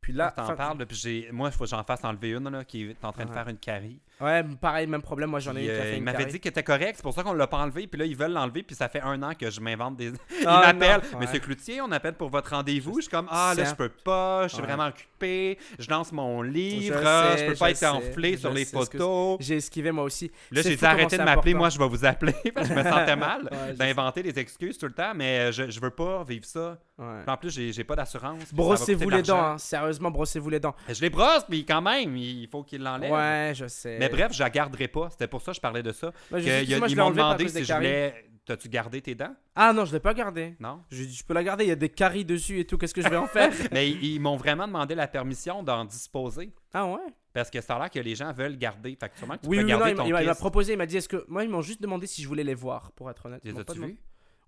Puis 0.04 0.14
là, 0.14 0.30
t'en 0.36 0.46
fin- 0.46 0.56
parles, 0.56 0.78
là, 0.80 0.86
puis 0.86 0.96
j'ai... 0.98 1.30
moi, 1.32 1.50
il 1.50 1.58
faut 1.58 1.64
que 1.64 1.70
j'en 1.70 1.84
fasse 1.84 2.04
enlever 2.04 2.32
une 2.34 2.48
là, 2.50 2.64
qui 2.64 2.84
est 2.92 3.04
en 3.06 3.12
train 3.12 3.24
de 3.26 3.30
Ouais. 3.30 3.36
faire 3.36 3.48
une 3.48 3.58
carie. 3.58 4.00
Ouais, 4.22 4.44
pareil, 4.62 4.86
même 4.86 5.02
problème. 5.02 5.32
Moi, 5.32 5.40
j'en 5.40 5.56
ai 5.56 5.66
eu 5.66 5.70
euh, 5.70 5.94
il 5.98 6.04
m'avait 6.04 6.26
dit 6.26 6.40
qu'il 6.40 6.50
était 6.50 6.62
correct, 6.64 6.94
c'est 6.98 7.02
pour 7.04 7.14
ça 7.14 7.24
qu'on 7.24 7.34
l'a 7.34 7.48
pas 7.48 7.58
enlevé, 7.58 7.88
puis 7.88 7.98
là, 8.00 8.06
ils 8.06 8.16
veulent 8.16 8.32
l'enlever, 8.34 8.62
puis 8.64 8.76
ça 8.76 8.88
fait 8.88 9.02
un 9.02 9.22
an 9.24 9.32
que 9.34 9.50
je 9.50 9.60
m'invente 9.60 9.96
des. 9.98 10.10
Ils 10.42 10.46
Ah, 10.46 10.72
m'appellent, 10.74 11.02
non, 11.14 11.20
Monsieur 11.20 11.34
ouais. 11.36 11.40
Cloutier, 11.40 11.82
on 11.82 11.92
appelle 11.92 12.14
pour 12.14 12.30
votre 12.30 12.52
rendez-vous. 12.52 12.98
Je 12.98 13.02
suis 13.04 13.10
comme, 13.12 13.28
ah 13.32 13.54
là, 13.58 13.64
je 13.64 13.74
peux 13.74 13.90
pas, 13.90 14.44
je 14.48 14.54
suis 14.54 14.62
Ouais. 14.62 14.68
vraiment 14.68 14.88
occupé, 14.88 15.58
je 15.80 15.90
lance 15.90 16.12
mon 16.12 16.42
livre, 16.44 16.98
Je 17.02 17.06
ah, 17.08 17.30
je 17.34 17.38
sais, 17.38 17.46
peux 17.48 17.56
pas 17.56 17.66
je 17.68 17.72
être 17.72 17.78
sais, 17.78 17.88
enflé 17.88 18.38
sur 18.38 18.52
les 18.54 18.66
sais 18.66 18.78
photos. 18.78 19.38
J'ai 19.40 19.56
esquivé 19.58 19.92
moi 19.92 20.04
aussi. 20.04 20.32
Là, 20.52 20.62
j'ai 20.62 20.74
fou 20.74 20.80
dit 20.80 20.86
arrêtez 20.86 21.18
comment 21.18 21.32
de 21.32 21.36
m'appeler, 21.36 21.54
moi, 21.54 21.70
je 21.70 21.80
vais 21.80 21.88
vous 21.88 22.06
appeler, 22.06 22.34
parce 22.54 22.68
que 22.68 22.74
je 22.76 22.80
me 22.80 22.84
sentais 22.84 23.16
mal 23.16 23.42
Ouais, 23.52 23.74
d'inventer 23.74 24.22
des 24.24 24.38
excuses 24.38 24.78
tout 24.78 24.86
le 24.88 24.94
temps, 24.94 25.14
mais 25.16 25.40
euh, 25.40 25.52
je, 25.52 25.70
je 25.72 25.80
veux 25.80 25.90
pas 25.90 26.24
vivre 26.24 26.46
ça. 26.46 26.78
Ouais. 26.98 27.22
En 27.28 27.38
plus, 27.38 27.50
j'ai 27.52 27.84
pas 27.84 27.96
d'assurance. 27.96 28.54
Brossez-vous 28.54 29.10
les 29.10 29.24
dents, 29.24 29.36
l'argent. 29.38 29.58
Sérieusement, 29.94 30.12
brossez-vous 30.12 30.50
les 30.50 30.60
dents. 30.60 30.76
Je 30.90 31.02
les 31.02 31.10
brosse, 31.10 31.44
mais 31.50 31.64
quand 31.64 31.82
même, 31.82 32.16
il 32.18 32.48
faut 32.48 32.64
qu'il 32.64 32.82
l'enlève. 32.84 33.12
Ouais, 33.12 33.54
je 33.56 33.68
sais. 33.68 33.98
Mais 34.00 34.10
bref, 34.10 34.32
je 34.34 34.44
la 34.44 34.50
garderai 34.50 34.88
pas. 34.88 35.10
C'était 35.12 35.28
pour 35.28 35.42
ça 35.42 35.52
que 35.52 35.56
je 35.56 35.62
parlais 35.62 35.84
de 35.84 35.92
ça. 35.92 36.12
Moi, 36.32 36.40
je 36.40 36.46
Que 36.46 36.64
y 36.66 36.74
a- 36.74 36.80
moi, 36.80 36.88
ils 36.90 36.96
m'ont 36.98 37.12
demandé 37.12 37.48
si 37.48 37.64
je 37.64 37.74
voulais. 37.74 38.26
T'as-tu 38.46 38.68
gardé 38.68 39.00
tes 39.02 39.16
dents? 39.16 39.34
Ah 39.56 39.72
non, 39.72 39.86
je 39.86 39.94
l'ai 39.94 40.02
pas 40.02 40.14
gardé. 40.14 40.54
Non? 40.60 40.82
Je 40.92 41.04
dis, 41.06 41.14
je 41.16 41.24
peux 41.24 41.34
la 41.34 41.46
garder, 41.46 41.64
il 41.64 41.70
y 41.70 41.72
a 41.72 41.78
des 41.78 41.88
caries 41.88 42.26
dessus 42.26 42.60
et 42.60 42.66
tout, 42.66 42.78
qu'est-ce 42.78 42.94
que 42.94 43.02
je 43.02 43.08
vais 43.08 43.16
en 43.16 43.26
faire? 43.26 43.54
Mais 43.72 43.90
ils, 43.90 44.04
ils 44.16 44.20
m'ont 44.20 44.36
vraiment 44.36 44.68
demandé 44.68 44.96
la 44.96 45.08
permission 45.08 45.64
d'en 45.64 45.86
disposer. 45.86 46.52
Ah 46.74 46.86
ouais? 46.88 47.00
Parce 47.32 47.50
que 47.50 47.62
ça 47.62 47.76
a 47.78 47.80
l'air 47.80 47.90
que 47.90 48.00
les 48.00 48.16
gens 48.16 48.34
veulent 48.34 48.58
garder. 48.58 48.98
Fait 49.00 49.08
que 49.08 49.18
sûrement 49.18 49.36
que 49.38 49.44
tu 49.44 49.48
Oui, 49.48 49.58
peux 49.60 49.64
oui, 49.64 49.70
garder 49.70 49.92
il 49.92 49.96
m'a- 49.96 50.02
ton 50.04 50.08
il 50.10 50.12
m'a 50.14 50.22
il 50.24 50.26
m'a 50.26 50.34
kiss. 50.34 50.40
proposé, 50.42 50.74
il 50.74 50.78
m'a 50.78 50.86
dit, 50.86 50.98
est-ce 50.98 51.08
que. 51.08 51.24
Moi, 51.30 51.46
ils 51.46 51.50
m'ont 51.50 51.62
juste 51.62 51.82
demandé 51.82 52.06
si 52.06 52.22
je 52.22 52.28
voulais 52.28 52.44
les 52.44 52.54
voir, 52.54 52.92
pour 52.92 53.10
être 53.10 53.26
honnête. 53.28 53.40
Les 53.46 53.58
as-tu 53.58 53.80
vus? 53.80 53.98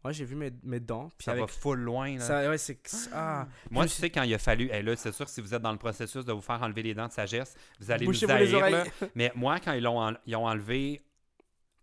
Ouais, 0.06 0.14
j'ai 0.14 0.24
vu 0.26 0.36
mes, 0.36 0.51
mes 0.64 0.80
dents. 0.80 1.10
Puis 1.18 1.26
Ça 1.26 1.32
avec... 1.32 1.41
va 1.43 1.47
full 1.47 1.80
loin. 1.80 2.14
Là. 2.14 2.20
Ça, 2.20 2.47
ouais, 2.49 2.58
c'est. 2.60 2.78
Ah. 3.12 3.47
Moi, 3.72 3.86
je 3.88 3.91
sais, 3.91 4.10
quand 4.12 4.22
il 4.24 4.34
a 4.34 4.38
fallu. 4.38 4.68
Là, 4.68 4.95
c'est 4.95 5.12
sûr, 5.12 5.28
si 5.28 5.41
vous 5.41 5.53
êtes 5.53 5.62
dans 5.62 5.72
le 5.72 5.78
processus 5.80 6.24
de 6.24 6.32
vous 6.32 6.41
faire 6.41 6.62
enlever 6.62 6.84
les 6.84 6.93
dents 6.93 7.08
de 7.08 7.12
sagesse, 7.12 7.56
vous 7.80 7.89
allez 7.89 8.06
nous 8.06 8.12
Bouchez-vous 8.12 8.32
les 8.34 8.53
haïr. 8.56 8.70
là. 8.70 8.84
Mais 9.16 9.32
moi, 9.36 9.60
quand 9.60 9.74
ils, 9.74 9.82
l'ont 9.84 9.99
en- 9.99 10.14
ils 10.28 10.36
ont 10.36 10.45
enlevé. 10.45 11.01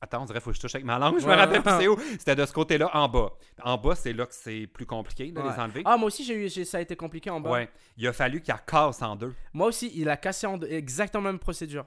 Attends, 0.00 0.22
on 0.22 0.24
dirait 0.24 0.38
qu'il 0.38 0.44
faut 0.44 0.50
que 0.50 0.56
je 0.56 0.60
touche 0.60 0.74
avec 0.74 0.84
ma 0.84 0.98
langue. 0.98 1.20
Je 1.20 1.26
me 1.26 1.32
rappelle 1.34 1.62
plus 1.62 1.72
c'est 1.78 1.88
où. 1.88 1.96
C'était 2.18 2.34
de 2.36 2.44
ce 2.46 2.52
côté-là, 2.52 2.90
en 2.96 3.08
bas. 3.08 3.32
En 3.62 3.76
bas, 3.78 3.94
c'est 3.94 4.12
là 4.12 4.26
que 4.26 4.34
c'est 4.34 4.66
plus 4.66 4.86
compliqué 4.86 5.30
de 5.30 5.40
Ouais. 5.40 5.52
les 5.52 5.60
enlever. 5.60 5.82
Ah, 5.84 5.96
moi 5.96 6.06
aussi, 6.08 6.24
j'ai 6.24 6.34
eu, 6.46 6.64
ça 6.64 6.78
a 6.78 6.80
été 6.80 6.96
compliqué 6.96 7.30
en 7.30 7.40
bas. 7.40 7.50
Ouais. 7.50 7.68
Il 7.96 8.06
a 8.08 8.12
fallu 8.12 8.40
qu'il 8.40 8.52
la 8.52 8.58
casse 8.58 9.00
en 9.02 9.14
deux. 9.16 9.34
Moi 9.52 9.68
aussi, 9.68 9.90
il 9.94 10.08
a 10.08 10.16
cassé 10.16 10.46
en 10.46 10.58
deux. 10.58 10.68
Exactement 10.70 11.24
la 11.24 11.32
même 11.32 11.38
procédure. 11.38 11.86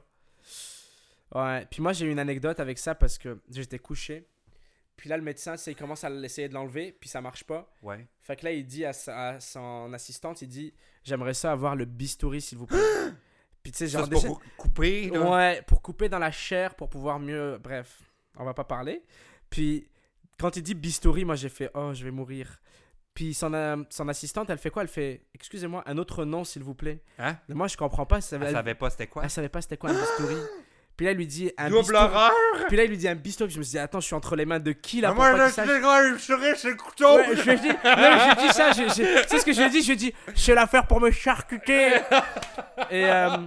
Ouais. 1.33 1.65
Puis 1.69 1.81
moi, 1.81 1.91
j'ai 1.93 2.05
eu 2.05 2.11
une 2.11 2.19
anecdote 2.19 2.59
avec 2.59 2.77
ça 2.77 2.95
parce 2.95 3.17
que 3.17 3.41
j'étais 3.49 3.79
couché. 3.79 4.27
Puis 4.97 5.09
là, 5.09 5.17
le 5.17 5.23
médecin, 5.23 5.55
il 5.67 5.75
commence 5.75 6.03
à 6.03 6.09
essayer 6.09 6.47
de 6.47 6.53
l'enlever, 6.53 6.91
puis 6.99 7.09
ça 7.09 7.21
marche 7.21 7.43
pas. 7.43 7.69
Ouais. 7.81 8.07
Fait 8.21 8.35
que 8.35 8.45
là, 8.45 8.51
il 8.51 8.65
dit 8.65 8.85
à, 8.85 8.93
sa- 8.93 9.29
à 9.29 9.39
son 9.39 9.91
assistante, 9.93 10.41
il 10.41 10.47
dit 10.47 10.73
J'aimerais 11.03 11.33
ça 11.33 11.51
avoir 11.51 11.75
le 11.75 11.85
bistouri, 11.85 12.41
s'il 12.41 12.57
vous 12.57 12.65
plaît. 12.65 12.77
puis 13.63 13.71
tu 13.71 13.79
sais, 13.79 13.87
genre. 13.87 14.09
pour 14.09 14.41
couper. 14.57 15.09
Là? 15.09 15.29
Ouais, 15.31 15.61
pour 15.63 15.81
couper 15.81 16.07
dans 16.09 16.19
la 16.19 16.31
chair, 16.31 16.75
pour 16.75 16.89
pouvoir 16.89 17.19
mieux. 17.19 17.57
Bref, 17.61 18.01
on 18.37 18.45
va 18.45 18.53
pas 18.53 18.63
parler. 18.63 19.03
Puis 19.49 19.87
quand 20.39 20.55
il 20.55 20.63
dit 20.63 20.73
bistouri, 20.75 21.25
moi 21.25 21.35
j'ai 21.35 21.49
fait 21.49 21.69
Oh, 21.73 21.93
je 21.93 22.03
vais 22.03 22.11
mourir. 22.11 22.61
Puis 23.13 23.33
son, 23.33 23.53
euh, 23.53 23.77
son 23.89 24.09
assistante, 24.09 24.49
elle 24.49 24.57
fait 24.57 24.69
quoi? 24.69 24.81
Elle 24.81 24.89
fait 24.89 25.25
Excusez-moi, 25.33 25.83
un 25.85 25.97
autre 25.97 26.25
nom, 26.25 26.43
s'il 26.43 26.63
vous 26.63 26.75
plaît. 26.75 27.01
Hein? 27.17 27.37
Mais 27.47 27.55
moi, 27.55 27.67
je 27.69 27.77
comprends 27.77 28.05
pas. 28.05 28.19
Ça, 28.19 28.35
Elle 28.35 28.43
elle, 28.43 28.51
savait 28.51 28.75
pas 28.75 28.89
c'était 28.89 29.07
quoi? 29.07 29.23
elle 29.23 29.29
savait 29.29 29.47
pas 29.47 29.61
c'était 29.61 29.77
quoi 29.77 29.91
un 29.91 29.93
bistouri. 29.93 30.35
Puis 30.97 31.05
là, 31.05 31.11
il 31.11 31.17
lui 31.17 31.27
dit 31.27 31.51
un 31.57 31.67
Double 31.69 31.81
bistouri. 31.81 32.03
horreur! 32.03 32.31
Puis 32.67 32.77
là, 32.77 32.83
il 32.85 32.89
lui 32.89 32.97
dit 32.97 33.07
un 33.07 33.15
bistouri. 33.15 33.47
Puis 33.49 33.55
je 33.55 33.59
me 33.59 33.63
suis 33.63 33.71
dit 33.71 33.79
Attends, 33.79 33.99
je 33.99 34.05
suis 34.05 34.15
entre 34.15 34.35
les 34.35 34.45
mains 34.45 34.59
de 34.59 34.71
qui 34.71 35.01
là 35.01 35.09
pour 35.09 35.17
Moi, 35.17 35.31
pas 35.31 35.37
là, 35.37 35.45
qu'il 35.45 35.53
sache 35.53 35.67
je 35.67 36.17
serais 36.21 36.55
chez 36.55 36.69
le 36.69 36.75
couteau! 36.75 37.17
Ouais, 37.17 37.35
je 37.35 37.41
lui 37.41 37.51
ai 37.51 37.55
dit, 37.57 37.67
non, 37.67 38.47
dit 38.47 38.53
ça, 38.53 38.71
j'ai- 38.71 38.85
tu 38.87 38.93
sais 38.93 39.39
ce 39.39 39.45
que 39.45 39.51
je 39.53 39.59
lui 39.59 39.67
ai 39.67 39.69
dit? 39.69 39.81
Je 39.81 39.85
lui 39.87 39.93
ai 39.93 39.95
dit, 39.97 40.13
je 40.35 40.45
vais 40.47 40.55
la 40.55 40.67
faire 40.67 40.87
pour 40.87 41.01
me 41.01 41.11
charcuter. 41.11 41.89
Et, 42.91 43.05
euh, 43.05 43.37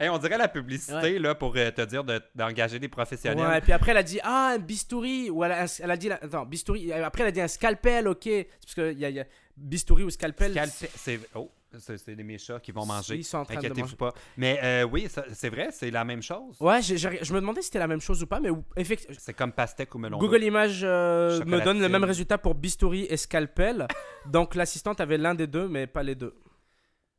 Hey, 0.00 0.08
on 0.08 0.18
dirait 0.18 0.38
la 0.38 0.48
publicité 0.48 1.18
là, 1.18 1.34
pour 1.34 1.52
euh, 1.56 1.70
te 1.70 1.82
dire 1.82 2.04
de- 2.04 2.22
d'engager 2.34 2.78
des 2.78 2.88
professionnels. 2.88 3.44
ouais, 3.46 3.60
puis 3.60 3.72
après, 3.72 3.90
elle 3.90 3.96
a 3.98 4.02
dit, 4.02 4.20
ah, 4.22 4.52
un 4.54 4.58
bistouri. 4.58 5.30
Ou 5.30 5.44
elle 5.44 5.52
a, 5.52 5.66
elle 5.82 5.90
a 5.90 5.96
dit, 5.96 6.10
attends, 6.10 6.44
bistouri. 6.46 6.92
Après, 6.92 7.22
elle 7.22 7.28
a 7.28 7.32
dit 7.32 7.40
un 7.40 7.48
scalpel, 7.48 8.08
ok. 8.08 8.22
C'est 8.24 8.48
parce 8.62 8.74
qu'il 8.74 8.98
y 9.00 9.04
a, 9.04 9.08
il 9.08 9.16
y 9.16 9.20
a 9.20 9.24
bistouri 9.56 10.04
ou 10.04 10.10
scalpel. 10.10 10.52
Scalpe- 10.52 10.88
c'est 10.96 11.20
oh, 11.34 11.50
c'est 11.78 12.16
mes 12.16 12.38
chats 12.38 12.60
qui 12.60 12.72
vont 12.72 12.84
manger. 12.86 13.16
Ils 13.16 13.24
sont 13.24 13.38
en 13.38 13.44
train 13.44 13.54
de 13.54 13.58
Inquiétez-vous 13.58 13.80
manger. 13.82 13.96
pas. 13.96 14.12
Mais 14.36 14.58
euh, 14.62 14.84
oui, 14.84 15.08
c'est 15.32 15.48
vrai, 15.50 15.68
c'est 15.72 15.90
la 15.90 16.04
même 16.04 16.22
chose. 16.22 16.56
Ouais, 16.60 16.80
j'ai- 16.82 16.96
je 16.98 17.32
me 17.32 17.40
demandais 17.40 17.60
si 17.62 17.66
c'était 17.66 17.78
la 17.78 17.86
même 17.88 18.00
chose 18.00 18.22
ou 18.22 18.26
pas, 18.26 18.40
mais 18.40 18.50
effectivement. 18.76 19.16
C'est 19.18 19.34
comme 19.34 19.52
pastèque 19.52 19.94
ou 19.94 19.98
melon. 19.98 20.18
Google 20.18 20.42
Images 20.44 20.80
euh, 20.84 21.44
me 21.44 21.60
donne 21.62 21.80
le 21.80 21.88
même 21.88 22.04
résultat 22.04 22.38
pour 22.38 22.54
bistouri 22.54 23.06
et 23.08 23.16
scalpel. 23.16 23.86
Donc 24.26 24.54
l'assistante 24.54 25.00
avait 25.00 25.18
l'un 25.18 25.34
des 25.34 25.46
deux, 25.46 25.68
mais 25.68 25.86
pas 25.86 26.02
les 26.02 26.14
deux. 26.14 26.34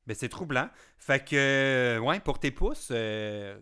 Mais 0.07 0.13
c'est 0.13 0.29
troublant. 0.29 0.69
Fait 0.99 1.23
que, 1.23 1.35
euh, 1.35 1.99
ouais, 1.99 2.19
pour 2.19 2.37
tes 2.39 2.51
pouces, 2.51 2.89
euh, 2.91 3.57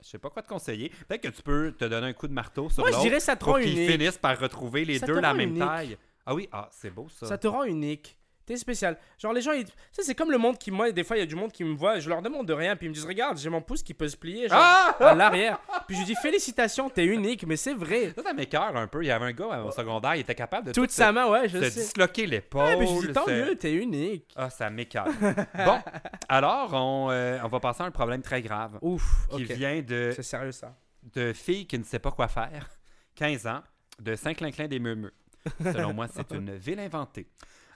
je 0.00 0.08
sais 0.08 0.18
pas 0.18 0.30
quoi 0.30 0.40
te 0.42 0.48
conseiller. 0.48 0.90
Peut-être 1.08 1.22
que 1.22 1.28
tu 1.28 1.42
peux 1.42 1.72
te 1.72 1.84
donner 1.84 2.06
un 2.06 2.12
coup 2.12 2.28
de 2.28 2.32
marteau 2.32 2.70
sur 2.70 2.84
Moi, 2.84 2.92
je 2.92 3.00
dirais 3.00 3.18
ça 3.18 3.34
te 3.34 3.42
pour 3.44 3.54
rend 3.54 3.60
qu'ils 3.60 3.76
unique. 3.76 3.90
finissent 3.90 4.18
par 4.18 4.38
retrouver 4.38 4.84
les 4.84 5.00
Ça 5.00 5.06
deux 5.06 5.18
la 5.20 5.34
même 5.34 5.48
unique. 5.50 5.58
taille. 5.62 5.98
Ah 6.24 6.34
oui, 6.34 6.48
ah, 6.52 6.68
c'est 6.72 6.90
beau 6.90 7.08
ça. 7.08 7.26
Ça 7.26 7.38
te 7.38 7.48
rend 7.48 7.64
unique. 7.64 8.18
T'es 8.48 8.56
spécial. 8.56 8.96
Genre, 9.18 9.34
les 9.34 9.42
gens, 9.42 9.52
ils... 9.52 9.66
ça, 9.92 10.02
c'est 10.02 10.14
comme 10.14 10.30
le 10.30 10.38
monde 10.38 10.56
qui, 10.56 10.70
moi, 10.70 10.90
des 10.90 11.04
fois, 11.04 11.18
il 11.18 11.20
y 11.20 11.22
a 11.22 11.26
du 11.26 11.34
monde 11.34 11.52
qui 11.52 11.64
me 11.64 11.74
voit, 11.74 11.98
je 12.00 12.08
leur 12.08 12.22
demande 12.22 12.46
de 12.48 12.54
rien, 12.54 12.76
puis 12.76 12.86
ils 12.86 12.88
me 12.88 12.94
disent, 12.94 13.04
regarde, 13.04 13.36
j'ai 13.36 13.50
mon 13.50 13.60
pouce 13.60 13.82
qui 13.82 13.92
peut 13.92 14.08
se 14.08 14.16
plier, 14.16 14.48
genre, 14.48 14.58
Ah! 14.58 14.96
à 15.00 15.14
l'arrière. 15.14 15.60
Puis 15.86 15.94
je 15.96 16.00
lui 16.00 16.06
dis, 16.06 16.14
félicitations, 16.14 16.88
t'es 16.88 17.04
unique, 17.04 17.44
mais 17.46 17.56
c'est 17.56 17.74
vrai. 17.74 18.14
Ça, 18.16 18.22
ça 18.22 18.32
m'écoeure 18.32 18.74
un 18.74 18.86
peu. 18.86 19.02
Il 19.04 19.08
y 19.08 19.10
avait 19.10 19.26
un 19.26 19.32
gars 19.32 19.62
au 19.62 19.70
secondaire, 19.70 20.14
il 20.14 20.20
était 20.20 20.34
capable 20.34 20.68
de 20.68 20.72
Toute 20.72 20.88
tout 20.88 20.94
sa 20.94 21.12
main, 21.12 21.28
ouais, 21.28 21.46
je 21.46 21.58
se 21.58 21.68
sais. 21.68 21.80
disloquer 21.82 22.24
l'épaule. 22.26 22.62
Ouais, 22.62 22.76
mais 22.78 22.86
je 22.86 23.06
dis, 23.08 23.12
tant 23.12 23.26
mieux, 23.26 23.54
t'es 23.54 23.74
unique. 23.74 24.32
Ah, 24.34 24.48
ça 24.48 24.70
m'écoeure. 24.70 25.08
bon, 25.66 25.78
alors, 26.26 26.72
on, 26.72 27.08
euh, 27.10 27.38
on 27.44 27.48
va 27.48 27.60
passer 27.60 27.82
à 27.82 27.86
un 27.86 27.90
problème 27.90 28.22
très 28.22 28.40
grave 28.40 28.78
Ouf, 28.80 29.28
qui 29.30 29.44
vient 29.44 29.82
de, 29.82 30.10
C'est 30.16 30.22
sérieux, 30.22 30.52
ça. 30.52 30.74
de 31.14 31.34
filles 31.34 31.66
qui 31.66 31.78
ne 31.78 31.84
sait 31.84 31.98
pas 31.98 32.12
quoi 32.12 32.28
faire, 32.28 32.70
15 33.16 33.46
ans, 33.46 33.60
de 34.00 34.14
Saint-Clinclin 34.14 34.68
des 34.68 34.78
Meumeux. 34.78 35.12
Selon 35.62 35.92
moi, 35.92 36.06
c'est 36.08 36.32
une 36.32 36.56
ville 36.56 36.80
inventée. 36.80 37.26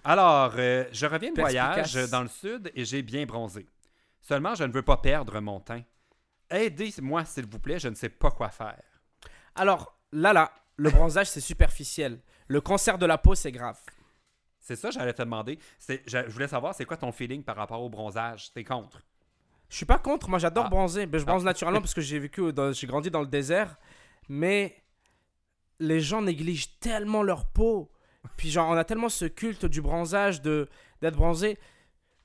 Alors, 0.05 0.53
euh, 0.59 0.85
je 0.93 1.07
reviens 1.07 1.33
de 1.33 1.41
voyage 1.41 1.75
Perspicace. 1.77 2.11
dans 2.11 2.23
le 2.23 2.29
sud 2.29 2.73
et 2.75 2.85
j'ai 2.85 3.03
bien 3.03 3.25
bronzé. 3.25 3.67
Seulement, 4.21 4.55
je 4.55 4.65
ne 4.65 4.73
veux 4.73 4.83
pas 4.83 4.97
perdre 4.97 5.39
mon 5.41 5.61
teint. 5.61 5.83
Aidez-moi, 6.51 7.25
s'il 7.25 7.47
vous 7.47 7.59
plaît, 7.59 7.79
je 7.79 7.89
ne 7.89 7.95
sais 7.95 8.09
pas 8.09 8.31
quoi 8.31 8.51
faire. 8.51 8.83
Alors, 9.55 9.97
là, 10.13 10.33
là, 10.33 10.53
le 10.77 10.91
bronzage, 10.91 11.29
c'est 11.29 11.41
superficiel. 11.41 12.21
Le 12.49 12.61
cancer 12.61 12.99
de 12.99 13.07
la 13.07 13.17
peau, 13.19 13.35
c'est 13.35 13.53
grave. 13.53 13.79
C'est 14.59 14.77
ça, 14.77 14.91
j'allais 14.91 15.13
te 15.13 15.23
demander. 15.23 15.59
C'est- 15.79 16.03
Je 16.07 16.19
je 16.27 16.31
voulais 16.33 16.49
savoir, 16.49 16.75
c'est 16.75 16.85
quoi 16.85 16.97
ton 16.97 17.11
feeling 17.13 17.43
par 17.43 17.57
rapport 17.57 17.83
au 17.83 17.89
bronzage? 17.89 18.53
T'es 18.53 18.65
contre? 18.65 19.01
Je 19.69 19.77
suis 19.77 19.87
pas 19.87 19.99
contre, 19.99 20.29
moi 20.29 20.39
j'adore 20.39 20.67
Ah. 20.67 20.71
bronzer. 20.71 21.07
Mais 21.07 21.19
je 21.19 21.25
bronze 21.25 21.43
Ah. 21.43 21.47
naturellement 21.51 21.81
parce 21.81 21.95
que 21.95 22.01
j'ai 22.01 22.19
vécu, 22.19 22.53
dans- 22.53 22.73
j'ai 22.73 22.87
grandi 22.87 23.11
dans 23.11 23.21
le 23.23 23.27
désert. 23.27 23.77
Mais 24.29 24.77
les 25.81 26.01
gens 26.01 26.23
négligent 26.23 26.79
tellement 26.79 27.23
leur 27.23 27.47
peau. 27.47 27.91
Puis 28.37 28.51
genre, 28.51 28.69
on 28.71 28.77
a 28.77 28.85
tellement 28.85 29.09
ce 29.09 29.25
culte 29.25 29.65
du 29.67 29.81
bronzage, 29.83 30.43
de 30.43 30.69
d'être 31.01 31.17
bronzé. 31.17 31.59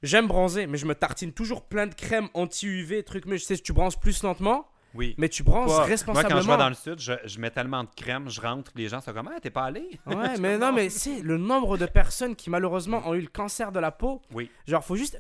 J'aime 0.04 0.28
bronzer, 0.28 0.68
mais 0.68 0.78
je 0.78 0.86
me 0.86 0.94
tartine 0.94 1.34
toujours 1.34 1.64
plein 1.64 1.88
de 1.88 1.96
crème 1.96 2.30
anti-UV, 2.36 3.04
trucs. 3.04 3.26
Mais 3.26 3.38
je 3.40 3.44
sais, 3.46 3.58
tu 3.58 3.74
bronzes 3.74 3.96
plus 3.96 4.22
lentement, 4.22 4.68
Oui. 4.94 5.16
mais 5.18 5.28
tu 5.28 5.42
bronzes 5.42 5.76
Pas- 5.76 5.84
responsablement. 5.86 6.30
Moi, 6.36 6.42
quand 6.42 6.46
je 6.46 6.52
vais 6.52 6.58
dans 6.64 6.70
le 6.70 6.76
sud, 6.76 7.00
je, 7.00 7.14
je 7.28 7.40
mets 7.40 7.50
tellement 7.50 7.84
de 7.84 7.90
crème, 7.96 8.30
je 8.30 8.40
rentre, 8.40 8.72
les 8.76 8.90
gens 8.90 9.02
sont 9.02 9.12
comme 9.12 9.32
Ah, 9.36 9.40
t'es 9.40 9.50
pas 9.50 9.64
allé? 9.64 10.00
Ouais, 10.06 10.38
mais 10.40 10.60
non, 10.60 10.72
mais 10.72 10.90
c'est 10.90 11.22
le 11.22 11.38
nombre 11.38 11.78
de 11.80 11.88
personnes 11.88 12.36
qui 12.36 12.52
malheureusement 12.52 13.02
ont 13.08 13.16
eu 13.16 13.22
le 13.22 13.28
cancer 13.28 13.72
de 13.72 13.80
la 13.80 13.92
peau. 13.92 14.22
Oui. 14.34 14.52
Genre, 14.68 14.86
faut 14.86 14.96
juste. 14.96 15.20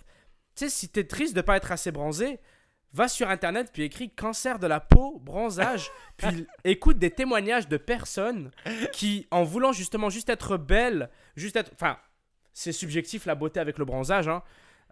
Tu 0.56 0.66
sais, 0.66 0.70
si 0.70 0.90
t'es 0.90 1.06
triste 1.06 1.36
de 1.36 1.42
pas 1.42 1.58
être 1.58 1.72
assez 1.72 1.92
bronzé, 1.92 2.40
va 2.94 3.08
sur 3.08 3.30
internet 3.30 3.70
puis 3.74 3.84
écris 3.84 4.10
cancer 4.10 4.60
de 4.60 4.68
la 4.68 4.80
peau, 4.80 5.20
bronzage, 5.20 5.92
puis 6.18 6.48
écoute 6.64 6.98
des 6.98 7.12
témoignages 7.12 7.68
de 7.68 7.78
personnes 7.78 8.52
qui, 8.94 9.28
en 9.32 9.44
voulant 9.44 9.72
justement 9.72 10.10
juste 10.10 10.30
être 10.30 10.58
belle, 10.58 11.10
juste 11.36 11.56
être. 11.56 11.72
Enfin, 11.74 11.98
c'est 12.54 12.72
subjectif 12.72 13.26
la 13.26 13.36
beauté 13.36 13.60
avec 13.60 13.78
le 13.78 13.86
bronzage, 13.86 14.28
hein. 14.28 14.42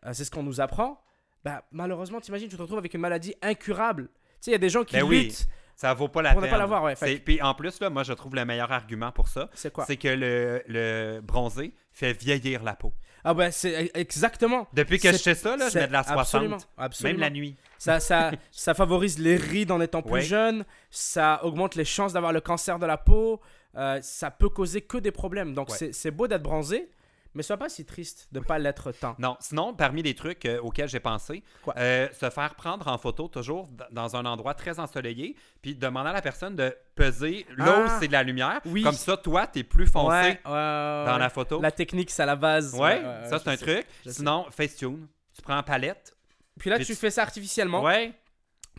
Euh, 0.06 0.14
c'est 0.14 0.24
ce 0.24 0.32
qu'on 0.32 0.44
nous 0.44 0.62
apprend. 0.62 1.02
Bah, 1.44 1.64
malheureusement, 1.72 2.20
t'imagines, 2.22 2.48
tu 2.48 2.56
te 2.56 2.62
retrouves 2.62 2.78
avec 2.78 2.94
une 2.94 3.02
maladie 3.02 3.36
incurable. 3.42 4.08
Tu 4.08 4.12
sais, 4.42 4.52
il 4.52 4.54
y 4.54 4.56
a 4.56 4.60
des 4.60 4.70
gens 4.70 4.84
qui 4.84 4.96
Ben 4.96 5.04
oui. 5.04 5.26
luttent. 5.26 5.48
Ça 5.76 5.94
vaut 5.94 6.08
pas 6.08 6.22
la 6.22 6.34
peine. 6.34 6.50
pas 6.50 6.58
l'avoir, 6.58 6.84
ouais, 6.84 6.96
fait 6.96 7.18
Puis 7.18 7.42
en 7.42 7.54
plus, 7.54 7.80
là, 7.82 7.90
moi, 7.90 8.04
je 8.04 8.14
trouve 8.14 8.34
le 8.36 8.46
meilleur 8.46 8.72
argument 8.72 9.12
pour 9.12 9.28
ça, 9.28 9.50
C'est 9.54 9.74
quoi? 9.74 9.86
C'est 9.86 9.98
que 9.98 10.08
le, 10.08 10.64
le 10.68 11.20
bronzé 11.22 11.74
fait 11.92 12.14
vieillir 12.14 12.64
la 12.64 12.76
peau. 12.76 12.94
Ah, 13.28 13.34
bah, 13.34 13.52
c'est 13.52 13.90
exactement. 13.96 14.68
Depuis 14.74 15.00
que 15.00 15.12
je 15.12 15.18
sais 15.18 15.34
ça, 15.36 15.58
là, 15.58 15.66
je 15.66 15.72
c'est 15.72 15.82
mets 15.82 15.88
de 15.88 15.92
la 15.94 16.04
60. 16.04 16.20
Absolument. 16.20 16.58
absolument. 16.78 17.20
Même 17.20 17.22
la 17.22 17.30
nuit. 17.32 17.56
Ça, 17.80 18.00
ça, 18.00 18.32
ça 18.52 18.74
favorise 18.74 19.18
les 19.20 19.36
rides 19.36 19.72
en 19.72 19.82
étant 19.82 20.02
plus 20.02 20.12
Ouais. 20.14 20.22
jeune, 20.22 20.64
ça 20.92 21.40
augmente 21.44 21.76
les 21.76 21.86
chances 21.86 22.14
d'avoir 22.14 22.32
le 22.32 22.40
cancer 22.42 22.78
de 22.80 22.86
la 22.86 22.98
peau, 22.98 23.42
euh, 23.76 24.00
ça 24.02 24.32
peut 24.32 24.50
causer 24.50 24.82
que 24.82 24.98
des 25.00 25.12
problèmes. 25.12 25.54
Donc 25.54 25.70
Ouais. 25.72 25.90
c'est 25.92 26.12
beau 26.12 26.28
d'être 26.28 26.44
bronzé, 26.44 26.88
mais 27.36 27.44
sois 27.44 27.58
pas 27.58 27.70
si 27.70 27.86
triste 27.86 28.28
de 28.32 28.40
pas 28.40 28.58
l'être 28.58 28.92
tant. 28.92 29.16
Non, 29.20 29.38
sinon, 29.40 29.74
parmi 29.74 30.02
les 30.02 30.16
trucs 30.16 30.46
euh, 30.46 30.60
auxquels 30.62 30.90
j'ai 30.90 31.00
pensé, 31.00 31.44
euh, 31.78 32.08
se 32.14 32.30
faire 32.30 32.56
prendre 32.56 32.88
en 32.88 32.98
photo 32.98 33.28
toujours 33.28 33.70
dans 33.92 34.16
un 34.16 34.26
endroit 34.26 34.54
très 34.56 34.80
ensoleillé, 34.80 35.36
puis 35.62 35.76
demander 35.76 36.10
à 36.10 36.14
la 36.14 36.22
personne 36.22 36.56
de 36.56 36.76
peser 36.96 37.46
où 37.60 37.62
Ah! 37.62 37.98
c'est 38.00 38.08
de 38.08 38.14
la 38.14 38.24
lumière. 38.24 38.62
Oui. 38.66 38.82
Comme 38.82 38.94
ça, 38.96 39.18
toi, 39.18 39.46
t'es 39.48 39.64
plus 39.64 39.88
foncé 39.88 40.16
Ouais, 40.16 40.40
dans 40.46 41.18
la 41.20 41.30
photo. 41.30 41.62
La 41.62 41.72
technique, 41.72 42.10
c'est 42.10 42.24
à 42.24 42.26
la 42.26 42.36
base. 42.36 42.74
Ouais, 42.74 43.02
ça 43.30 43.38
c'est 43.40 43.50
un 43.50 43.58
sais, 43.58 43.66
truc. 43.84 43.88
Sinon, 44.08 44.46
Facetune. 44.50 45.08
Tu 45.36 45.42
prends 45.42 45.62
palette. 45.64 46.16
Puis 46.58 46.70
là, 46.70 46.78
Puis 46.78 46.86
tu 46.86 46.94
tu- 46.94 46.98
fais 46.98 47.12
ça 47.12 47.22
artificiellement. 47.24 47.84
Ouais, 47.84 48.14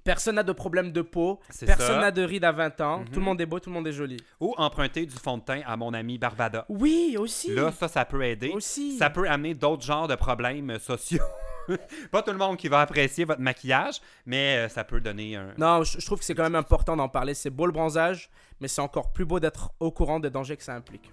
Personne 0.07 0.37
n'a 0.37 0.43
de 0.43 0.53
problème 0.53 0.93
de 0.93 1.03
peau, 1.03 1.41
personne 1.67 2.01
n'a 2.01 2.11
de 2.11 2.23
rides 2.23 2.45
à 2.45 2.53
20 2.53 2.81
ans, 2.81 3.01
Mhm. 3.01 3.09
tout 3.09 3.19
le 3.21 3.25
monde 3.27 3.41
est 3.41 3.47
beau, 3.47 3.59
tout 3.61 3.69
le 3.71 3.75
monde 3.75 3.87
est 3.89 3.93
joli. 3.93 4.17
Ou 4.41 4.55
emprunter 4.57 5.05
du 5.05 5.15
fond 5.17 5.37
de 5.39 5.43
teint 5.43 5.61
à 5.67 5.77
mon 5.77 5.93
ami 5.93 6.17
Barbada. 6.17 6.65
Oui, 6.69 7.17
aussi. 7.19 7.53
Là, 7.55 7.73
ça, 7.73 7.89
ça 7.89 8.05
peut 8.05 8.23
aider. 8.23 8.51
aussi. 8.55 8.97
Ça 8.97 9.11
peut 9.11 9.29
amener 9.29 9.53
d'autres 9.55 9.83
genres 9.85 10.07
de 10.09 10.15
problèmes 10.15 10.79
sociaux. 10.79 11.25
Pas 12.13 12.23
tout 12.23 12.31
le 12.31 12.39
monde 12.39 12.57
qui 12.57 12.69
va 12.69 12.81
apprécier 12.83 13.25
votre 13.25 13.41
maquillage, 13.41 14.01
mais 14.25 14.57
euh, 14.57 14.69
ça 14.69 14.85
peut 14.85 15.01
donner 15.01 15.35
un. 15.35 15.49
Non, 15.59 15.83
je, 15.83 15.99
je 15.99 16.07
trouve 16.07 16.21
que 16.21 16.25
c'est 16.25 16.35
quand 16.37 16.45
même 16.45 16.55
important 16.55 16.97
d'en 16.97 17.09
parler. 17.09 17.35
C'est 17.35 17.51
beau 17.51 17.67
le 17.67 17.73
bronzage, 17.73 18.31
mais 18.61 18.69
c'est 18.69 18.81
encore 18.81 19.13
plus 19.13 19.25
beau 19.25 19.41
d'être 19.41 19.73
au 19.81 19.91
courant 19.91 20.21
des 20.21 20.31
dangers 20.31 20.57
que 20.57 20.63
ça 20.63 20.75
implique. 20.77 21.11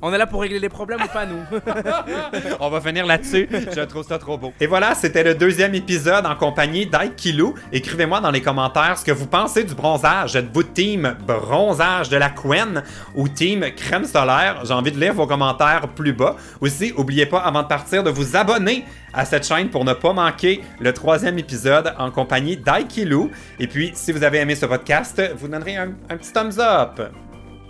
On 0.00 0.12
est 0.12 0.18
là 0.18 0.26
pour 0.26 0.42
régler 0.42 0.60
les 0.60 0.68
problèmes 0.68 1.00
ou 1.02 1.08
pas, 1.08 1.26
nous? 1.26 1.42
On 2.60 2.70
va 2.70 2.80
finir 2.80 3.04
là-dessus. 3.04 3.48
Je 3.50 3.80
trouve 3.80 4.06
ça 4.06 4.18
trop 4.18 4.38
beau. 4.38 4.52
Et 4.60 4.66
voilà, 4.66 4.94
c'était 4.94 5.24
le 5.24 5.34
deuxième 5.34 5.74
épisode 5.74 6.24
en 6.24 6.36
compagnie 6.36 6.86
d'Aikilou. 6.86 7.54
Écrivez-moi 7.72 8.20
dans 8.20 8.30
les 8.30 8.40
commentaires 8.40 8.96
ce 8.96 9.04
que 9.04 9.10
vous 9.10 9.26
pensez 9.26 9.64
du 9.64 9.74
bronzage. 9.74 10.36
Êtes-vous 10.36 10.62
team 10.62 11.16
bronzage 11.26 12.08
de 12.10 12.16
la 12.16 12.30
Quen 12.30 12.82
ou 13.16 13.28
team 13.28 13.64
crème 13.76 14.04
solaire? 14.04 14.64
J'ai 14.64 14.74
envie 14.74 14.92
de 14.92 15.00
lire 15.00 15.14
vos 15.14 15.26
commentaires 15.26 15.88
plus 15.88 16.12
bas. 16.12 16.36
Aussi, 16.60 16.92
n'oubliez 16.96 17.26
pas 17.26 17.40
avant 17.40 17.62
de 17.62 17.68
partir 17.68 18.04
de 18.04 18.10
vous 18.10 18.36
abonner 18.36 18.84
à 19.12 19.24
cette 19.24 19.46
chaîne 19.46 19.68
pour 19.68 19.84
ne 19.84 19.94
pas 19.94 20.12
manquer 20.12 20.60
le 20.78 20.92
troisième 20.92 21.38
épisode 21.38 21.92
en 21.98 22.12
compagnie 22.12 22.56
d'Aikilou. 22.56 23.30
Et 23.58 23.66
puis, 23.66 23.90
si 23.94 24.12
vous 24.12 24.22
avez 24.22 24.38
aimé 24.38 24.54
ce 24.54 24.66
podcast, 24.66 25.20
vous 25.36 25.48
donnerez 25.48 25.76
un, 25.76 25.92
un 26.08 26.16
petit 26.16 26.32
thumbs 26.32 26.58
up. 26.60 27.00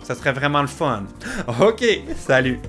Ça 0.09 0.15
serait 0.15 0.31
vraiment 0.31 0.61
le 0.61 0.67
fun. 0.67 1.03
Ok, 1.61 1.85
salut. 2.17 2.59